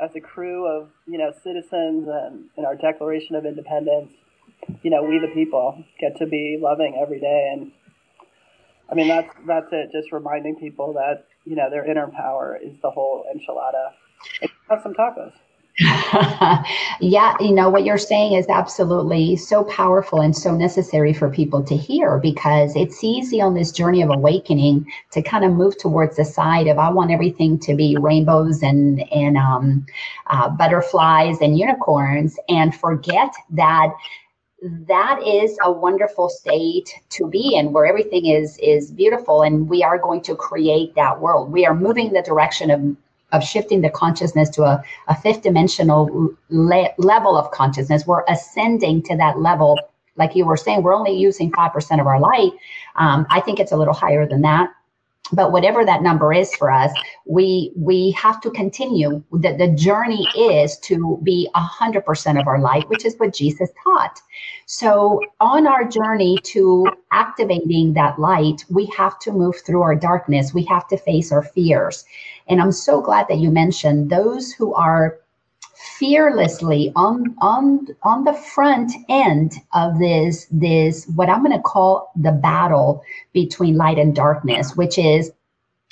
as 0.00 0.10
a 0.14 0.20
crew 0.20 0.66
of 0.66 0.90
you 1.06 1.18
know 1.18 1.32
citizens 1.42 2.08
and 2.08 2.46
in 2.56 2.64
our 2.64 2.76
Declaration 2.76 3.36
of 3.36 3.44
Independence, 3.44 4.12
you 4.82 4.90
know, 4.90 5.02
we 5.02 5.18
the 5.18 5.32
people 5.34 5.84
get 6.00 6.16
to 6.18 6.26
be 6.26 6.58
loving 6.60 6.98
every 7.00 7.20
day, 7.20 7.50
and 7.52 7.72
I 8.90 8.94
mean 8.94 9.08
that's 9.08 9.32
that's 9.46 9.68
it. 9.72 9.90
Just 9.92 10.12
reminding 10.12 10.56
people 10.56 10.94
that 10.94 11.26
you 11.48 11.56
know 11.56 11.70
their 11.70 11.84
inner 11.84 12.08
power 12.08 12.58
is 12.62 12.72
the 12.82 12.90
whole 12.90 13.24
enchilada. 13.34 13.92
have 14.68 14.82
some 14.82 14.94
tacos. 14.94 15.32
yeah, 17.00 17.36
you 17.38 17.52
know, 17.52 17.70
what 17.70 17.84
you're 17.84 17.98
saying 17.98 18.32
is 18.32 18.48
absolutely 18.48 19.36
so 19.36 19.62
powerful 19.62 20.20
and 20.20 20.36
so 20.36 20.52
necessary 20.52 21.12
for 21.12 21.30
people 21.30 21.62
to 21.62 21.76
hear 21.76 22.18
because 22.18 22.74
it's 22.74 23.04
easy 23.04 23.40
on 23.40 23.54
this 23.54 23.70
journey 23.70 24.02
of 24.02 24.10
awakening 24.10 24.84
to 25.12 25.22
kind 25.22 25.44
of 25.44 25.52
move 25.52 25.78
towards 25.78 26.16
the 26.16 26.24
side 26.24 26.66
of 26.66 26.78
I 26.78 26.90
want 26.90 27.12
everything 27.12 27.60
to 27.60 27.76
be 27.76 27.96
rainbows 27.96 28.60
and 28.60 29.00
and 29.12 29.36
um, 29.36 29.86
uh, 30.26 30.48
butterflies 30.48 31.40
and 31.40 31.56
unicorns 31.56 32.36
and 32.48 32.74
forget 32.74 33.32
that 33.50 33.90
that 34.62 35.20
is 35.24 35.56
a 35.62 35.70
wonderful 35.70 36.28
state 36.28 36.92
to 37.10 37.28
be 37.28 37.54
in 37.54 37.72
where 37.72 37.86
everything 37.86 38.26
is 38.26 38.58
is 38.58 38.90
beautiful 38.90 39.42
and 39.42 39.68
we 39.68 39.84
are 39.84 39.98
going 39.98 40.20
to 40.20 40.34
create 40.34 40.92
that 40.96 41.20
world 41.20 41.52
we 41.52 41.64
are 41.64 41.74
moving 41.74 42.12
the 42.12 42.22
direction 42.22 42.68
of 42.70 42.96
of 43.32 43.44
shifting 43.44 43.80
the 43.80 43.90
consciousness 43.90 44.48
to 44.50 44.62
a, 44.62 44.82
a 45.08 45.14
fifth 45.14 45.42
dimensional 45.42 46.34
le- 46.48 46.90
level 46.96 47.36
of 47.36 47.50
consciousness. 47.50 48.06
We're 48.06 48.24
ascending 48.28 49.02
to 49.04 49.16
that 49.16 49.38
level. 49.38 49.78
Like 50.16 50.34
you 50.34 50.46
were 50.46 50.56
saying, 50.56 50.82
we're 50.82 50.94
only 50.94 51.12
using 51.12 51.52
5% 51.52 52.00
of 52.00 52.06
our 52.06 52.18
light. 52.18 52.52
Um, 52.96 53.26
I 53.30 53.40
think 53.40 53.60
it's 53.60 53.72
a 53.72 53.76
little 53.76 53.94
higher 53.94 54.26
than 54.26 54.42
that 54.42 54.70
but 55.32 55.52
whatever 55.52 55.84
that 55.84 56.02
number 56.02 56.32
is 56.32 56.54
for 56.54 56.70
us 56.70 56.90
we 57.26 57.72
we 57.76 58.10
have 58.12 58.40
to 58.40 58.50
continue. 58.50 59.22
The, 59.32 59.54
the 59.56 59.68
journey 59.68 60.26
is 60.36 60.78
to 60.80 61.20
be 61.22 61.48
100% 61.54 62.40
of 62.40 62.46
our 62.46 62.60
light 62.60 62.88
which 62.88 63.04
is 63.04 63.16
what 63.18 63.34
jesus 63.34 63.70
taught. 63.84 64.20
So 64.66 65.20
on 65.40 65.66
our 65.66 65.84
journey 65.84 66.38
to 66.44 66.88
activating 67.12 67.94
that 67.94 68.18
light 68.18 68.64
we 68.70 68.86
have 68.96 69.18
to 69.20 69.32
move 69.32 69.56
through 69.64 69.82
our 69.82 69.94
darkness. 69.94 70.54
We 70.54 70.64
have 70.64 70.88
to 70.88 70.96
face 70.96 71.32
our 71.32 71.42
fears. 71.42 72.04
And 72.48 72.60
i'm 72.60 72.72
so 72.72 73.00
glad 73.00 73.26
that 73.28 73.38
you 73.38 73.50
mentioned 73.50 74.10
those 74.10 74.52
who 74.52 74.74
are 74.74 75.18
fearlessly 75.98 76.92
on 76.94 77.34
on 77.38 77.86
on 78.02 78.24
the 78.24 78.32
front 78.32 78.92
end 79.08 79.54
of 79.72 79.98
this 79.98 80.46
this 80.50 81.06
what 81.16 81.28
i'm 81.28 81.42
going 81.42 81.56
to 81.56 81.62
call 81.62 82.12
the 82.16 82.32
battle 82.32 83.02
between 83.32 83.76
light 83.76 83.98
and 83.98 84.14
darkness 84.14 84.76
which 84.76 84.98
is 84.98 85.32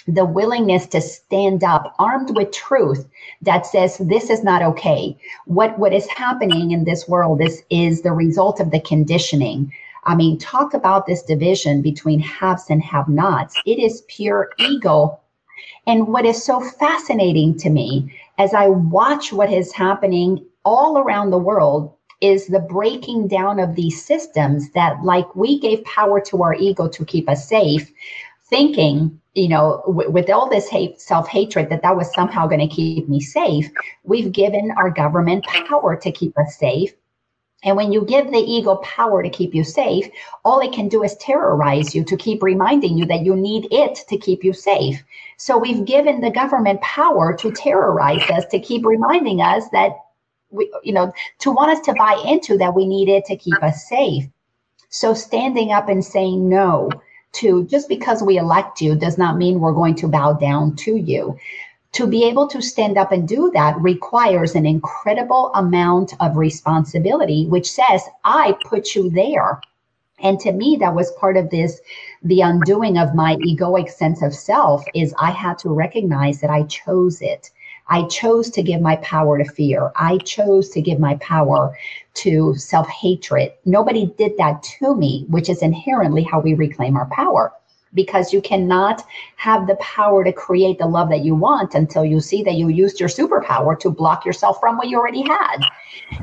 the 0.07 0.25
willingness 0.25 0.87
to 0.87 1.01
stand 1.01 1.65
up 1.65 1.95
armed 1.99 2.37
with 2.37 2.53
truth 2.53 3.07
that 3.43 3.67
says 3.67 3.99
this 3.99 4.31
is 4.31 4.45
not 4.45 4.63
okay. 4.63 5.17
What 5.47 5.79
what 5.79 5.93
is 5.93 6.07
happening 6.07 6.71
in 6.71 6.85
this 6.85 7.09
world 7.09 7.43
is 7.43 7.63
is 7.71 8.03
the 8.03 8.13
result 8.13 8.61
of 8.61 8.71
the 8.71 8.81
conditioning. 8.81 9.73
I 10.05 10.15
mean 10.15 10.39
talk 10.39 10.75
about 10.75 11.07
this 11.07 11.23
division 11.23 11.83
between 11.83 12.21
haves 12.21 12.71
and 12.71 12.83
have 12.83 13.09
nots 13.09 13.57
it 13.67 13.79
is 13.79 14.05
pure 14.07 14.51
ego. 14.59 15.19
And 15.89 16.09
what 16.09 16.27
is 16.27 16.43
so 16.43 16.61
fascinating 16.61 17.57
to 17.59 17.71
me 17.71 18.13
as 18.39 18.55
I 18.55 18.69
watch 18.69 19.33
what 19.33 19.53
is 19.53 19.73
happening 19.73 20.45
all 20.65 20.99
around 20.99 21.31
the 21.31 21.39
world 21.39 21.95
is 22.21 22.47
the 22.47 22.61
breaking 22.61 23.29
down 23.29 23.59
of 23.61 23.75
these 23.75 24.03
systems 24.03 24.71
that, 24.73 25.03
like, 25.03 25.35
we 25.37 25.59
gave 25.59 25.85
power 25.85 26.21
to 26.21 26.43
our 26.43 26.55
ego 26.55 26.89
to 26.89 27.05
keep 27.05 27.29
us 27.29 27.49
safe, 27.49 27.91
thinking, 28.49 29.21
you 29.35 29.49
know, 29.49 29.83
w- 29.87 30.11
with 30.11 30.31
all 30.31 30.49
this 30.49 30.69
hate, 30.69 31.01
self 31.01 31.29
hatred, 31.29 31.69
that 31.69 31.83
that 31.83 31.97
was 31.97 32.13
somehow 32.15 32.47
going 32.47 32.67
to 32.67 32.75
keep 32.75 33.09
me 33.09 33.21
safe. 33.21 33.71
We've 34.05 34.33
given 34.33 34.73
our 34.79 34.91
government 34.91 35.45
power 35.45 35.97
to 35.97 36.11
keep 36.11 36.39
us 36.39 36.57
safe. 36.57 36.95
And 37.67 37.77
when 37.77 37.93
you 37.93 38.05
give 38.05 38.31
the 38.31 38.39
ego 38.39 38.77
power 38.77 39.25
to 39.25 39.29
keep 39.29 39.53
you 39.53 39.65
safe, 39.65 40.09
all 40.45 40.61
it 40.61 40.73
can 40.73 40.89
do 40.89 41.03
is 41.03 41.17
terrorize 41.17 41.97
you 41.97 42.05
to 42.05 42.17
keep 42.17 42.41
reminding 42.41 42.97
you 42.97 43.05
that 43.07 43.25
you 43.25 43.35
need 43.35 43.67
it 43.73 43.97
to 44.09 44.17
keep 44.17 44.45
you 44.45 44.53
safe. 44.53 45.03
So 45.37 45.59
we've 45.59 45.85
given 45.85 46.21
the 46.21 46.31
government 46.31 46.81
power 46.81 47.37
to 47.37 47.51
terrorize 47.51 48.23
us, 48.31 48.45
to 48.53 48.61
keep 48.61 48.87
reminding 48.87 49.41
us 49.41 49.69
that 49.71 49.97
we, 50.51 50.73
you 50.85 50.93
know, 50.93 51.13
to 51.41 51.51
want 51.51 51.73
us 51.73 51.85
to 51.87 51.95
buy 51.95 52.23
into 52.25 52.57
that 52.57 52.73
we 52.73 52.87
need 52.87 53.09
it 53.09 53.25
to 53.27 53.37
keep 53.37 53.61
us 53.61 53.89
safe. 53.89 54.25
So 54.89 55.13
standing 55.13 55.73
up 55.73 55.89
and 55.89 56.05
saying 56.05 56.49
no 56.49 56.89
to 57.33 57.65
just 57.65 57.89
because 57.89 58.23
we 58.23 58.39
elect 58.39 58.81
you 58.81 58.95
does 58.95 59.19
not 59.19 59.37
mean 59.37 59.59
we're 59.59 59.73
going 59.73 59.97
to 59.97 60.09
bow 60.09 60.35
down 60.35 60.77
to 60.77 60.97
you 60.97 61.37
to 61.97 62.07
be 62.07 62.25
able 62.25 62.47
to 62.47 62.61
stand 62.61 62.99
up 62.99 63.11
and 63.11 63.27
do 63.27 63.51
that 63.55 63.75
requires 63.81 64.55
an 64.55 64.67
incredible 64.67 65.51
amount 65.55 66.13
of 66.21 66.37
responsibility, 66.37 67.47
which 67.47 67.71
says, 67.71 68.03
I 68.23 68.55
put 68.67 68.95
you 68.95 69.09
there. 69.09 69.63
And 70.21 70.39
to 70.41 70.53
me, 70.53 70.77
that 70.79 70.95
was 70.95 71.13
part 71.13 71.39
of 71.39 71.49
this 71.49 71.81
the 72.23 72.43
undoing 72.43 72.99
of 72.99 73.15
my 73.15 73.37
egoic 73.37 73.89
sense 73.89 74.21
of 74.21 74.35
self 74.35 74.85
is 74.95 75.15
I 75.19 75.31
had 75.31 75.57
to 75.61 75.71
recognize 75.71 76.39
that 76.43 76.51
I 76.51 76.65
chose 76.65 77.23
it. 77.23 77.51
I 77.89 78.03
chose 78.03 78.51
to 78.51 78.63
give 78.63 78.83
my 78.83 78.97
power 78.97 79.39
to 79.39 79.45
fear. 79.45 79.91
I 79.97 80.19
chose 80.19 80.69
to 80.71 80.83
give 80.83 80.99
my 80.99 81.15
power 81.17 81.79
to 82.15 82.55
self 82.57 82.89
hatred. 82.89 83.55
Nobody 83.65 84.13
did 84.19 84.37
that 84.37 84.63
to 84.81 84.95
me, 84.95 85.25
which 85.31 85.49
is 85.49 85.63
inherently 85.63 86.25
how 86.25 86.41
we 86.41 86.53
reclaim 86.53 86.95
our 86.95 87.07
power. 87.07 87.55
Because 87.97 88.33
you 88.33 88.41
cannot 88.41 89.03
have 89.35 89.67
the 89.67 89.75
power 89.77 90.23
to 90.23 90.33
create 90.33 90.79
the 90.79 90.87
love 90.87 91.09
that 91.09 91.25
you 91.25 91.35
want 91.35 91.75
until 91.75 92.05
you 92.05 92.21
see 92.21 92.45
that 92.45 92.55
you 92.55 92.69
used 92.69 93.01
your 93.01 93.09
superpower 93.09 93.77
to 93.81 93.91
block 93.91 94.25
yourself 94.25 94.61
from 94.61 94.77
what 94.77 94.89
you 94.89 94.97
already 94.97 95.23
had. 95.23 95.59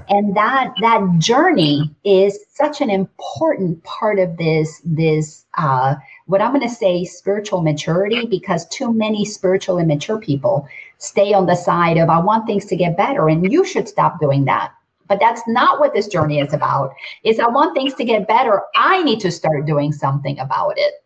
And 0.08 0.38
that 0.38 0.74
that 0.82 1.18
journey 1.18 1.94
is 2.06 2.40
such 2.54 2.80
an 2.80 2.90
important 2.90 3.84
part 3.84 4.20
of 4.20 4.38
this 4.38 4.82
this 4.86 5.46
uh, 5.58 5.96
what 6.28 6.42
i'm 6.42 6.54
going 6.54 6.62
to 6.62 6.74
say 6.74 7.04
spiritual 7.04 7.62
maturity 7.62 8.26
because 8.26 8.66
too 8.68 8.94
many 8.94 9.26
spiritual 9.26 9.78
immature 9.78 10.20
people 10.20 10.68
stay 11.00 11.34
on 11.34 11.46
the 11.48 11.56
side 11.56 11.98
of 11.98 12.10
i 12.10 12.20
want 12.20 12.46
things 12.46 12.66
to 12.66 12.76
get 12.76 12.96
better 12.96 13.28
and 13.28 13.52
you 13.52 13.66
should 13.66 13.88
stop 13.88 14.20
doing 14.20 14.46
that. 14.46 14.72
But 15.10 15.20
that's 15.20 15.42
not 15.48 15.80
what 15.80 15.94
this 15.94 16.08
journey 16.08 16.40
is 16.40 16.54
about. 16.54 16.94
Is 17.24 17.40
i 17.40 17.48
want 17.48 17.76
things 17.76 17.94
to 17.96 18.06
get 18.06 18.28
better. 18.28 18.62
I 18.76 19.04
need 19.04 19.20
to 19.22 19.32
start 19.32 19.66
doing 19.66 19.92
something 19.92 20.40
about 20.40 20.78
it 20.78 21.03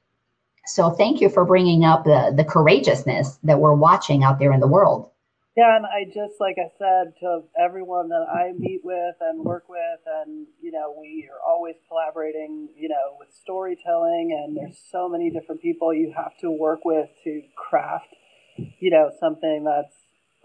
so 0.67 0.89
thank 0.89 1.21
you 1.21 1.29
for 1.29 1.45
bringing 1.45 1.83
up 1.83 2.03
the 2.03 2.33
the 2.35 2.43
courageousness 2.43 3.39
that 3.43 3.59
we're 3.59 3.73
watching 3.73 4.23
out 4.23 4.39
there 4.39 4.51
in 4.51 4.59
the 4.59 4.67
world 4.67 5.11
yeah, 5.57 5.75
and 5.75 5.87
I 5.87 6.05
just 6.05 6.39
like 6.39 6.57
I 6.59 6.69
said 6.77 7.15
to 7.21 7.41
everyone 7.59 8.09
that 8.09 8.27
I 8.29 8.53
meet 8.55 8.81
with 8.83 9.15
and 9.19 9.43
work 9.43 9.67
with, 9.67 9.99
and 10.05 10.45
you 10.61 10.71
know, 10.71 10.95
we 11.01 11.27
are 11.33 11.41
always 11.41 11.73
collaborating, 11.87 12.69
you 12.77 12.87
know, 12.87 13.17
with 13.17 13.29
storytelling, 13.33 14.37
and 14.37 14.55
there's 14.55 14.77
so 14.91 15.09
many 15.09 15.31
different 15.31 15.63
people 15.63 15.91
you 15.91 16.13
have 16.15 16.37
to 16.41 16.51
work 16.51 16.85
with 16.85 17.09
to 17.23 17.41
craft, 17.55 18.13
you 18.55 18.91
know, 18.91 19.09
something 19.19 19.63
that's 19.63 19.95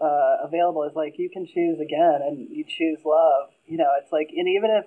uh, 0.01 0.47
available. 0.47 0.81
Is 0.81 0.95
like 0.95 1.19
you 1.19 1.29
can 1.29 1.45
choose 1.45 1.79
again, 1.79 2.21
and 2.25 2.49
you 2.49 2.65
choose 2.67 2.97
love. 3.05 3.49
You 3.67 3.77
know, 3.77 3.91
it's 4.01 4.11
like, 4.11 4.29
and 4.35 4.47
even 4.47 4.71
if 4.71 4.85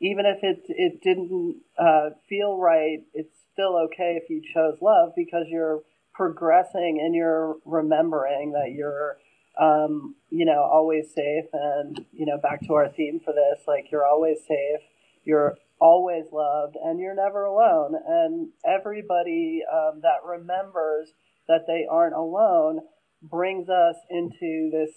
even 0.00 0.26
if 0.26 0.42
it 0.42 0.64
it 0.66 1.02
didn't 1.04 1.62
uh, 1.78 2.10
feel 2.28 2.58
right, 2.58 2.98
it's 3.14 3.45
still 3.56 3.76
okay 3.86 4.20
if 4.22 4.28
you 4.28 4.42
chose 4.52 4.76
love 4.82 5.12
because 5.16 5.46
you're 5.48 5.80
progressing 6.12 7.00
and 7.02 7.14
you're 7.14 7.56
remembering 7.64 8.52
that 8.52 8.72
you're 8.74 9.16
um, 9.58 10.14
you 10.30 10.44
know, 10.44 10.62
always 10.70 11.12
safe. 11.14 11.46
And, 11.52 12.04
you 12.12 12.26
know, 12.26 12.38
back 12.38 12.60
to 12.66 12.74
our 12.74 12.88
theme 12.88 13.20
for 13.24 13.32
this, 13.32 13.64
like 13.66 13.86
you're 13.90 14.06
always 14.06 14.38
safe, 14.46 14.80
you're 15.24 15.56
always 15.80 16.26
loved, 16.32 16.76
and 16.82 17.00
you're 17.00 17.14
never 17.14 17.44
alone. 17.44 17.94
And 18.06 18.48
everybody 18.66 19.62
um, 19.72 20.00
that 20.02 20.24
remembers 20.26 21.12
that 21.48 21.66
they 21.66 21.86
aren't 21.90 22.14
alone 22.14 22.80
brings 23.22 23.68
us 23.68 23.96
into 24.10 24.70
this 24.70 24.90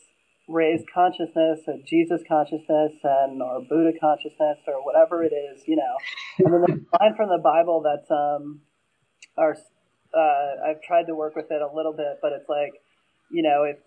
raised 0.50 0.86
consciousness, 0.93 1.60
or 1.68 1.76
Jesus 1.86 2.22
consciousness, 2.28 2.93
and 3.04 3.41
or 3.41 3.62
Buddha 3.70 3.97
consciousness, 4.00 4.58
or 4.68 4.84
whatever 4.84 5.24
it 5.24 5.32
is, 5.32 5.62
you 5.68 5.76
know. 5.76 5.95
And 6.39 6.54
then 6.54 6.62
the 6.62 6.97
line 7.00 7.16
from 7.16 7.30
the 7.30 7.38
Bible 7.41 7.82
that's 7.86 8.10
um, 8.12 8.62
our 9.38 9.56
uh, 10.14 10.70
I've 10.70 10.82
tried 10.82 11.06
to 11.08 11.16
work 11.16 11.36
with 11.36 11.52
it 11.52 11.62
a 11.62 11.74
little 11.74 11.93
bit, 11.93 12.20
but 12.22 12.32
it's 12.34 12.50
like, 12.50 12.74
you 13.32 13.43
know, 13.43 13.64
if 13.64 13.78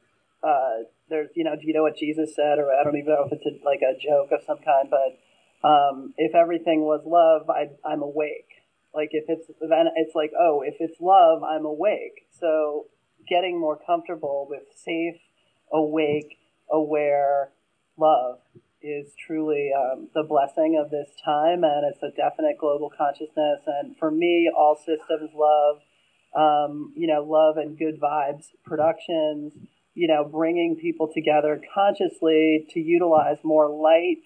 uh, 0.43 0.87
there's, 1.09 1.31
you 1.35 1.45
know, 1.45 1.57
do 1.57 1.67
you 1.67 1.75
know 1.75 1.83
what 1.83 1.97
Jesus 1.97 2.35
said? 2.35 2.59
Or 2.59 2.71
I 2.73 2.85
don't 2.85 2.97
even 2.97 3.13
know 3.13 3.27
if 3.27 3.33
it's 3.33 3.45
a, 3.45 3.65
like 3.65 3.81
a 3.83 3.99
joke 3.99 4.31
of 4.33 4.41
some 4.47 4.59
kind, 4.59 4.89
but 4.89 5.69
um, 5.69 6.15
if 6.17 6.35
everything 6.35 6.83
was 6.83 7.03
love, 7.05 7.51
I, 7.51 7.71
I'm 7.89 8.03
awake. 8.03 8.49
Like 8.95 9.11
if 9.13 9.25
it's 9.29 9.47
then 9.61 9.87
it's 9.97 10.15
like, 10.15 10.33
oh, 10.39 10.63
if 10.65 10.75
it's 10.79 11.01
love, 11.01 11.43
I'm 11.43 11.65
awake. 11.65 12.27
So 12.39 12.87
getting 13.29 13.59
more 13.59 13.79
comfortable 13.85 14.47
with 14.49 14.63
safe, 14.77 15.21
awake, 15.73 16.37
aware 16.73 17.51
love 17.97 18.39
is 18.81 19.13
truly 19.27 19.71
um, 19.77 20.09
the 20.15 20.25
blessing 20.25 20.81
of 20.83 20.91
this 20.91 21.11
time, 21.25 21.63
and 21.63 21.85
it's 21.93 22.03
a 22.03 22.11
definite 22.17 22.59
global 22.59 22.91
consciousness. 22.97 23.61
And 23.67 23.97
for 23.97 24.11
me, 24.11 24.51
all 24.57 24.77
systems 24.77 25.31
love, 25.35 25.77
um, 26.35 26.93
you 26.97 27.07
know, 27.07 27.23
love 27.23 27.59
and 27.59 27.79
good 27.79 28.01
vibes 28.01 28.47
productions 28.65 29.53
you 29.95 30.09
know, 30.09 30.25
bringing 30.25 30.77
people 30.77 31.11
together 31.13 31.61
consciously 31.75 32.67
to 32.71 32.81
utilize 32.81 33.37
more 33.45 33.69
light 33.69 34.25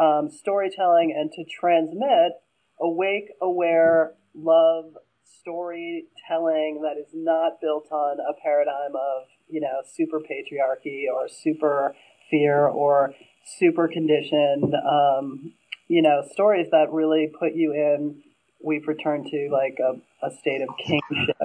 um, 0.00 0.30
storytelling 0.30 1.14
and 1.16 1.32
to 1.32 1.44
transmit 1.44 2.32
awake, 2.80 3.30
aware, 3.42 4.14
love 4.34 4.94
storytelling 5.40 6.80
that 6.82 6.96
is 6.98 7.10
not 7.12 7.60
built 7.60 7.90
on 7.90 8.18
a 8.20 8.40
paradigm 8.40 8.94
of, 8.94 9.26
you 9.50 9.60
know, 9.60 9.82
super 9.84 10.20
patriarchy 10.20 11.04
or 11.12 11.28
super 11.28 11.94
fear 12.30 12.66
or 12.66 13.14
super 13.58 13.88
conditioned, 13.88 14.74
um, 14.74 15.52
you 15.88 16.02
know, 16.02 16.22
stories 16.32 16.68
that 16.70 16.92
really 16.92 17.30
put 17.38 17.54
you 17.54 17.72
in, 17.72 18.22
we've 18.62 18.86
returned 18.86 19.26
to 19.26 19.48
like 19.50 19.78
a, 19.80 20.26
a 20.26 20.30
state 20.38 20.62
of 20.62 20.68
kingship, 20.78 21.36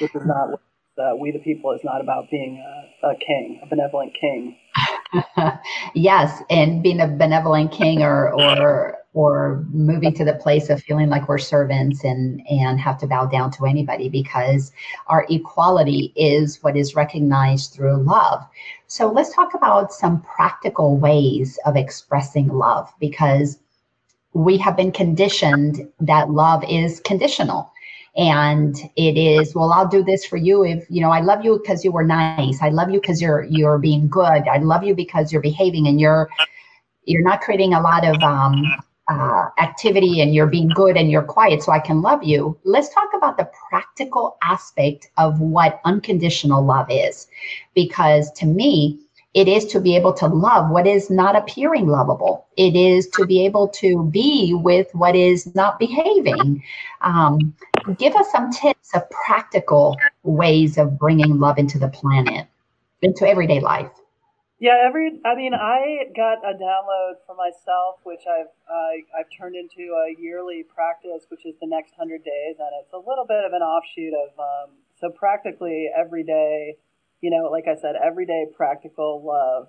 which 0.00 0.14
is 0.14 0.26
not 0.26 0.60
uh, 0.96 1.16
we 1.18 1.32
the 1.32 1.38
people 1.40 1.72
is 1.72 1.80
not 1.82 2.00
about 2.00 2.30
being 2.30 2.62
a, 3.02 3.08
a 3.08 3.16
king, 3.16 3.60
a 3.62 3.66
benevolent 3.66 4.12
king. 4.20 4.56
yes, 5.94 6.42
and 6.50 6.82
being 6.82 7.00
a 7.00 7.08
benevolent 7.08 7.72
king, 7.72 8.02
or 8.02 8.32
or 8.32 8.98
or 9.14 9.64
moving 9.72 10.12
to 10.12 10.24
the 10.24 10.34
place 10.34 10.68
of 10.68 10.82
feeling 10.82 11.08
like 11.08 11.28
we're 11.28 11.38
servants 11.38 12.04
and 12.04 12.44
and 12.50 12.80
have 12.80 12.98
to 12.98 13.06
bow 13.06 13.24
down 13.24 13.50
to 13.52 13.64
anybody 13.64 14.08
because 14.08 14.72
our 15.06 15.24
equality 15.30 16.12
is 16.16 16.62
what 16.62 16.76
is 16.76 16.96
recognized 16.96 17.72
through 17.72 17.96
love. 17.96 18.44
So 18.88 19.10
let's 19.10 19.34
talk 19.34 19.54
about 19.54 19.92
some 19.92 20.20
practical 20.22 20.98
ways 20.98 21.58
of 21.64 21.76
expressing 21.76 22.48
love 22.48 22.92
because 23.00 23.58
we 24.32 24.58
have 24.58 24.76
been 24.76 24.90
conditioned 24.90 25.88
that 26.00 26.30
love 26.30 26.64
is 26.68 27.00
conditional. 27.00 27.70
And 28.16 28.76
it 28.94 29.16
is 29.18 29.56
well 29.56 29.72
i'll 29.72 29.88
do 29.88 30.04
this 30.04 30.24
for 30.24 30.36
you 30.36 30.64
if 30.64 30.86
you 30.88 31.00
know 31.00 31.10
i 31.10 31.18
love 31.18 31.44
you 31.44 31.58
because 31.58 31.84
you 31.84 31.90
were 31.90 32.04
nice. 32.04 32.62
I 32.62 32.68
love 32.68 32.90
you 32.90 33.00
because 33.00 33.20
you're 33.20 33.42
you're 33.44 33.78
being 33.78 34.06
good. 34.08 34.46
I 34.46 34.58
love 34.58 34.84
you 34.84 34.94
because 34.94 35.32
you're 35.32 35.42
behaving 35.42 35.88
and 35.88 36.00
you're 36.00 36.28
you're 37.06 37.22
not 37.22 37.40
creating 37.40 37.74
a 37.74 37.80
lot 37.80 38.06
of 38.06 38.22
um, 38.22 38.62
uh, 39.08 39.46
activity 39.58 40.20
and 40.20 40.34
you're 40.34 40.46
being 40.46 40.68
good 40.68 40.96
and 40.96 41.10
you're 41.10 41.22
quiet 41.22 41.62
so 41.62 41.70
i 41.70 41.78
can 41.78 42.00
love 42.00 42.24
you 42.24 42.56
let's 42.64 42.92
talk 42.94 43.10
about 43.14 43.36
the 43.36 43.48
practical 43.68 44.38
aspect 44.42 45.10
of 45.18 45.40
what 45.40 45.80
unconditional 45.84 46.64
love 46.64 46.86
is 46.90 47.26
because 47.74 48.32
to 48.32 48.46
me 48.46 48.98
it 49.34 49.48
is 49.48 49.64
to 49.66 49.80
be 49.80 49.96
able 49.96 50.12
to 50.14 50.28
love 50.28 50.70
what 50.70 50.86
is 50.86 51.10
not 51.10 51.34
appearing 51.34 51.88
lovable. 51.88 52.46
It 52.56 52.76
is 52.76 53.08
to 53.08 53.26
be 53.26 53.44
able 53.44 53.66
to 53.68 54.04
be 54.04 54.54
with 54.54 54.94
what 54.94 55.16
is 55.16 55.52
not 55.56 55.80
behaving. 55.80 56.62
Um, 57.00 57.52
give 57.98 58.14
us 58.14 58.30
some 58.30 58.52
tips 58.52 58.94
of 58.94 59.10
practical 59.10 59.96
ways 60.22 60.78
of 60.78 60.98
bringing 60.98 61.40
love 61.40 61.58
into 61.58 61.80
the 61.80 61.88
planet, 61.88 62.46
into 63.02 63.28
everyday 63.28 63.58
life. 63.58 63.90
Yeah, 64.64 64.80
every. 64.82 65.20
I 65.26 65.34
mean, 65.34 65.52
I 65.52 66.08
got 66.16 66.38
a 66.40 66.56
download 66.56 67.20
for 67.26 67.36
myself, 67.36 68.00
which 68.02 68.24
I've 68.24 68.48
uh, 68.64 68.96
I've 69.12 69.28
turned 69.38 69.56
into 69.56 69.92
a 69.92 70.18
yearly 70.18 70.64
practice, 70.74 71.26
which 71.28 71.44
is 71.44 71.52
the 71.60 71.66
next 71.66 71.92
hundred 71.98 72.24
days, 72.24 72.56
and 72.58 72.70
it's 72.80 72.94
a 72.94 72.96
little 72.96 73.26
bit 73.28 73.44
of 73.44 73.52
an 73.52 73.60
offshoot 73.60 74.14
of. 74.14 74.32
Um, 74.40 74.76
so 74.98 75.10
practically 75.10 75.90
every 75.94 76.24
day, 76.24 76.78
you 77.20 77.28
know, 77.28 77.50
like 77.50 77.64
I 77.68 77.78
said, 77.78 77.92
everyday 78.02 78.46
practical 78.56 79.22
love 79.22 79.68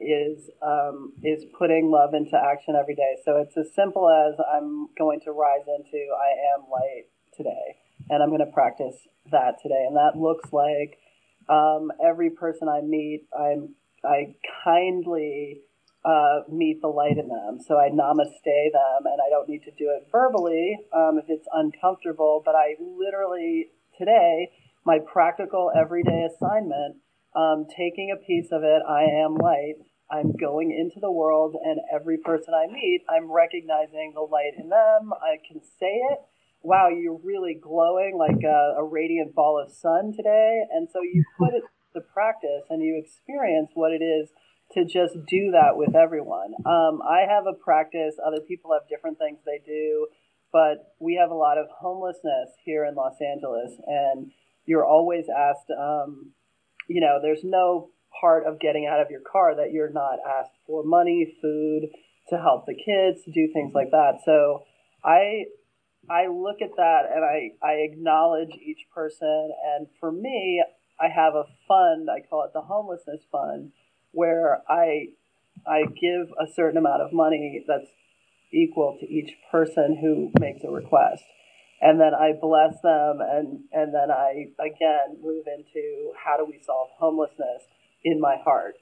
is 0.00 0.50
um, 0.60 1.14
is 1.24 1.46
putting 1.58 1.90
love 1.90 2.12
into 2.12 2.36
action 2.36 2.76
every 2.78 2.94
day. 2.94 3.16
So 3.24 3.38
it's 3.38 3.56
as 3.56 3.72
simple 3.74 4.04
as 4.10 4.38
I'm 4.54 4.88
going 4.98 5.20
to 5.20 5.32
rise 5.32 5.64
into 5.64 5.96
I 6.12 6.52
am 6.52 6.68
light 6.70 7.08
today, 7.34 7.80
and 8.10 8.22
I'm 8.22 8.28
going 8.28 8.44
to 8.44 8.52
practice 8.52 8.96
that 9.32 9.62
today. 9.62 9.86
And 9.88 9.96
that 9.96 10.20
looks 10.20 10.52
like 10.52 10.98
um, 11.48 11.90
every 12.04 12.28
person 12.28 12.68
I 12.68 12.82
meet, 12.82 13.28
I'm 13.32 13.76
I 14.04 14.36
kindly 14.64 15.62
uh, 16.04 16.40
meet 16.50 16.80
the 16.80 16.88
light 16.88 17.18
in 17.18 17.28
them. 17.28 17.58
So 17.66 17.78
I 17.78 17.90
namaste 17.90 18.44
them, 18.44 19.04
and 19.04 19.18
I 19.20 19.30
don't 19.30 19.48
need 19.48 19.62
to 19.64 19.72
do 19.72 19.90
it 19.90 20.08
verbally 20.12 20.76
um, 20.94 21.18
if 21.18 21.26
it's 21.28 21.48
uncomfortable. 21.52 22.42
But 22.44 22.54
I 22.54 22.76
literally 22.80 23.68
today 23.98 24.50
my 24.86 25.00
practical 25.00 25.72
everyday 25.76 26.28
assignment, 26.30 26.96
um, 27.34 27.66
taking 27.76 28.14
a 28.14 28.24
piece 28.24 28.52
of 28.52 28.62
it, 28.62 28.82
I 28.88 29.02
am 29.02 29.34
light. 29.34 29.74
I'm 30.08 30.32
going 30.38 30.70
into 30.70 31.00
the 31.00 31.10
world, 31.10 31.56
and 31.60 31.80
every 31.92 32.18
person 32.18 32.54
I 32.54 32.72
meet, 32.72 33.02
I'm 33.10 33.30
recognizing 33.30 34.12
the 34.14 34.20
light 34.20 34.54
in 34.56 34.68
them. 34.68 35.12
I 35.12 35.38
can 35.46 35.60
say 35.60 35.90
it. 35.90 36.18
Wow, 36.62 36.88
you're 36.88 37.18
really 37.22 37.58
glowing 37.60 38.16
like 38.16 38.42
a, 38.44 38.78
a 38.78 38.84
radiant 38.84 39.34
ball 39.34 39.60
of 39.60 39.72
sun 39.72 40.12
today. 40.16 40.62
And 40.72 40.88
so 40.92 41.00
you 41.02 41.24
put 41.36 41.54
it 41.54 41.64
to 41.96 42.00
practice 42.00 42.68
and 42.70 42.82
you 42.82 43.00
experience 43.02 43.70
what 43.74 43.92
it 43.92 44.04
is 44.04 44.28
to 44.72 44.84
just 44.84 45.14
do 45.26 45.50
that 45.52 45.76
with 45.76 45.94
everyone. 45.94 46.52
Um, 46.64 47.00
I 47.02 47.24
have 47.28 47.46
a 47.46 47.52
practice, 47.52 48.16
other 48.24 48.40
people 48.40 48.72
have 48.72 48.88
different 48.88 49.18
things 49.18 49.38
they 49.44 49.60
do, 49.64 50.08
but 50.52 50.94
we 51.00 51.18
have 51.20 51.30
a 51.30 51.34
lot 51.34 51.58
of 51.58 51.66
homelessness 51.70 52.50
here 52.64 52.84
in 52.84 52.94
Los 52.94 53.16
Angeles. 53.20 53.72
And 53.86 54.32
you're 54.64 54.84
always 54.84 55.26
asked, 55.28 55.70
um, 55.70 56.32
you 56.88 57.00
know, 57.00 57.18
there's 57.22 57.44
no 57.44 57.90
part 58.20 58.46
of 58.46 58.60
getting 58.60 58.86
out 58.86 59.00
of 59.00 59.10
your 59.10 59.20
car 59.20 59.54
that 59.56 59.72
you're 59.72 59.92
not 59.92 60.18
asked 60.38 60.56
for 60.66 60.82
money, 60.84 61.36
food, 61.40 61.88
to 62.28 62.38
help 62.38 62.66
the 62.66 62.74
kids, 62.74 63.24
to 63.24 63.30
do 63.30 63.52
things 63.52 63.72
like 63.74 63.90
that. 63.92 64.18
So 64.24 64.64
I 65.04 65.44
I 66.08 66.28
look 66.28 66.62
at 66.62 66.76
that 66.76 67.02
and 67.12 67.24
I, 67.24 67.50
I 67.66 67.72
acknowledge 67.82 68.50
each 68.54 68.86
person. 68.94 69.50
And 69.76 69.88
for 69.98 70.12
me, 70.12 70.62
I 71.00 71.08
have 71.08 71.34
a 71.34 71.44
fund, 71.68 72.08
I 72.10 72.20
call 72.20 72.44
it 72.44 72.52
the 72.52 72.62
homelessness 72.62 73.20
fund, 73.30 73.72
where 74.12 74.62
I, 74.68 75.08
I 75.66 75.82
give 75.84 76.32
a 76.40 76.50
certain 76.54 76.78
amount 76.78 77.02
of 77.02 77.12
money 77.12 77.64
that's 77.66 77.90
equal 78.52 78.96
to 79.00 79.06
each 79.06 79.32
person 79.50 79.98
who 80.00 80.32
makes 80.40 80.64
a 80.64 80.70
request. 80.70 81.22
And 81.80 82.00
then 82.00 82.14
I 82.14 82.32
bless 82.40 82.80
them 82.82 83.18
and, 83.20 83.64
and 83.72 83.92
then 83.92 84.10
I 84.10 84.46
again 84.58 85.20
move 85.22 85.44
into 85.46 86.12
how 86.16 86.38
do 86.38 86.46
we 86.46 86.58
solve 86.64 86.88
homelessness 86.98 87.64
in 88.02 88.18
my 88.18 88.36
heart. 88.42 88.76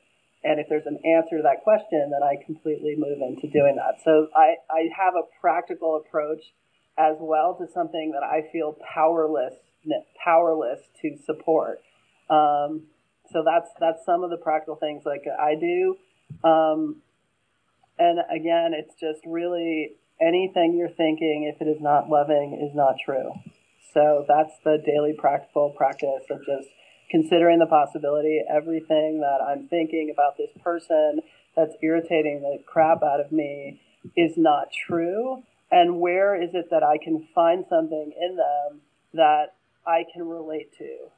And 0.44 0.60
if 0.60 0.68
there's 0.68 0.86
an 0.86 0.98
answer 1.04 1.38
to 1.38 1.42
that 1.42 1.64
question, 1.64 2.12
then 2.12 2.22
I 2.22 2.36
completely 2.44 2.94
move 2.96 3.18
into 3.20 3.48
doing 3.48 3.76
that. 3.76 4.04
So 4.04 4.28
I, 4.36 4.56
I 4.70 4.88
have 4.96 5.14
a 5.16 5.26
practical 5.40 5.96
approach 5.96 6.42
as 6.96 7.16
well 7.18 7.56
to 7.58 7.66
something 7.72 8.12
that 8.12 8.22
I 8.22 8.48
feel 8.52 8.76
powerless 8.94 9.54
powerless 10.22 10.80
to 11.02 11.16
support. 11.24 11.80
Um, 12.30 12.84
so 13.32 13.42
that's 13.44 13.70
that's 13.80 14.04
some 14.04 14.22
of 14.22 14.30
the 14.30 14.36
practical 14.36 14.76
things 14.76 15.04
like 15.04 15.24
I 15.26 15.54
do. 15.54 15.96
Um, 16.42 17.02
and 17.98 18.18
again, 18.30 18.72
it's 18.74 18.94
just 19.00 19.20
really 19.26 19.96
anything 20.20 20.74
you're 20.76 20.88
thinking, 20.88 21.52
if 21.54 21.60
it 21.60 21.68
is 21.68 21.80
not 21.80 22.08
loving, 22.08 22.66
is 22.68 22.74
not 22.74 22.96
true. 23.04 23.32
So 23.92 24.24
that's 24.26 24.52
the 24.64 24.82
daily 24.84 25.14
practical 25.16 25.70
practice 25.76 26.24
of 26.30 26.44
just 26.44 26.68
considering 27.10 27.58
the 27.60 27.66
possibility 27.66 28.42
everything 28.50 29.20
that 29.20 29.38
I'm 29.46 29.68
thinking 29.68 30.10
about 30.12 30.36
this 30.36 30.50
person 30.62 31.20
that's 31.54 31.74
irritating 31.82 32.40
the 32.40 32.58
crap 32.66 33.02
out 33.02 33.20
of 33.20 33.30
me 33.30 33.80
is 34.16 34.32
not 34.36 34.68
true 34.86 35.44
and 35.70 36.00
where 36.00 36.40
is 36.40 36.50
it 36.54 36.66
that 36.70 36.84
I 36.84 36.98
can 37.02 37.26
find 37.34 37.64
something 37.68 38.12
in 38.20 38.36
them 38.36 38.80
that 39.14 39.54
I 39.84 40.04
can 40.12 40.28
relate 40.28 40.70
to? 40.78 41.10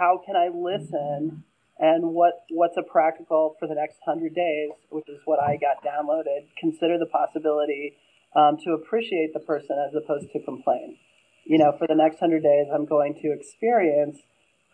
How 0.00 0.18
can 0.24 0.34
I 0.34 0.48
listen? 0.48 1.44
And 1.78 2.14
what, 2.14 2.44
what's 2.48 2.78
a 2.78 2.82
practical 2.82 3.56
for 3.60 3.68
the 3.68 3.74
next 3.74 3.98
100 4.04 4.34
days, 4.34 4.70
which 4.88 5.04
is 5.08 5.20
what 5.26 5.38
I 5.38 5.58
got 5.60 5.84
downloaded, 5.84 6.48
consider 6.58 6.96
the 6.98 7.04
possibility 7.04 7.96
um, 8.34 8.56
to 8.64 8.72
appreciate 8.72 9.32
the 9.34 9.40
person 9.40 9.76
as 9.76 9.94
opposed 9.94 10.32
to 10.32 10.42
complain. 10.42 10.96
You 11.44 11.58
know, 11.58 11.74
for 11.78 11.86
the 11.86 11.94
next 11.94 12.20
100 12.20 12.42
days, 12.42 12.66
I'm 12.72 12.86
going 12.86 13.18
to 13.20 13.32
experience 13.32 14.16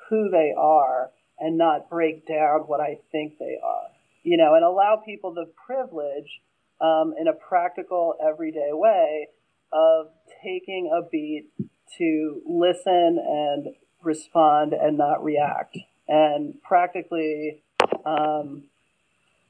who 0.08 0.30
they 0.30 0.54
are 0.56 1.10
and 1.40 1.58
not 1.58 1.90
break 1.90 2.26
down 2.28 2.60
what 2.68 2.80
I 2.80 2.98
think 3.10 3.38
they 3.40 3.58
are. 3.62 3.88
You 4.22 4.36
know, 4.36 4.54
and 4.54 4.64
allow 4.64 5.02
people 5.04 5.34
the 5.34 5.50
privilege 5.66 6.40
um, 6.80 7.14
in 7.18 7.26
a 7.26 7.32
practical, 7.32 8.14
everyday 8.24 8.70
way 8.70 9.26
of 9.72 10.06
taking 10.44 10.88
a 10.92 11.08
beat 11.10 11.50
to 11.98 12.42
listen 12.46 13.18
and 13.18 13.74
respond 14.06 14.72
and 14.72 14.96
not 14.96 15.22
react. 15.22 15.76
And 16.08 16.62
practically, 16.62 17.62
um, 18.06 18.64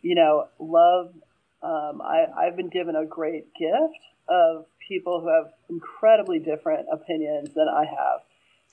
you 0.03 0.15
know, 0.15 0.49
love. 0.59 1.13
Um, 1.63 2.01
I, 2.03 2.27
I've 2.39 2.57
been 2.57 2.69
given 2.69 2.97
a 2.97 3.07
great 3.07 3.53
gift 3.55 4.01
of 4.29 4.67
people 4.87 5.21
who 5.21 5.29
have 5.29 5.53
incredibly 5.69 6.39
different 6.39 6.87
opinions 6.93 7.51
than 7.55 7.67
I 7.69 7.85
have. 7.85 8.21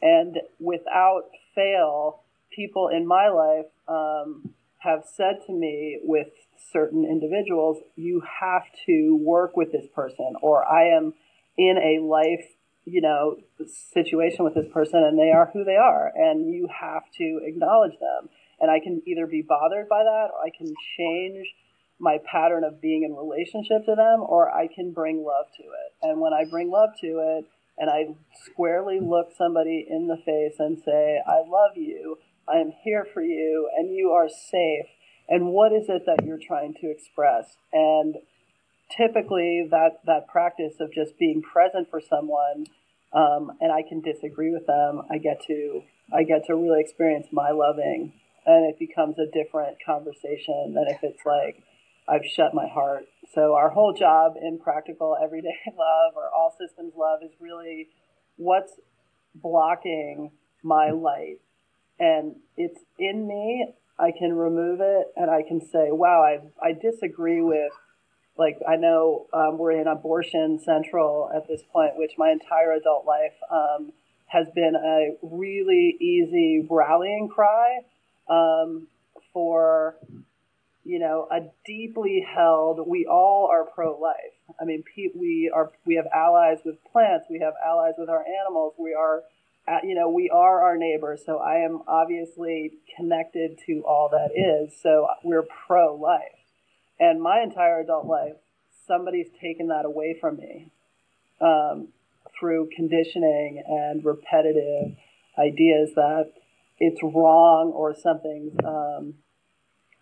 And 0.02 0.38
without 0.60 1.24
fail, 1.56 2.24
people 2.52 2.90
in 2.90 3.08
my 3.08 3.30
life 3.30 3.66
um, 3.88 4.54
have 4.80 5.04
said 5.06 5.40
to 5.48 5.54
me 5.54 6.00
with 6.04 6.28
certain 6.72 7.06
individuals, 7.06 7.78
you 7.96 8.22
have 8.42 8.64
to 8.86 9.16
work 9.16 9.56
with 9.56 9.72
this 9.72 9.88
person, 9.96 10.34
or 10.42 10.68
I 10.68 10.96
am 10.96 11.14
in 11.58 11.78
a 11.78 12.04
life, 12.04 12.46
you 12.86 13.02
know, 13.02 13.38
situation 13.94 14.44
with 14.44 14.56
this 14.56 14.68
person 14.74 15.04
and 15.04 15.18
they 15.18 15.32
are 15.32 15.50
who 15.54 15.64
they 15.64 15.76
are, 15.76 16.12
and 16.16 16.54
you 16.54 16.68
have 16.68 17.04
to 17.18 17.42
acknowledge 17.44 17.98
them. 18.00 18.30
And 18.60 18.70
I 18.70 18.80
can 18.80 19.02
either 19.06 19.28
be 19.28 19.42
bothered 19.42 19.90
by 19.90 20.04
that, 20.04 20.30
or 20.34 20.46
I 20.46 20.52
can 20.56 20.74
change 20.98 21.48
my 22.00 22.18
pattern 22.30 22.64
of 22.64 22.82
being 22.82 23.04
in 23.04 23.16
relationship 23.16 23.86
to 23.86 23.96
them, 23.96 24.22
or 24.22 24.50
I 24.50 24.68
can 24.68 24.92
bring 24.92 25.24
love 25.24 25.46
to 25.58 25.64
it. 25.64 25.94
And 26.02 26.20
when 26.20 26.34
I 26.34 26.46
bring 26.50 26.70
love 26.70 26.90
to 27.02 27.08
it, 27.08 27.46
and 27.78 27.90
I 27.90 28.16
squarely 28.46 29.00
look 29.00 29.30
somebody 29.38 29.86
in 29.90 30.08
the 30.08 30.18
face 30.18 30.60
and 30.60 30.80
say, 30.84 31.22
I 31.26 31.40
love 31.48 31.76
you, 31.76 32.18
I 32.48 32.58
am 32.58 32.72
here 32.84 33.08
for 33.14 33.22
you, 33.22 33.70
and 33.78 33.96
you 33.96 34.12
are 34.12 34.30
safe 34.30 34.86
and 35.30 35.48
what 35.48 35.72
is 35.72 35.86
it 35.90 36.04
that 36.06 36.26
you're 36.26 36.40
trying 36.40 36.74
to 36.82 36.92
express 36.92 37.58
and 37.72 38.16
typically 38.96 39.68
that 39.72 40.02
that 40.06 40.28
practice 40.28 40.76
of 40.80 40.94
just 40.94 41.18
being 41.18 41.42
present 41.42 41.90
for 41.90 42.02
someone 42.02 42.66
um, 43.14 43.52
and 43.62 43.72
i 43.72 43.82
can 43.88 44.02
disagree 44.02 44.52
with 44.52 44.66
them. 44.68 45.02
I 45.10 45.18
get 45.18 45.42
to 45.48 45.84
i 46.14 46.24
get 46.24 46.46
to 46.48 46.56
really 46.56 46.82
experience 46.82 47.28
my 47.32 47.52
loving 47.52 48.14
and 48.46 48.70
it 48.70 48.78
becomes 48.78 49.18
a 49.20 49.26
different 49.26 49.78
conversation 49.86 50.74
than 50.76 50.86
if 50.88 51.00
it's 51.04 51.26
like 51.26 51.64
i've 52.08 52.26
shut 52.26 52.54
my 52.54 52.68
heart. 52.68 53.06
So 53.34 53.56
our 53.56 53.70
whole 53.70 53.94
job 53.94 54.34
in 54.42 54.60
practical 54.60 55.18
everyday 55.22 55.58
love 55.68 56.14
or 56.16 56.30
all 56.34 56.56
systems 56.60 56.94
love 56.96 57.20
is 57.24 57.32
really 57.40 57.88
what's 58.38 58.74
blocking 59.36 60.32
my 60.64 60.92
light. 60.92 61.40
And 62.00 62.36
it's 62.58 62.80
in 62.98 63.28
me. 63.28 63.74
I 64.00 64.12
can 64.18 64.34
remove 64.34 64.80
it 64.82 65.08
and 65.16 65.30
I 65.30 65.44
can 65.48 65.62
say, 65.62 65.92
wow, 65.92 66.24
I, 66.24 66.40
I 66.66 66.74
disagree 66.74 67.42
with, 67.42 67.72
like, 68.38 68.58
I 68.68 68.76
know 68.78 69.28
um, 69.34 69.58
we're 69.58 69.74
in 69.74 69.88
abortion 69.88 70.60
central 70.60 71.30
at 71.36 71.48
this 71.48 71.62
point, 71.72 71.98
which 71.98 72.14
my 72.18 72.32
entire 72.32 72.74
adult 72.74 73.06
life 73.06 73.36
um, 73.52 73.92
has 74.28 74.48
been 74.56 74.76
a 74.76 75.16
really 75.22 75.96
easy 76.00 76.66
rallying 76.70 77.30
cry 77.30 77.80
um, 78.28 78.88
for, 79.32 79.96
you 80.84 81.00
know, 81.00 81.28
a 81.32 81.42
deeply 81.66 82.26
held, 82.28 82.88
we 82.88 83.06
all 83.06 83.50
are 83.52 83.66
pro 83.66 83.98
life. 84.00 84.16
I 84.60 84.66
mean, 84.66 84.84
we 85.16 85.52
are, 85.54 85.72
we 85.86 85.96
have 85.96 86.08
allies 86.14 86.60
with 86.66 86.84
plants, 86.92 87.28
we 87.30 87.40
have 87.40 87.54
allies 87.66 87.94
with 87.98 88.10
our 88.10 88.24
animals, 88.42 88.74
we 88.80 88.94
are 88.94 89.24
uh, 89.66 89.78
you 89.82 89.96
know, 89.96 90.10
we 90.10 90.30
are 90.30 90.62
our 90.62 90.78
neighbors, 90.78 91.22
so 91.26 91.38
I 91.38 91.60
am 91.60 91.84
obviously 91.88 92.74
connected 92.98 93.58
to 93.66 93.82
all 93.88 94.10
that 94.10 94.32
is. 94.36 94.74
So 94.82 95.08
we're 95.24 95.44
pro 95.44 95.96
life. 95.96 96.43
And 97.04 97.22
my 97.22 97.42
entire 97.42 97.82
adult 97.82 98.06
life, 98.06 98.38
somebody's 98.88 99.28
taken 99.42 99.68
that 99.68 99.84
away 99.84 100.16
from 100.22 100.38
me 100.38 100.72
um, 101.42 101.90
through 102.40 102.70
conditioning 102.74 103.62
and 103.68 104.06
repetitive 104.06 104.96
ideas 105.38 105.90
that 105.96 106.32
it's 106.80 107.02
wrong 107.04 107.74
or 107.76 107.94
something's, 107.94 108.54
um, 108.66 109.16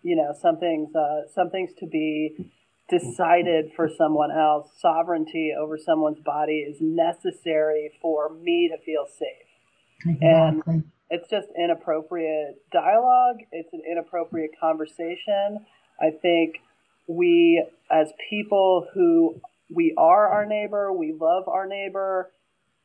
you 0.02 0.14
know, 0.14 0.32
something's, 0.40 0.94
uh, 0.94 1.22
something's 1.34 1.74
to 1.80 1.86
be 1.86 2.52
decided 2.88 3.72
for 3.74 3.88
someone 3.98 4.30
else. 4.30 4.70
Sovereignty 4.78 5.52
over 5.58 5.76
someone's 5.76 6.20
body 6.20 6.58
is 6.58 6.76
necessary 6.80 7.90
for 8.00 8.32
me 8.32 8.70
to 8.72 8.80
feel 8.84 9.06
safe. 9.06 9.48
Exactly. 10.06 10.74
And 10.74 10.84
it's 11.10 11.28
just 11.28 11.48
inappropriate 11.58 12.62
dialogue. 12.70 13.38
It's 13.50 13.72
an 13.72 13.82
inappropriate 13.90 14.52
conversation. 14.60 15.66
I 16.00 16.10
think 16.10 16.56
we, 17.06 17.64
as 17.90 18.12
people 18.30 18.86
who 18.94 19.40
we 19.74 19.94
are 19.96 20.28
our 20.28 20.46
neighbor, 20.46 20.92
we 20.92 21.14
love 21.18 21.48
our 21.48 21.66
neighbor, 21.66 22.30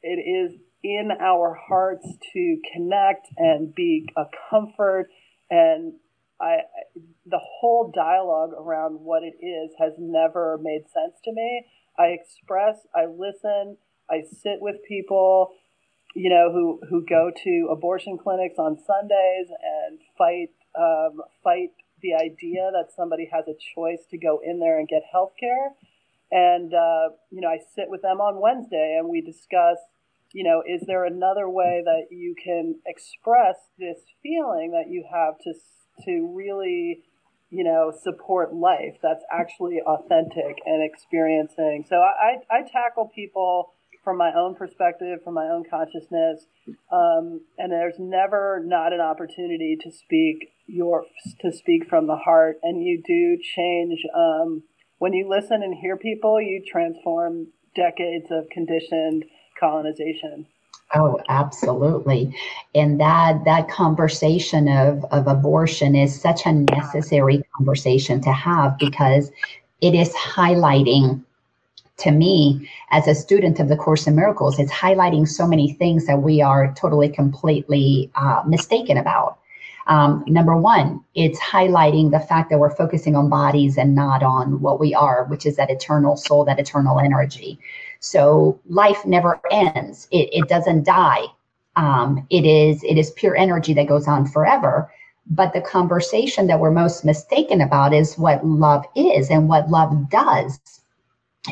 it 0.01 0.19
is 0.19 0.59
in 0.83 1.09
our 1.19 1.57
hearts 1.67 2.05
to 2.33 2.57
connect 2.73 3.27
and 3.37 3.73
be 3.73 4.07
a 4.15 4.23
comfort. 4.49 5.07
And 5.49 5.93
I, 6.39 6.57
the 7.25 7.39
whole 7.41 7.91
dialogue 7.93 8.51
around 8.57 8.99
what 9.01 9.23
it 9.23 9.43
is 9.43 9.71
has 9.79 9.93
never 9.97 10.59
made 10.61 10.83
sense 10.83 11.19
to 11.25 11.33
me. 11.33 11.65
I 11.97 12.07
express, 12.07 12.77
I 12.95 13.05
listen, 13.05 13.77
I 14.09 14.21
sit 14.21 14.61
with 14.61 14.75
people 14.87 15.51
you 16.15 16.31
know, 16.31 16.51
who, 16.51 16.79
who 16.89 17.05
go 17.05 17.31
to 17.43 17.69
abortion 17.71 18.17
clinics 18.17 18.57
on 18.57 18.75
Sundays 18.75 19.47
and 19.49 19.99
fight 20.17 20.49
um, 20.75 21.21
fight 21.43 21.71
the 22.01 22.13
idea 22.13 22.69
that 22.71 22.93
somebody 22.95 23.29
has 23.31 23.45
a 23.47 23.55
choice 23.75 24.05
to 24.11 24.17
go 24.17 24.39
in 24.43 24.59
there 24.59 24.79
and 24.79 24.87
get 24.87 25.01
health 25.11 25.33
care. 25.39 25.73
And, 26.31 26.73
uh, 26.73 27.15
you 27.31 27.41
know, 27.41 27.47
I 27.47 27.59
sit 27.75 27.85
with 27.89 28.01
them 28.01 28.19
on 28.19 28.41
Wednesday 28.41 28.97
and 28.99 29.09
we 29.09 29.21
discuss, 29.21 29.77
you 30.33 30.43
know, 30.43 30.61
is 30.67 30.83
there 30.85 31.05
another 31.05 31.49
way 31.49 31.81
that 31.85 32.07
you 32.11 32.35
can 32.41 32.75
express 32.85 33.55
this 33.79 33.99
feeling 34.21 34.71
that 34.71 34.89
you 34.89 35.05
have 35.11 35.37
to, 35.39 35.53
to 36.05 36.33
really, 36.35 37.03
you 37.49 37.63
know, 37.63 37.93
support 38.03 38.53
life 38.53 38.97
that's 39.01 39.23
actually 39.31 39.79
authentic 39.85 40.57
and 40.65 40.83
experiencing. 40.83 41.85
So 41.87 41.95
I, 41.95 42.41
I, 42.51 42.57
I 42.57 42.61
tackle 42.63 43.09
people 43.13 43.73
from 44.07 44.17
my 44.17 44.31
own 44.33 44.55
perspective, 44.55 45.19
from 45.21 45.33
my 45.33 45.49
own 45.49 45.65
consciousness. 45.69 46.45
Um, 46.93 47.41
and 47.57 47.69
there's 47.69 47.99
never 47.99 48.63
not 48.63 48.93
an 48.93 49.01
opportunity 49.01 49.77
to 49.81 49.91
speak 49.91 50.53
your 50.65 51.03
to 51.41 51.51
speak 51.51 51.89
from 51.89 52.07
the 52.07 52.15
heart. 52.15 52.55
And 52.63 52.81
you 52.81 53.03
do 53.05 53.37
change 53.43 53.99
um, 54.15 54.63
when 54.99 55.11
you 55.11 55.27
listen 55.27 55.61
and 55.61 55.75
hear 55.75 55.97
people. 55.97 56.39
You 56.39 56.63
transform 56.65 57.47
decades 57.75 58.27
of 58.31 58.47
conditioned 58.49 59.25
colonization. 59.59 60.45
Oh, 60.95 61.19
absolutely. 61.27 62.33
And 62.73 63.01
that 63.01 63.43
that 63.43 63.67
conversation 63.67 64.69
of, 64.69 65.03
of 65.11 65.27
abortion 65.27 65.95
is 65.95 66.17
such 66.17 66.45
a 66.45 66.53
necessary 66.53 67.43
conversation 67.57 68.21
to 68.21 68.31
have 68.31 68.77
because 68.77 69.31
it 69.81 69.93
is 69.93 70.13
highlighting 70.13 71.25
to 71.97 72.11
me 72.11 72.69
as 72.91 73.07
a 73.07 73.15
student 73.15 73.59
of 73.59 73.67
the 73.67 73.75
course 73.75 74.07
in 74.07 74.15
miracles 74.15 74.59
it's 74.59 74.71
highlighting 74.71 75.27
so 75.27 75.47
many 75.47 75.73
things 75.73 76.05
that 76.05 76.21
we 76.21 76.41
are 76.41 76.73
totally 76.73 77.09
completely 77.09 78.11
uh, 78.15 78.41
mistaken 78.47 78.97
about. 78.97 79.39
Um, 79.87 80.23
number 80.27 80.55
one 80.55 81.03
it's 81.15 81.39
highlighting 81.39 82.11
the 82.11 82.19
fact 82.19 82.49
that 82.49 82.59
we're 82.59 82.75
focusing 82.75 83.15
on 83.15 83.29
bodies 83.29 83.77
and 83.77 83.95
not 83.95 84.21
on 84.21 84.61
what 84.61 84.79
we 84.79 84.93
are 84.93 85.25
which 85.25 85.45
is 85.45 85.55
that 85.55 85.69
eternal 85.69 86.15
soul 86.15 86.45
that 86.45 86.59
eternal 86.59 86.99
energy. 86.99 87.59
So 87.99 88.59
life 88.67 89.05
never 89.05 89.39
ends. 89.51 90.07
It, 90.11 90.29
it 90.31 90.47
doesn't 90.47 90.85
die. 90.85 91.23
Um, 91.75 92.27
it 92.29 92.45
is 92.45 92.83
it 92.83 92.97
is 92.97 93.11
pure 93.11 93.35
energy 93.35 93.73
that 93.73 93.87
goes 93.87 94.07
on 94.07 94.25
forever. 94.27 94.91
But 95.29 95.53
the 95.53 95.61
conversation 95.61 96.47
that 96.47 96.59
we're 96.59 96.71
most 96.71 97.03
mistaken 97.03 97.59
about 97.59 97.93
is 97.93 98.17
what 98.17 98.45
love 98.45 98.85
is 98.95 99.29
and 99.29 99.49
what 99.49 99.69
love 99.69 100.09
does 100.09 100.59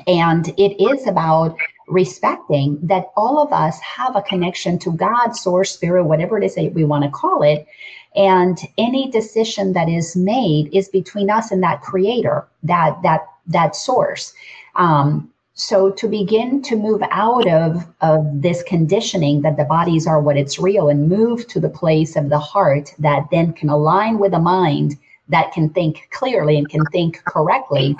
and 0.08 0.48
it 0.58 0.82
is 0.82 1.08
about 1.08 1.58
respecting 1.88 2.80
that 2.82 3.12
all 3.16 3.39
of 3.39 3.54
us 3.54 3.80
have 3.80 4.16
a 4.16 4.22
connection 4.22 4.80
to 4.80 4.91
God, 4.91 5.36
source, 5.36 5.72
spirit, 5.72 6.06
whatever 6.06 6.38
it 6.38 6.43
is 6.43 6.56
that 6.56 6.74
we 6.74 6.84
want 6.84 7.04
to 7.04 7.10
call 7.10 7.43
it. 7.43 7.68
And 8.16 8.58
any 8.78 9.12
decision 9.12 9.74
that 9.74 9.89
is 9.89 10.16
made 10.16 10.74
is 10.74 10.89
between 10.89 11.30
us 11.30 11.52
and 11.52 11.62
that 11.64 11.82
creator, 11.82 12.48
that 12.64 12.98
that 13.04 13.28
that 13.48 13.76
source. 13.76 14.34
Um, 14.76 15.32
so 15.54 15.89
to 15.91 16.08
begin 16.08 16.62
to 16.64 16.76
move 16.76 17.02
out 17.12 17.48
of, 17.48 17.88
of 18.02 18.41
this 18.41 18.62
conditioning 18.64 19.41
that 19.43 19.56
the 19.56 19.64
bodies 19.64 20.06
are 20.06 20.20
what 20.20 20.36
it's 20.36 20.60
real 20.60 20.89
and 20.89 21.08
move 21.08 21.48
to 21.48 21.62
the 21.62 21.70
place 21.70 22.18
of 22.18 22.30
the 22.30 22.39
heart 22.39 22.93
that 23.00 23.28
then 23.32 23.54
can 23.54 23.70
align 23.70 24.20
with 24.20 24.34
a 24.34 24.39
mind 24.39 24.98
that 25.30 25.54
can 25.54 25.70
think 25.70 26.10
clearly 26.12 26.58
and 26.58 26.70
can 26.70 26.86
think 26.88 27.24
correctly 27.24 27.96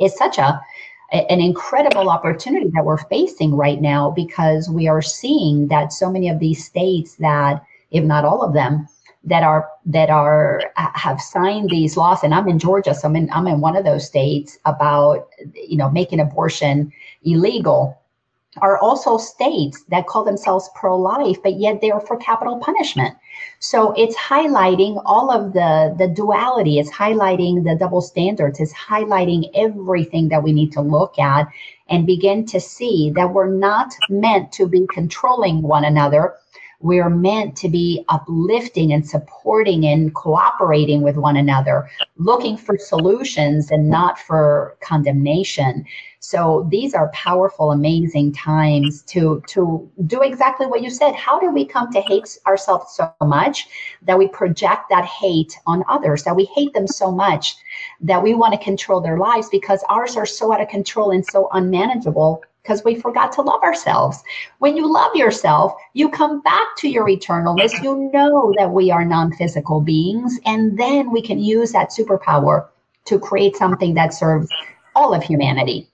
is 0.00 0.16
such 0.16 0.38
a 0.38 0.58
an 1.12 1.40
incredible 1.40 2.08
opportunity 2.08 2.70
that 2.74 2.84
we're 2.84 2.98
facing 2.98 3.54
right 3.54 3.80
now 3.80 4.10
because 4.10 4.68
we 4.68 4.86
are 4.88 5.02
seeing 5.02 5.68
that 5.68 5.92
so 5.92 6.10
many 6.10 6.28
of 6.28 6.38
these 6.38 6.64
states 6.64 7.16
that 7.16 7.62
if 7.90 8.04
not 8.04 8.24
all 8.24 8.42
of 8.42 8.54
them 8.54 8.86
that 9.24 9.42
are 9.42 9.68
that 9.84 10.08
are 10.08 10.62
have 10.76 11.20
signed 11.20 11.68
these 11.70 11.96
laws. 11.96 12.22
And 12.22 12.34
i'm 12.34 12.48
in 12.48 12.58
georgia 12.58 12.94
so 12.94 13.08
i'm 13.08 13.16
in 13.16 13.30
i'm 13.32 13.46
in 13.46 13.60
one 13.60 13.76
of 13.76 13.84
those 13.84 14.06
states 14.06 14.58
about 14.64 15.28
you 15.54 15.76
know 15.76 15.90
making 15.90 16.20
abortion 16.20 16.92
illegal 17.22 17.99
are 18.58 18.78
also 18.78 19.16
states 19.16 19.84
that 19.88 20.06
call 20.06 20.24
themselves 20.24 20.68
pro-life, 20.74 21.40
but 21.42 21.54
yet 21.54 21.80
they're 21.80 22.00
for 22.00 22.16
capital 22.16 22.58
punishment. 22.58 23.16
So 23.60 23.92
it's 23.92 24.16
highlighting 24.16 25.00
all 25.04 25.30
of 25.30 25.52
the, 25.52 25.94
the 25.96 26.08
duality, 26.08 26.78
it's 26.78 26.90
highlighting 26.90 27.64
the 27.64 27.76
double 27.76 28.00
standards, 28.00 28.58
it's 28.58 28.74
highlighting 28.74 29.50
everything 29.54 30.28
that 30.30 30.42
we 30.42 30.52
need 30.52 30.72
to 30.72 30.80
look 30.80 31.18
at 31.18 31.48
and 31.88 32.06
begin 32.06 32.44
to 32.46 32.60
see 32.60 33.10
that 33.14 33.32
we're 33.32 33.52
not 33.52 33.94
meant 34.08 34.50
to 34.52 34.66
be 34.66 34.86
controlling 34.92 35.62
one 35.62 35.84
another. 35.84 36.34
We're 36.82 37.10
meant 37.10 37.56
to 37.58 37.68
be 37.68 38.06
uplifting 38.08 38.92
and 38.92 39.06
supporting 39.06 39.84
and 39.84 40.14
cooperating 40.14 41.02
with 41.02 41.16
one 41.16 41.36
another, 41.36 41.90
looking 42.16 42.56
for 42.56 42.78
solutions 42.78 43.70
and 43.70 43.90
not 43.90 44.18
for 44.18 44.76
condemnation. 44.80 45.84
So 46.22 46.68
these 46.70 46.92
are 46.92 47.08
powerful, 47.14 47.72
amazing 47.72 48.32
times 48.32 49.00
to 49.04 49.42
to 49.48 49.90
do 50.06 50.20
exactly 50.20 50.66
what 50.66 50.82
you 50.82 50.90
said. 50.90 51.14
How 51.14 51.40
do 51.40 51.50
we 51.50 51.64
come 51.64 51.90
to 51.92 52.00
hate 52.02 52.38
ourselves 52.46 52.92
so 52.92 53.10
much 53.22 53.66
that 54.02 54.18
we 54.18 54.28
project 54.28 54.90
that 54.90 55.06
hate 55.06 55.58
on 55.66 55.82
others, 55.88 56.24
that 56.24 56.36
we 56.36 56.44
hate 56.44 56.74
them 56.74 56.86
so 56.86 57.10
much 57.10 57.56
that 58.02 58.22
we 58.22 58.34
want 58.34 58.52
to 58.52 58.62
control 58.62 59.00
their 59.00 59.16
lives 59.16 59.48
because 59.48 59.82
ours 59.88 60.14
are 60.14 60.26
so 60.26 60.52
out 60.52 60.60
of 60.60 60.68
control 60.68 61.10
and 61.10 61.24
so 61.24 61.48
unmanageable 61.52 62.42
because 62.62 62.84
we 62.84 63.00
forgot 63.00 63.32
to 63.32 63.40
love 63.40 63.62
ourselves. 63.62 64.22
When 64.58 64.76
you 64.76 64.92
love 64.92 65.16
yourself, 65.16 65.72
you 65.94 66.10
come 66.10 66.42
back 66.42 66.76
to 66.78 66.88
your 66.90 67.06
eternalness. 67.06 67.82
You 67.82 68.10
know 68.12 68.52
that 68.58 68.72
we 68.72 68.90
are 68.90 69.06
non 69.06 69.32
physical 69.32 69.80
beings, 69.80 70.38
and 70.44 70.78
then 70.78 71.10
we 71.10 71.22
can 71.22 71.38
use 71.38 71.72
that 71.72 71.88
superpower 71.88 72.68
to 73.06 73.18
create 73.18 73.56
something 73.56 73.94
that 73.94 74.12
serves 74.12 74.50
all 74.94 75.14
of 75.14 75.22
humanity 75.22 75.89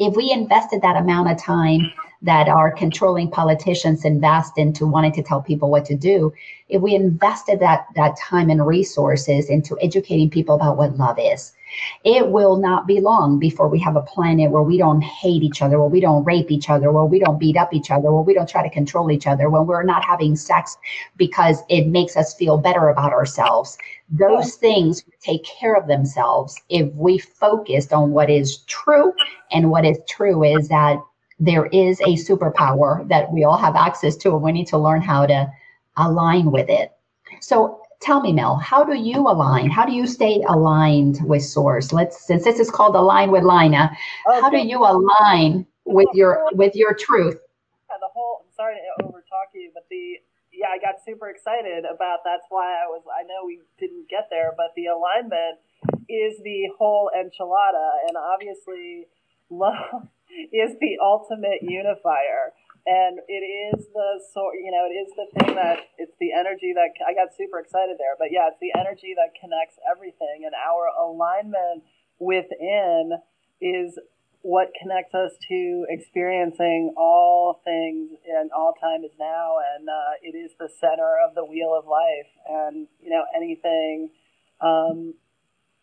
if 0.00 0.16
we 0.16 0.32
invested 0.32 0.80
that 0.80 0.96
amount 0.96 1.30
of 1.30 1.36
time 1.36 1.92
that 2.22 2.48
our 2.48 2.72
controlling 2.72 3.30
politicians 3.30 4.04
invest 4.04 4.56
into 4.56 4.86
wanting 4.86 5.12
to 5.12 5.22
tell 5.22 5.42
people 5.42 5.70
what 5.70 5.84
to 5.84 5.94
do, 5.94 6.32
if 6.70 6.80
we 6.80 6.94
invested 6.94 7.60
that 7.60 7.86
that 7.94 8.16
time 8.16 8.48
and 8.48 8.66
resources 8.66 9.50
into 9.50 9.78
educating 9.80 10.30
people 10.30 10.54
about 10.54 10.78
what 10.78 10.96
love 10.96 11.18
is, 11.18 11.52
it 12.04 12.28
will 12.28 12.56
not 12.56 12.86
be 12.86 13.00
long 13.00 13.38
before 13.38 13.68
we 13.68 13.78
have 13.80 13.96
a 13.96 14.02
planet 14.02 14.50
where 14.50 14.62
we 14.62 14.78
don't 14.78 15.02
hate 15.02 15.42
each 15.42 15.62
other, 15.62 15.78
where 15.78 15.88
we 15.88 16.00
don't 16.00 16.24
rape 16.24 16.50
each 16.50 16.70
other, 16.70 16.92
where 16.92 17.04
we 17.04 17.18
don't 17.18 17.38
beat 17.38 17.56
up 17.56 17.72
each 17.72 17.90
other, 17.90 18.12
where 18.12 18.22
we 18.22 18.34
don't 18.34 18.48
try 18.48 18.62
to 18.62 18.74
control 18.74 19.10
each 19.10 19.26
other, 19.26 19.48
when 19.48 19.66
we're 19.66 19.82
not 19.82 20.04
having 20.04 20.36
sex 20.36 20.76
because 21.16 21.62
it 21.68 21.86
makes 21.86 22.16
us 22.16 22.34
feel 22.34 22.58
better 22.58 22.88
about 22.88 23.12
ourselves. 23.12 23.78
Those 24.10 24.54
things 24.54 25.04
take 25.20 25.44
care 25.44 25.74
of 25.74 25.86
themselves 25.86 26.60
if 26.68 26.92
we 26.94 27.18
focused 27.18 27.92
on 27.92 28.10
what 28.10 28.30
is 28.30 28.58
true. 28.66 29.12
And 29.52 29.70
what 29.70 29.84
is 29.84 29.98
true 30.08 30.44
is 30.44 30.68
that 30.68 31.02
there 31.38 31.66
is 31.66 32.00
a 32.00 32.16
superpower 32.16 33.08
that 33.08 33.32
we 33.32 33.44
all 33.44 33.56
have 33.56 33.76
access 33.76 34.16
to, 34.18 34.30
and 34.30 34.42
we 34.42 34.52
need 34.52 34.66
to 34.68 34.78
learn 34.78 35.02
how 35.02 35.26
to 35.26 35.50
align 35.96 36.50
with 36.50 36.68
it. 36.68 36.92
So 37.40 37.79
tell 38.00 38.20
me, 38.20 38.32
Mel, 38.32 38.56
how 38.56 38.84
do 38.84 38.94
you 38.94 39.20
align? 39.20 39.70
How 39.70 39.84
do 39.84 39.92
you 39.92 40.06
stay 40.06 40.42
aligned 40.48 41.18
with 41.22 41.42
Source? 41.44 41.92
Let's 41.92 42.26
since 42.26 42.44
this 42.44 42.58
is 42.58 42.70
called 42.70 42.96
Align 42.96 43.30
with 43.30 43.44
Lina, 43.44 43.96
okay. 44.28 44.40
how 44.40 44.50
do 44.50 44.58
you 44.58 44.78
align 44.78 45.66
with 45.84 46.08
your 46.14 46.48
with 46.52 46.74
your 46.74 46.94
truth? 46.94 47.38
Yeah, 47.88 47.96
the 48.00 48.08
whole. 48.12 48.44
I'm 48.44 48.52
sorry 48.54 48.76
to 48.76 49.04
over 49.04 49.18
talk 49.28 49.52
you, 49.54 49.70
but 49.74 49.84
the 49.90 50.16
yeah, 50.52 50.68
I 50.72 50.78
got 50.78 50.96
super 51.04 51.28
excited 51.28 51.84
about. 51.84 52.20
That's 52.24 52.46
why 52.48 52.82
I 52.82 52.86
was. 52.86 53.02
I 53.08 53.22
know 53.22 53.46
we 53.46 53.60
didn't 53.78 54.08
get 54.08 54.28
there, 54.30 54.52
but 54.56 54.72
the 54.76 54.86
alignment 54.86 55.58
is 56.08 56.40
the 56.42 56.68
whole 56.76 57.10
enchilada, 57.16 58.08
and 58.08 58.16
obviously, 58.16 59.06
love 59.50 60.08
is 60.52 60.72
the 60.80 60.96
ultimate 61.02 61.62
unifier 61.62 62.52
and 62.86 63.20
it 63.28 63.44
is 63.44 63.86
the 63.92 64.10
sort 64.32 64.54
you 64.62 64.70
know 64.70 64.88
it 64.88 64.96
is 64.96 65.12
the 65.16 65.28
thing 65.38 65.54
that 65.54 65.92
it's 65.98 66.16
the 66.20 66.32
energy 66.32 66.72
that 66.72 66.88
i 67.06 67.12
got 67.12 67.34
super 67.36 67.58
excited 67.58 67.96
there 67.98 68.16
but 68.18 68.28
yeah 68.30 68.48
it's 68.48 68.60
the 68.60 68.72
energy 68.78 69.14
that 69.14 69.36
connects 69.38 69.76
everything 69.90 70.44
and 70.44 70.54
our 70.56 70.88
alignment 70.96 71.84
within 72.18 73.12
is 73.60 73.98
what 74.42 74.72
connects 74.80 75.14
us 75.14 75.32
to 75.48 75.84
experiencing 75.90 76.94
all 76.96 77.60
things 77.64 78.10
and 78.26 78.50
all 78.52 78.72
time 78.80 79.04
is 79.04 79.12
now 79.18 79.56
and 79.76 79.88
uh, 79.88 80.16
it 80.22 80.34
is 80.34 80.52
the 80.58 80.68
center 80.80 81.16
of 81.28 81.34
the 81.34 81.44
wheel 81.44 81.76
of 81.76 81.84
life 81.86 82.32
and 82.48 82.88
you 83.00 83.10
know 83.10 83.24
anything 83.36 84.08
um, 84.62 85.12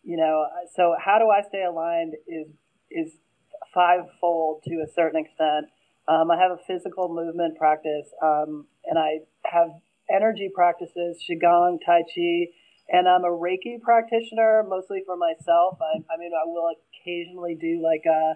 you 0.02 0.16
know 0.16 0.46
so 0.74 0.96
how 0.98 1.18
do 1.18 1.30
i 1.30 1.42
stay 1.46 1.62
aligned 1.62 2.14
is 2.26 2.48
is 2.90 3.12
fivefold 3.72 4.62
to 4.64 4.76
a 4.76 4.90
certain 4.92 5.20
extent 5.20 5.66
um, 6.08 6.30
I 6.30 6.38
have 6.38 6.52
a 6.52 6.58
physical 6.66 7.08
movement 7.08 7.56
practice, 7.58 8.08
um, 8.22 8.66
and 8.84 8.98
I 8.98 9.20
have 9.44 9.68
energy 10.10 10.50
practices, 10.54 11.22
Qigong, 11.28 11.78
Tai 11.84 12.02
Chi, 12.14 12.48
and 12.88 13.06
I'm 13.06 13.24
a 13.24 13.30
Reiki 13.30 13.80
practitioner, 13.80 14.64
mostly 14.66 15.02
for 15.04 15.16
myself. 15.16 15.78
I, 15.82 15.98
I 16.12 16.16
mean, 16.18 16.32
I 16.32 16.46
will 16.46 16.72
occasionally 17.02 17.54
do 17.60 17.82
like 17.82 18.04
a 18.06 18.34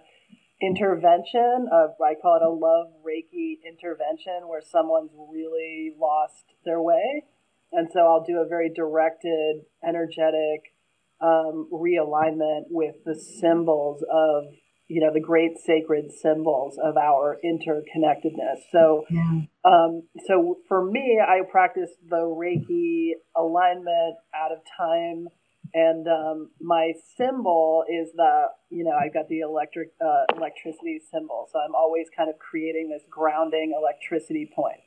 intervention 0.60 1.68
of, 1.72 1.90
I 2.00 2.14
call 2.14 2.36
it 2.36 2.42
a 2.42 2.50
love 2.50 2.92
Reiki 3.02 3.58
intervention, 3.66 4.46
where 4.46 4.60
someone's 4.60 5.10
really 5.16 5.94
lost 5.98 6.44
their 6.64 6.80
way. 6.80 7.24
And 7.72 7.88
so 7.90 8.00
I'll 8.00 8.24
do 8.24 8.36
a 8.38 8.46
very 8.46 8.70
directed, 8.70 9.62
energetic 9.82 10.74
um, 11.22 11.68
realignment 11.72 12.64
with 12.68 12.96
the 13.06 13.14
symbols 13.14 14.04
of 14.12 14.44
you 14.92 15.00
know 15.00 15.10
the 15.10 15.20
great 15.20 15.56
sacred 15.56 16.12
symbols 16.12 16.76
of 16.82 16.98
our 16.98 17.38
interconnectedness. 17.42 18.60
So, 18.70 19.06
yeah. 19.08 19.40
um, 19.64 20.02
so 20.26 20.58
for 20.68 20.84
me, 20.84 21.18
I 21.18 21.40
practice 21.50 21.90
the 22.06 22.28
Reiki 22.28 23.12
alignment 23.34 24.16
out 24.34 24.52
of 24.52 24.58
time, 24.76 25.28
and 25.72 26.06
um, 26.06 26.50
my 26.60 26.92
symbol 27.16 27.84
is 27.88 28.12
the 28.14 28.48
you 28.68 28.84
know 28.84 28.92
I've 28.92 29.14
got 29.14 29.30
the 29.30 29.40
electric 29.40 29.92
uh, 29.98 30.36
electricity 30.36 31.00
symbol. 31.10 31.48
So 31.50 31.58
I'm 31.58 31.74
always 31.74 32.08
kind 32.14 32.28
of 32.28 32.38
creating 32.38 32.90
this 32.90 33.02
grounding 33.08 33.72
electricity 33.74 34.50
point. 34.54 34.84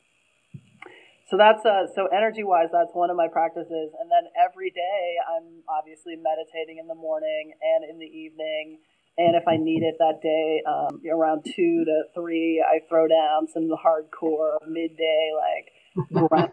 So 1.28 1.36
that's 1.36 1.66
uh, 1.66 1.90
so 1.96 2.06
energy 2.06 2.44
wise, 2.44 2.68
that's 2.70 2.94
one 2.94 3.10
of 3.10 3.16
my 3.16 3.26
practices, 3.26 3.90
and 3.98 4.06
then 4.06 4.30
every 4.38 4.70
day 4.70 5.16
I'm 5.26 5.66
obviously 5.68 6.14
meditating 6.14 6.78
in 6.78 6.86
the 6.86 6.94
morning 6.94 7.54
and 7.58 7.90
in 7.90 7.98
the 7.98 8.06
evening 8.06 8.78
and 9.18 9.34
if 9.34 9.48
I 9.48 9.56
need 9.56 9.82
it 9.82 9.96
that 9.98 10.20
day, 10.22 10.62
um, 10.68 11.00
around 11.10 11.44
two 11.44 11.84
to 11.84 12.02
three, 12.14 12.62
I 12.66 12.80
throw 12.88 13.08
down 13.08 13.48
some 13.48 13.68
hardcore 13.70 14.58
midday, 14.68 15.30
like, 15.34 16.28
ground, 16.28 16.52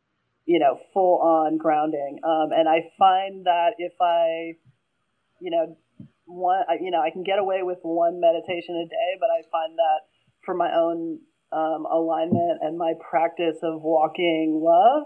you 0.44 0.58
know, 0.58 0.78
full 0.92 1.20
on 1.22 1.56
grounding. 1.56 2.18
Um, 2.22 2.50
and 2.52 2.68
I 2.68 2.90
find 2.98 3.46
that 3.46 3.74
if 3.78 3.94
I, 4.00 4.58
you 5.40 5.50
know, 5.50 5.78
one, 6.26 6.64
you 6.82 6.90
know, 6.90 7.00
I 7.00 7.10
can 7.10 7.22
get 7.22 7.38
away 7.38 7.62
with 7.62 7.78
one 7.80 8.20
meditation 8.20 8.76
a 8.76 8.88
day, 8.88 9.16
but 9.18 9.28
I 9.30 9.42
find 9.50 9.78
that 9.78 10.00
for 10.44 10.54
my 10.54 10.70
own 10.74 11.18
um, 11.50 11.86
alignment 11.90 12.58
and 12.60 12.76
my 12.76 12.92
practice 13.08 13.56
of 13.62 13.80
walking 13.80 14.60
love, 14.62 15.04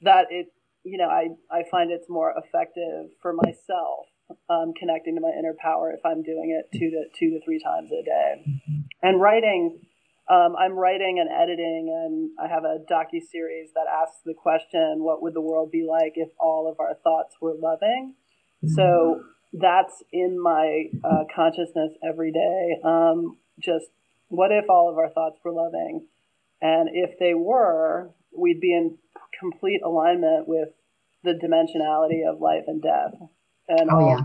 that 0.00 0.26
it, 0.30 0.46
you 0.82 0.96
know, 0.96 1.08
I, 1.08 1.28
I 1.50 1.64
find 1.70 1.90
it's 1.90 2.08
more 2.08 2.32
effective 2.36 3.10
for 3.20 3.34
myself 3.34 4.06
um, 4.50 4.72
connecting 4.78 5.14
to 5.14 5.20
my 5.20 5.32
inner 5.38 5.54
power 5.58 5.92
if 5.92 6.04
I'm 6.04 6.22
doing 6.22 6.56
it 6.58 6.70
two 6.76 6.90
to 6.90 7.04
two 7.18 7.30
to 7.30 7.44
three 7.44 7.60
times 7.62 7.90
a 7.92 8.02
day. 8.04 8.60
And 9.02 9.20
writing, 9.20 9.80
um, 10.30 10.54
I'm 10.58 10.72
writing 10.72 11.18
and 11.18 11.30
editing, 11.30 11.88
and 11.88 12.30
I 12.38 12.52
have 12.52 12.64
a 12.64 12.78
docu 12.90 13.22
series 13.22 13.70
that 13.74 13.86
asks 13.90 14.20
the 14.24 14.34
question, 14.34 15.02
"What 15.02 15.22
would 15.22 15.34
the 15.34 15.40
world 15.40 15.70
be 15.70 15.86
like 15.88 16.12
if 16.16 16.28
all 16.38 16.70
of 16.70 16.80
our 16.80 16.94
thoughts 16.94 17.36
were 17.40 17.54
loving?" 17.54 18.14
Mm-hmm. 18.64 18.74
So 18.74 19.22
that's 19.52 20.02
in 20.12 20.40
my 20.40 20.86
uh, 21.04 21.24
consciousness 21.34 21.92
every 22.06 22.32
day. 22.32 22.76
Um, 22.84 23.38
just 23.58 23.86
what 24.28 24.52
if 24.52 24.68
all 24.68 24.90
of 24.90 24.98
our 24.98 25.10
thoughts 25.10 25.38
were 25.44 25.52
loving? 25.52 26.06
And 26.60 26.90
if 26.92 27.18
they 27.18 27.34
were, 27.34 28.10
we'd 28.36 28.60
be 28.60 28.74
in 28.74 28.98
complete 29.38 29.80
alignment 29.84 30.46
with 30.48 30.68
the 31.24 31.32
dimensionality 31.32 32.28
of 32.28 32.40
life 32.40 32.64
and 32.66 32.82
death. 32.82 33.14
And 33.68 33.90
oh, 33.90 34.08
yeah. 34.08 34.20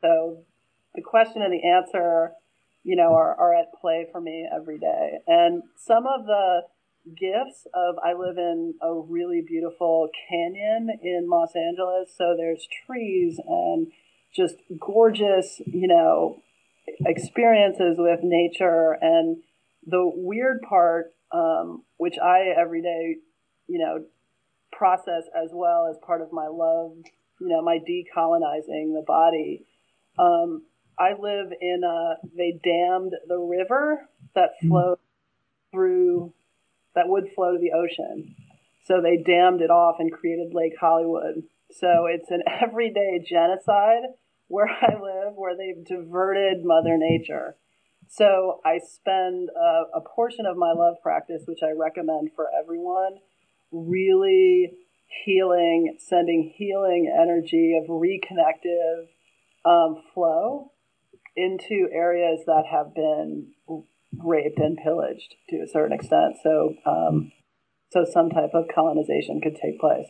So 0.00 0.38
the 0.94 1.02
question 1.02 1.42
and 1.42 1.52
the 1.52 1.68
answer, 1.68 2.32
you 2.84 2.96
know, 2.96 3.14
are, 3.14 3.34
are 3.38 3.54
at 3.54 3.66
play 3.80 4.06
for 4.10 4.20
me 4.20 4.48
every 4.54 4.78
day. 4.78 5.18
And 5.26 5.62
some 5.76 6.06
of 6.06 6.26
the 6.26 6.62
gifts 7.14 7.66
of 7.74 7.96
I 8.04 8.14
live 8.14 8.38
in 8.38 8.74
a 8.82 8.92
really 8.94 9.42
beautiful 9.46 10.08
canyon 10.28 10.88
in 11.02 11.28
Los 11.28 11.54
Angeles. 11.54 12.12
So 12.16 12.34
there's 12.36 12.66
trees 12.86 13.38
and 13.46 13.88
just 14.34 14.56
gorgeous, 14.80 15.60
you 15.66 15.88
know, 15.88 16.42
experiences 17.04 17.96
with 17.98 18.20
nature. 18.22 18.96
And 19.00 19.42
the 19.86 20.10
weird 20.14 20.62
part, 20.62 21.14
um, 21.32 21.84
which 21.96 22.16
I 22.22 22.54
every 22.58 22.82
day, 22.82 23.16
you 23.68 23.78
know, 23.78 24.04
process 24.72 25.22
as 25.34 25.50
well 25.52 25.88
as 25.90 25.96
part 26.04 26.20
of 26.20 26.32
my 26.32 26.48
love 26.48 26.92
you 27.40 27.48
know, 27.48 27.62
my 27.62 27.78
decolonizing 27.78 28.94
the 28.94 29.04
body. 29.06 29.66
Um, 30.18 30.62
I 30.98 31.10
live 31.10 31.52
in 31.60 31.82
a, 31.84 32.16
they 32.36 32.58
dammed 32.62 33.12
the 33.28 33.38
river 33.38 34.08
that 34.34 34.50
mm. 34.62 34.68
flowed 34.68 34.98
through, 35.72 36.32
that 36.94 37.08
would 37.08 37.28
flow 37.34 37.52
to 37.52 37.58
the 37.58 37.72
ocean. 37.72 38.34
So 38.86 39.00
they 39.02 39.16
dammed 39.16 39.60
it 39.60 39.70
off 39.70 39.96
and 39.98 40.12
created 40.12 40.54
Lake 40.54 40.74
Hollywood. 40.80 41.42
So 41.70 42.06
it's 42.06 42.30
an 42.30 42.42
everyday 42.62 43.24
genocide 43.28 44.04
where 44.48 44.68
I 44.68 44.94
live, 44.94 45.34
where 45.34 45.56
they've 45.56 45.84
diverted 45.84 46.64
Mother 46.64 46.96
Nature. 46.96 47.56
So 48.08 48.60
I 48.64 48.78
spend 48.78 49.50
a, 49.50 49.98
a 49.98 50.00
portion 50.00 50.46
of 50.46 50.56
my 50.56 50.72
love 50.72 50.94
practice, 51.02 51.42
which 51.46 51.58
I 51.62 51.72
recommend 51.72 52.30
for 52.36 52.46
everyone, 52.56 53.16
really 53.72 54.70
healing, 55.24 55.96
sending 55.98 56.54
healing 56.56 57.12
energy 57.12 57.78
of 57.80 57.88
reconnective 57.88 59.06
um, 59.64 60.02
flow 60.14 60.72
into 61.36 61.88
areas 61.92 62.40
that 62.46 62.64
have 62.70 62.94
been 62.94 63.52
raped 64.24 64.58
and 64.58 64.78
pillaged 64.82 65.34
to 65.50 65.56
a 65.56 65.68
certain 65.68 65.92
extent. 65.92 66.36
So, 66.42 66.74
um, 66.86 67.32
so 67.90 68.04
some 68.10 68.30
type 68.30 68.50
of 68.54 68.64
colonization 68.74 69.40
could 69.42 69.56
take 69.56 69.78
place. 69.78 70.06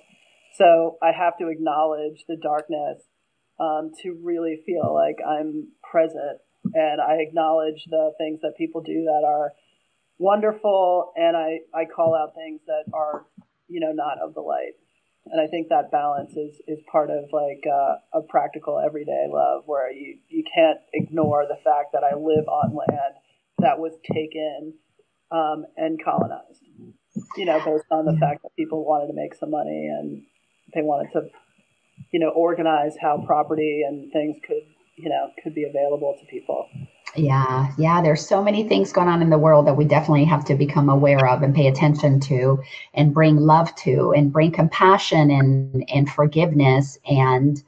So 0.54 0.96
I 1.02 1.12
have 1.12 1.36
to 1.38 1.48
acknowledge 1.48 2.24
the 2.28 2.36
darkness 2.40 3.02
um, 3.58 3.90
to 4.02 4.18
really 4.22 4.62
feel 4.64 4.94
like 4.94 5.16
I'm 5.26 5.68
present, 5.90 6.40
and 6.74 7.00
I 7.00 7.16
acknowledge 7.20 7.84
the 7.88 8.12
things 8.18 8.40
that 8.42 8.54
people 8.56 8.82
do 8.82 9.04
that 9.04 9.26
are 9.26 9.52
wonderful, 10.18 11.12
and 11.16 11.36
I 11.36 11.60
I 11.74 11.84
call 11.84 12.14
out 12.14 12.34
things 12.34 12.60
that 12.66 12.84
are 12.92 13.26
you 13.68 13.80
know 13.80 13.92
not 13.92 14.18
of 14.18 14.34
the 14.34 14.40
light 14.40 14.74
and 15.30 15.40
I 15.40 15.46
think 15.46 15.68
that 15.68 15.90
balance 15.90 16.36
is 16.36 16.60
is 16.66 16.78
part 16.90 17.10
of 17.10 17.24
like 17.32 17.64
uh, 17.66 18.18
a 18.18 18.22
practical 18.22 18.78
everyday 18.78 19.26
love, 19.28 19.62
where 19.66 19.90
you 19.90 20.18
you 20.28 20.44
can't 20.54 20.78
ignore 20.92 21.46
the 21.46 21.58
fact 21.64 21.92
that 21.92 22.02
I 22.04 22.14
live 22.14 22.46
on 22.48 22.74
land 22.74 23.14
that 23.58 23.78
was 23.78 23.92
taken 24.12 24.74
um, 25.30 25.64
and 25.76 26.02
colonized. 26.02 26.62
You 27.36 27.46
know, 27.46 27.58
based 27.64 27.86
on 27.90 28.04
the 28.04 28.16
fact 28.20 28.42
that 28.42 28.54
people 28.56 28.84
wanted 28.84 29.08
to 29.08 29.14
make 29.14 29.34
some 29.34 29.50
money 29.50 29.88
and 29.88 30.22
they 30.74 30.82
wanted 30.82 31.12
to, 31.12 31.28
you 32.12 32.20
know, 32.20 32.28
organize 32.28 32.94
how 33.00 33.22
property 33.26 33.82
and 33.86 34.12
things 34.12 34.36
could 34.46 34.62
you 34.96 35.08
know 35.08 35.30
could 35.42 35.54
be 35.54 35.64
available 35.64 36.16
to 36.18 36.26
people. 36.26 36.68
Yeah, 37.16 37.72
yeah, 37.78 38.02
there's 38.02 38.26
so 38.26 38.44
many 38.44 38.68
things 38.68 38.92
going 38.92 39.08
on 39.08 39.22
in 39.22 39.30
the 39.30 39.38
world 39.38 39.66
that 39.66 39.76
we 39.76 39.86
definitely 39.86 40.26
have 40.26 40.44
to 40.46 40.54
become 40.54 40.90
aware 40.90 41.26
of 41.26 41.42
and 41.42 41.54
pay 41.54 41.66
attention 41.66 42.20
to 42.20 42.62
and 42.92 43.14
bring 43.14 43.36
love 43.36 43.74
to 43.76 44.12
and 44.12 44.30
bring 44.30 44.52
compassion 44.52 45.30
and 45.30 45.82
and 45.88 46.10
forgiveness 46.10 46.98
and 47.08 47.62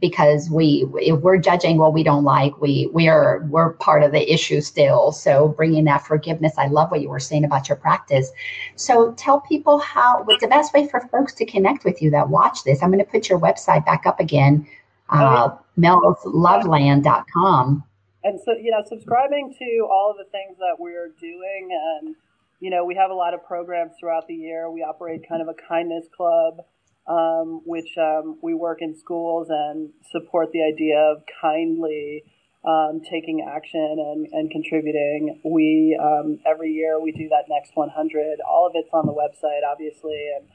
because 0.00 0.48
we 0.50 0.86
if 0.94 1.20
we're 1.20 1.36
judging 1.36 1.76
what 1.76 1.92
we 1.92 2.02
don't 2.02 2.24
like, 2.24 2.58
we 2.62 2.88
we 2.94 3.08
are 3.08 3.46
we're 3.50 3.74
part 3.74 4.02
of 4.02 4.12
the 4.12 4.32
issue 4.32 4.62
still. 4.62 5.12
So 5.12 5.48
bringing 5.48 5.84
that 5.84 6.06
forgiveness, 6.06 6.54
I 6.56 6.68
love 6.68 6.90
what 6.90 7.02
you 7.02 7.10
were 7.10 7.20
saying 7.20 7.44
about 7.44 7.68
your 7.68 7.76
practice. 7.76 8.30
So 8.76 9.12
tell 9.12 9.40
people 9.40 9.78
how 9.80 10.22
what's 10.24 10.42
the 10.42 10.48
best 10.48 10.72
way 10.72 10.88
for 10.88 11.00
folks 11.08 11.34
to 11.34 11.44
connect 11.44 11.84
with 11.84 12.00
you 12.00 12.10
that 12.10 12.28
watch 12.28 12.64
this. 12.64 12.82
I'm 12.82 12.90
going 12.90 13.04
to 13.04 13.10
put 13.10 13.28
your 13.28 13.38
website 13.38 13.84
back 13.84 14.06
up 14.06 14.18
again, 14.18 14.66
uh, 15.10 15.50
oh, 15.50 15.60
melsloveland.com 15.78 17.84
and 18.24 18.40
so 18.44 18.52
you 18.60 18.70
know 18.70 18.82
subscribing 18.88 19.54
to 19.58 19.86
all 19.90 20.10
of 20.10 20.16
the 20.16 20.30
things 20.30 20.58
that 20.58 20.76
we're 20.78 21.08
doing 21.20 21.68
and 21.70 22.16
you 22.60 22.70
know 22.70 22.84
we 22.84 22.94
have 22.96 23.10
a 23.10 23.14
lot 23.14 23.34
of 23.34 23.44
programs 23.44 23.92
throughout 24.00 24.26
the 24.26 24.34
year. 24.34 24.70
We 24.70 24.80
operate 24.80 25.28
kind 25.28 25.42
of 25.42 25.48
a 25.48 25.54
kindness 25.68 26.06
club 26.16 26.64
um, 27.06 27.60
which 27.64 27.96
um, 27.98 28.38
we 28.42 28.54
work 28.54 28.78
in 28.80 28.96
schools 28.96 29.48
and 29.50 29.90
support 30.10 30.52
the 30.52 30.62
idea 30.62 30.98
of 30.98 31.22
kindly 31.40 32.22
um, 32.64 33.02
taking 33.04 33.44
action 33.46 33.96
and, 33.98 34.26
and 34.32 34.50
contributing. 34.50 35.40
We 35.44 35.98
um, 36.00 36.38
every 36.46 36.72
year 36.72 37.00
we 37.00 37.12
do 37.12 37.28
that 37.28 37.44
next 37.48 37.72
100 37.74 38.38
all 38.48 38.66
of 38.66 38.72
it's 38.74 38.88
on 38.92 39.06
the 39.06 39.12
website 39.12 39.60
obviously 39.70 40.30
and 40.36 40.48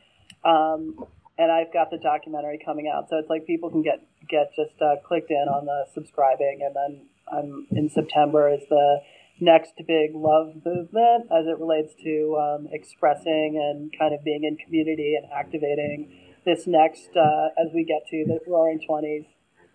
um, 0.43 1.05
and 1.37 1.51
I've 1.51 1.71
got 1.71 1.91
the 1.91 1.97
documentary 1.97 2.59
coming 2.63 2.91
out 2.93 3.09
so 3.09 3.17
it's 3.17 3.29
like 3.29 3.45
people 3.45 3.69
can 3.69 3.83
get 3.83 4.01
get 4.27 4.49
just 4.55 4.81
uh, 4.81 4.95
clicked 5.05 5.29
in 5.29 5.45
on 5.49 5.65
the 5.65 5.85
subscribing 5.93 6.61
and 6.65 6.75
then 6.75 7.05
um, 7.31 7.67
in 7.71 7.89
September 7.89 8.49
is 8.49 8.61
the 8.69 8.99
next 9.39 9.73
big 9.87 10.13
love 10.13 10.53
movement 10.65 11.27
as 11.31 11.47
it 11.47 11.57
relates 11.59 11.93
to 12.03 12.37
um, 12.37 12.67
expressing 12.71 13.57
and 13.57 13.91
kind 13.97 14.13
of 14.13 14.23
being 14.23 14.43
in 14.43 14.57
community 14.57 15.15
and 15.15 15.31
activating 15.31 16.11
this 16.45 16.67
next 16.67 17.09
uh, 17.15 17.47
as 17.57 17.71
we 17.73 17.83
get 17.83 18.01
to 18.09 18.25
the 18.25 18.39
roaring 18.47 18.79
20s 18.89 19.25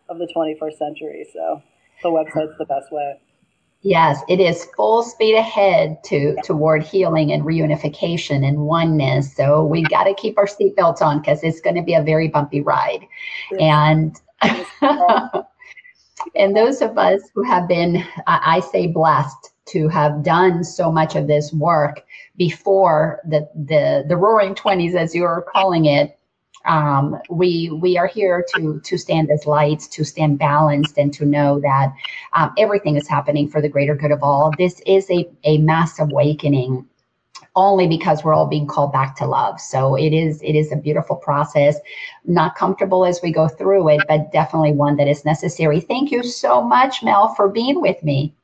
of 0.09 0.18
the 0.18 0.28
21st 0.36 0.78
century. 0.78 1.26
So 1.32 1.62
the 2.02 2.11
website's 2.11 2.57
the 2.59 2.66
best 2.66 2.92
way. 2.92 3.20
Yes, 3.84 4.22
it 4.30 4.40
is 4.40 4.66
full 4.76 5.02
speed 5.02 5.36
ahead 5.36 6.02
to 6.05 6.36
toward 6.42 6.82
healing 6.82 7.30
and 7.32 7.42
reunification 7.42 8.46
and 8.46 8.61
oneness. 8.61 9.36
So 9.36 9.62
we've 9.62 9.88
got 9.90 10.05
to 10.05 10.14
keep 10.14 10.38
our 10.38 10.46
seatbelts 10.46 11.02
on 11.02 11.20
because 11.20 11.44
it's 11.44 11.61
going 11.61 11.76
to 11.76 11.82
be 11.82 11.92
a 11.92 12.02
very 12.02 12.28
bumpy 12.28 12.62
ride. 12.62 13.07
And 13.61 14.18
and 16.34 16.56
those 16.56 16.82
of 16.82 16.98
us 16.98 17.22
who 17.34 17.42
have 17.42 17.68
been, 17.68 18.04
I 18.26 18.60
say, 18.60 18.86
blessed 18.86 19.50
to 19.66 19.88
have 19.88 20.22
done 20.22 20.62
so 20.62 20.92
much 20.92 21.16
of 21.16 21.26
this 21.26 21.52
work 21.52 22.04
before 22.36 23.20
the 23.26 23.48
the, 23.54 24.04
the 24.08 24.16
Roaring 24.16 24.54
Twenties, 24.54 24.94
as 24.94 25.14
you're 25.14 25.46
calling 25.52 25.86
it, 25.86 26.18
um, 26.66 27.20
we 27.30 27.70
we 27.70 27.96
are 27.96 28.06
here 28.06 28.44
to 28.54 28.80
to 28.80 28.98
stand 28.98 29.30
as 29.30 29.46
lights, 29.46 29.86
to 29.88 30.04
stand 30.04 30.38
balanced, 30.38 30.98
and 30.98 31.12
to 31.14 31.24
know 31.24 31.60
that 31.60 31.94
um, 32.32 32.52
everything 32.58 32.96
is 32.96 33.08
happening 33.08 33.48
for 33.48 33.60
the 33.60 33.68
greater 33.68 33.94
good 33.94 34.12
of 34.12 34.22
all. 34.22 34.52
This 34.58 34.80
is 34.86 35.10
a 35.10 35.28
a 35.44 35.58
mass 35.58 35.98
awakening 35.98 36.86
only 37.57 37.86
because 37.86 38.24
we're 38.24 38.34
all 38.34 38.46
being 38.46 38.66
called 38.66 38.92
back 38.92 39.16
to 39.16 39.26
love. 39.26 39.61
So 39.61 39.94
it 39.94 40.12
is 40.12 40.42
it 40.42 40.55
is 40.55 40.72
a 40.72 40.76
beautiful 40.76 41.16
process, 41.16 41.78
not 42.24 42.57
comfortable 42.57 43.05
as 43.05 43.20
we 43.22 43.32
go 43.32 43.48
through 43.48 43.88
it, 43.90 44.02
but 44.09 44.32
definitely 44.32 44.72
one 44.72 44.96
that 44.96 45.09
is 45.09 45.24
necessary. 45.24 45.80
Thank 45.80 46.11
you 46.11 46.22
so 46.22 46.62
much, 46.62 47.02
Mel, 47.02 47.34
for 47.34 47.48
being 47.48 47.80
with 47.80 48.02
me. 48.02 48.34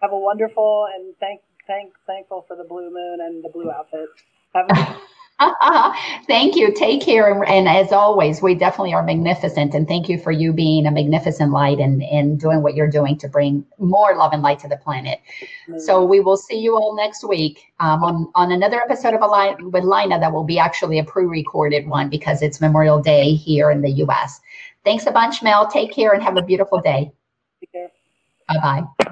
Have 0.00 0.12
a 0.12 0.18
wonderful 0.18 0.88
and 0.94 1.14
thank 1.20 1.40
thank 1.66 1.92
thankful 2.06 2.44
for 2.46 2.56
the 2.56 2.64
blue 2.64 2.90
moon 2.90 3.20
and 3.20 3.44
the 3.44 3.48
blue 3.48 3.70
outfit. 3.70 4.08
Have 4.54 4.66
a 4.70 4.96
thank 6.26 6.54
you. 6.54 6.72
Take 6.74 7.00
care. 7.02 7.32
And, 7.32 7.48
and, 7.48 7.68
as 7.68 7.92
always, 7.92 8.42
we 8.42 8.54
definitely 8.54 8.92
are 8.92 9.02
magnificent. 9.02 9.74
And 9.74 9.88
thank 9.88 10.08
you 10.08 10.18
for 10.18 10.32
you 10.32 10.52
being 10.52 10.86
a 10.86 10.90
magnificent 10.90 11.50
light 11.50 11.78
and, 11.78 12.02
and 12.02 12.38
doing 12.38 12.62
what 12.62 12.74
you're 12.74 12.90
doing 12.90 13.16
to 13.18 13.28
bring 13.28 13.64
more 13.78 14.14
love 14.16 14.32
and 14.32 14.42
light 14.42 14.58
to 14.60 14.68
the 14.68 14.76
planet. 14.76 15.20
Mm-hmm. 15.68 15.78
So 15.78 16.04
we 16.04 16.20
will 16.20 16.36
see 16.36 16.58
you 16.58 16.76
all 16.76 16.94
next 16.94 17.26
week 17.26 17.72
um, 17.80 18.04
on, 18.04 18.30
on 18.34 18.52
another 18.52 18.80
episode 18.80 19.14
of 19.14 19.22
Align 19.22 19.70
with 19.70 19.84
Lina 19.84 20.20
that 20.20 20.32
will 20.32 20.44
be 20.44 20.58
actually 20.58 20.98
a 20.98 21.04
pre-recorded 21.04 21.86
one 21.86 22.10
because 22.10 22.42
it's 22.42 22.60
Memorial 22.60 23.00
Day 23.00 23.34
here 23.34 23.70
in 23.70 23.80
the 23.80 23.90
U.S. 23.90 24.40
Thanks 24.84 25.06
a 25.06 25.10
bunch, 25.10 25.42
Mel. 25.42 25.66
Take 25.68 25.92
care 25.92 26.12
and 26.12 26.22
have 26.22 26.36
a 26.36 26.42
beautiful 26.42 26.80
day. 26.80 27.12
Care. 27.72 27.90
Bye-bye. 28.48 29.06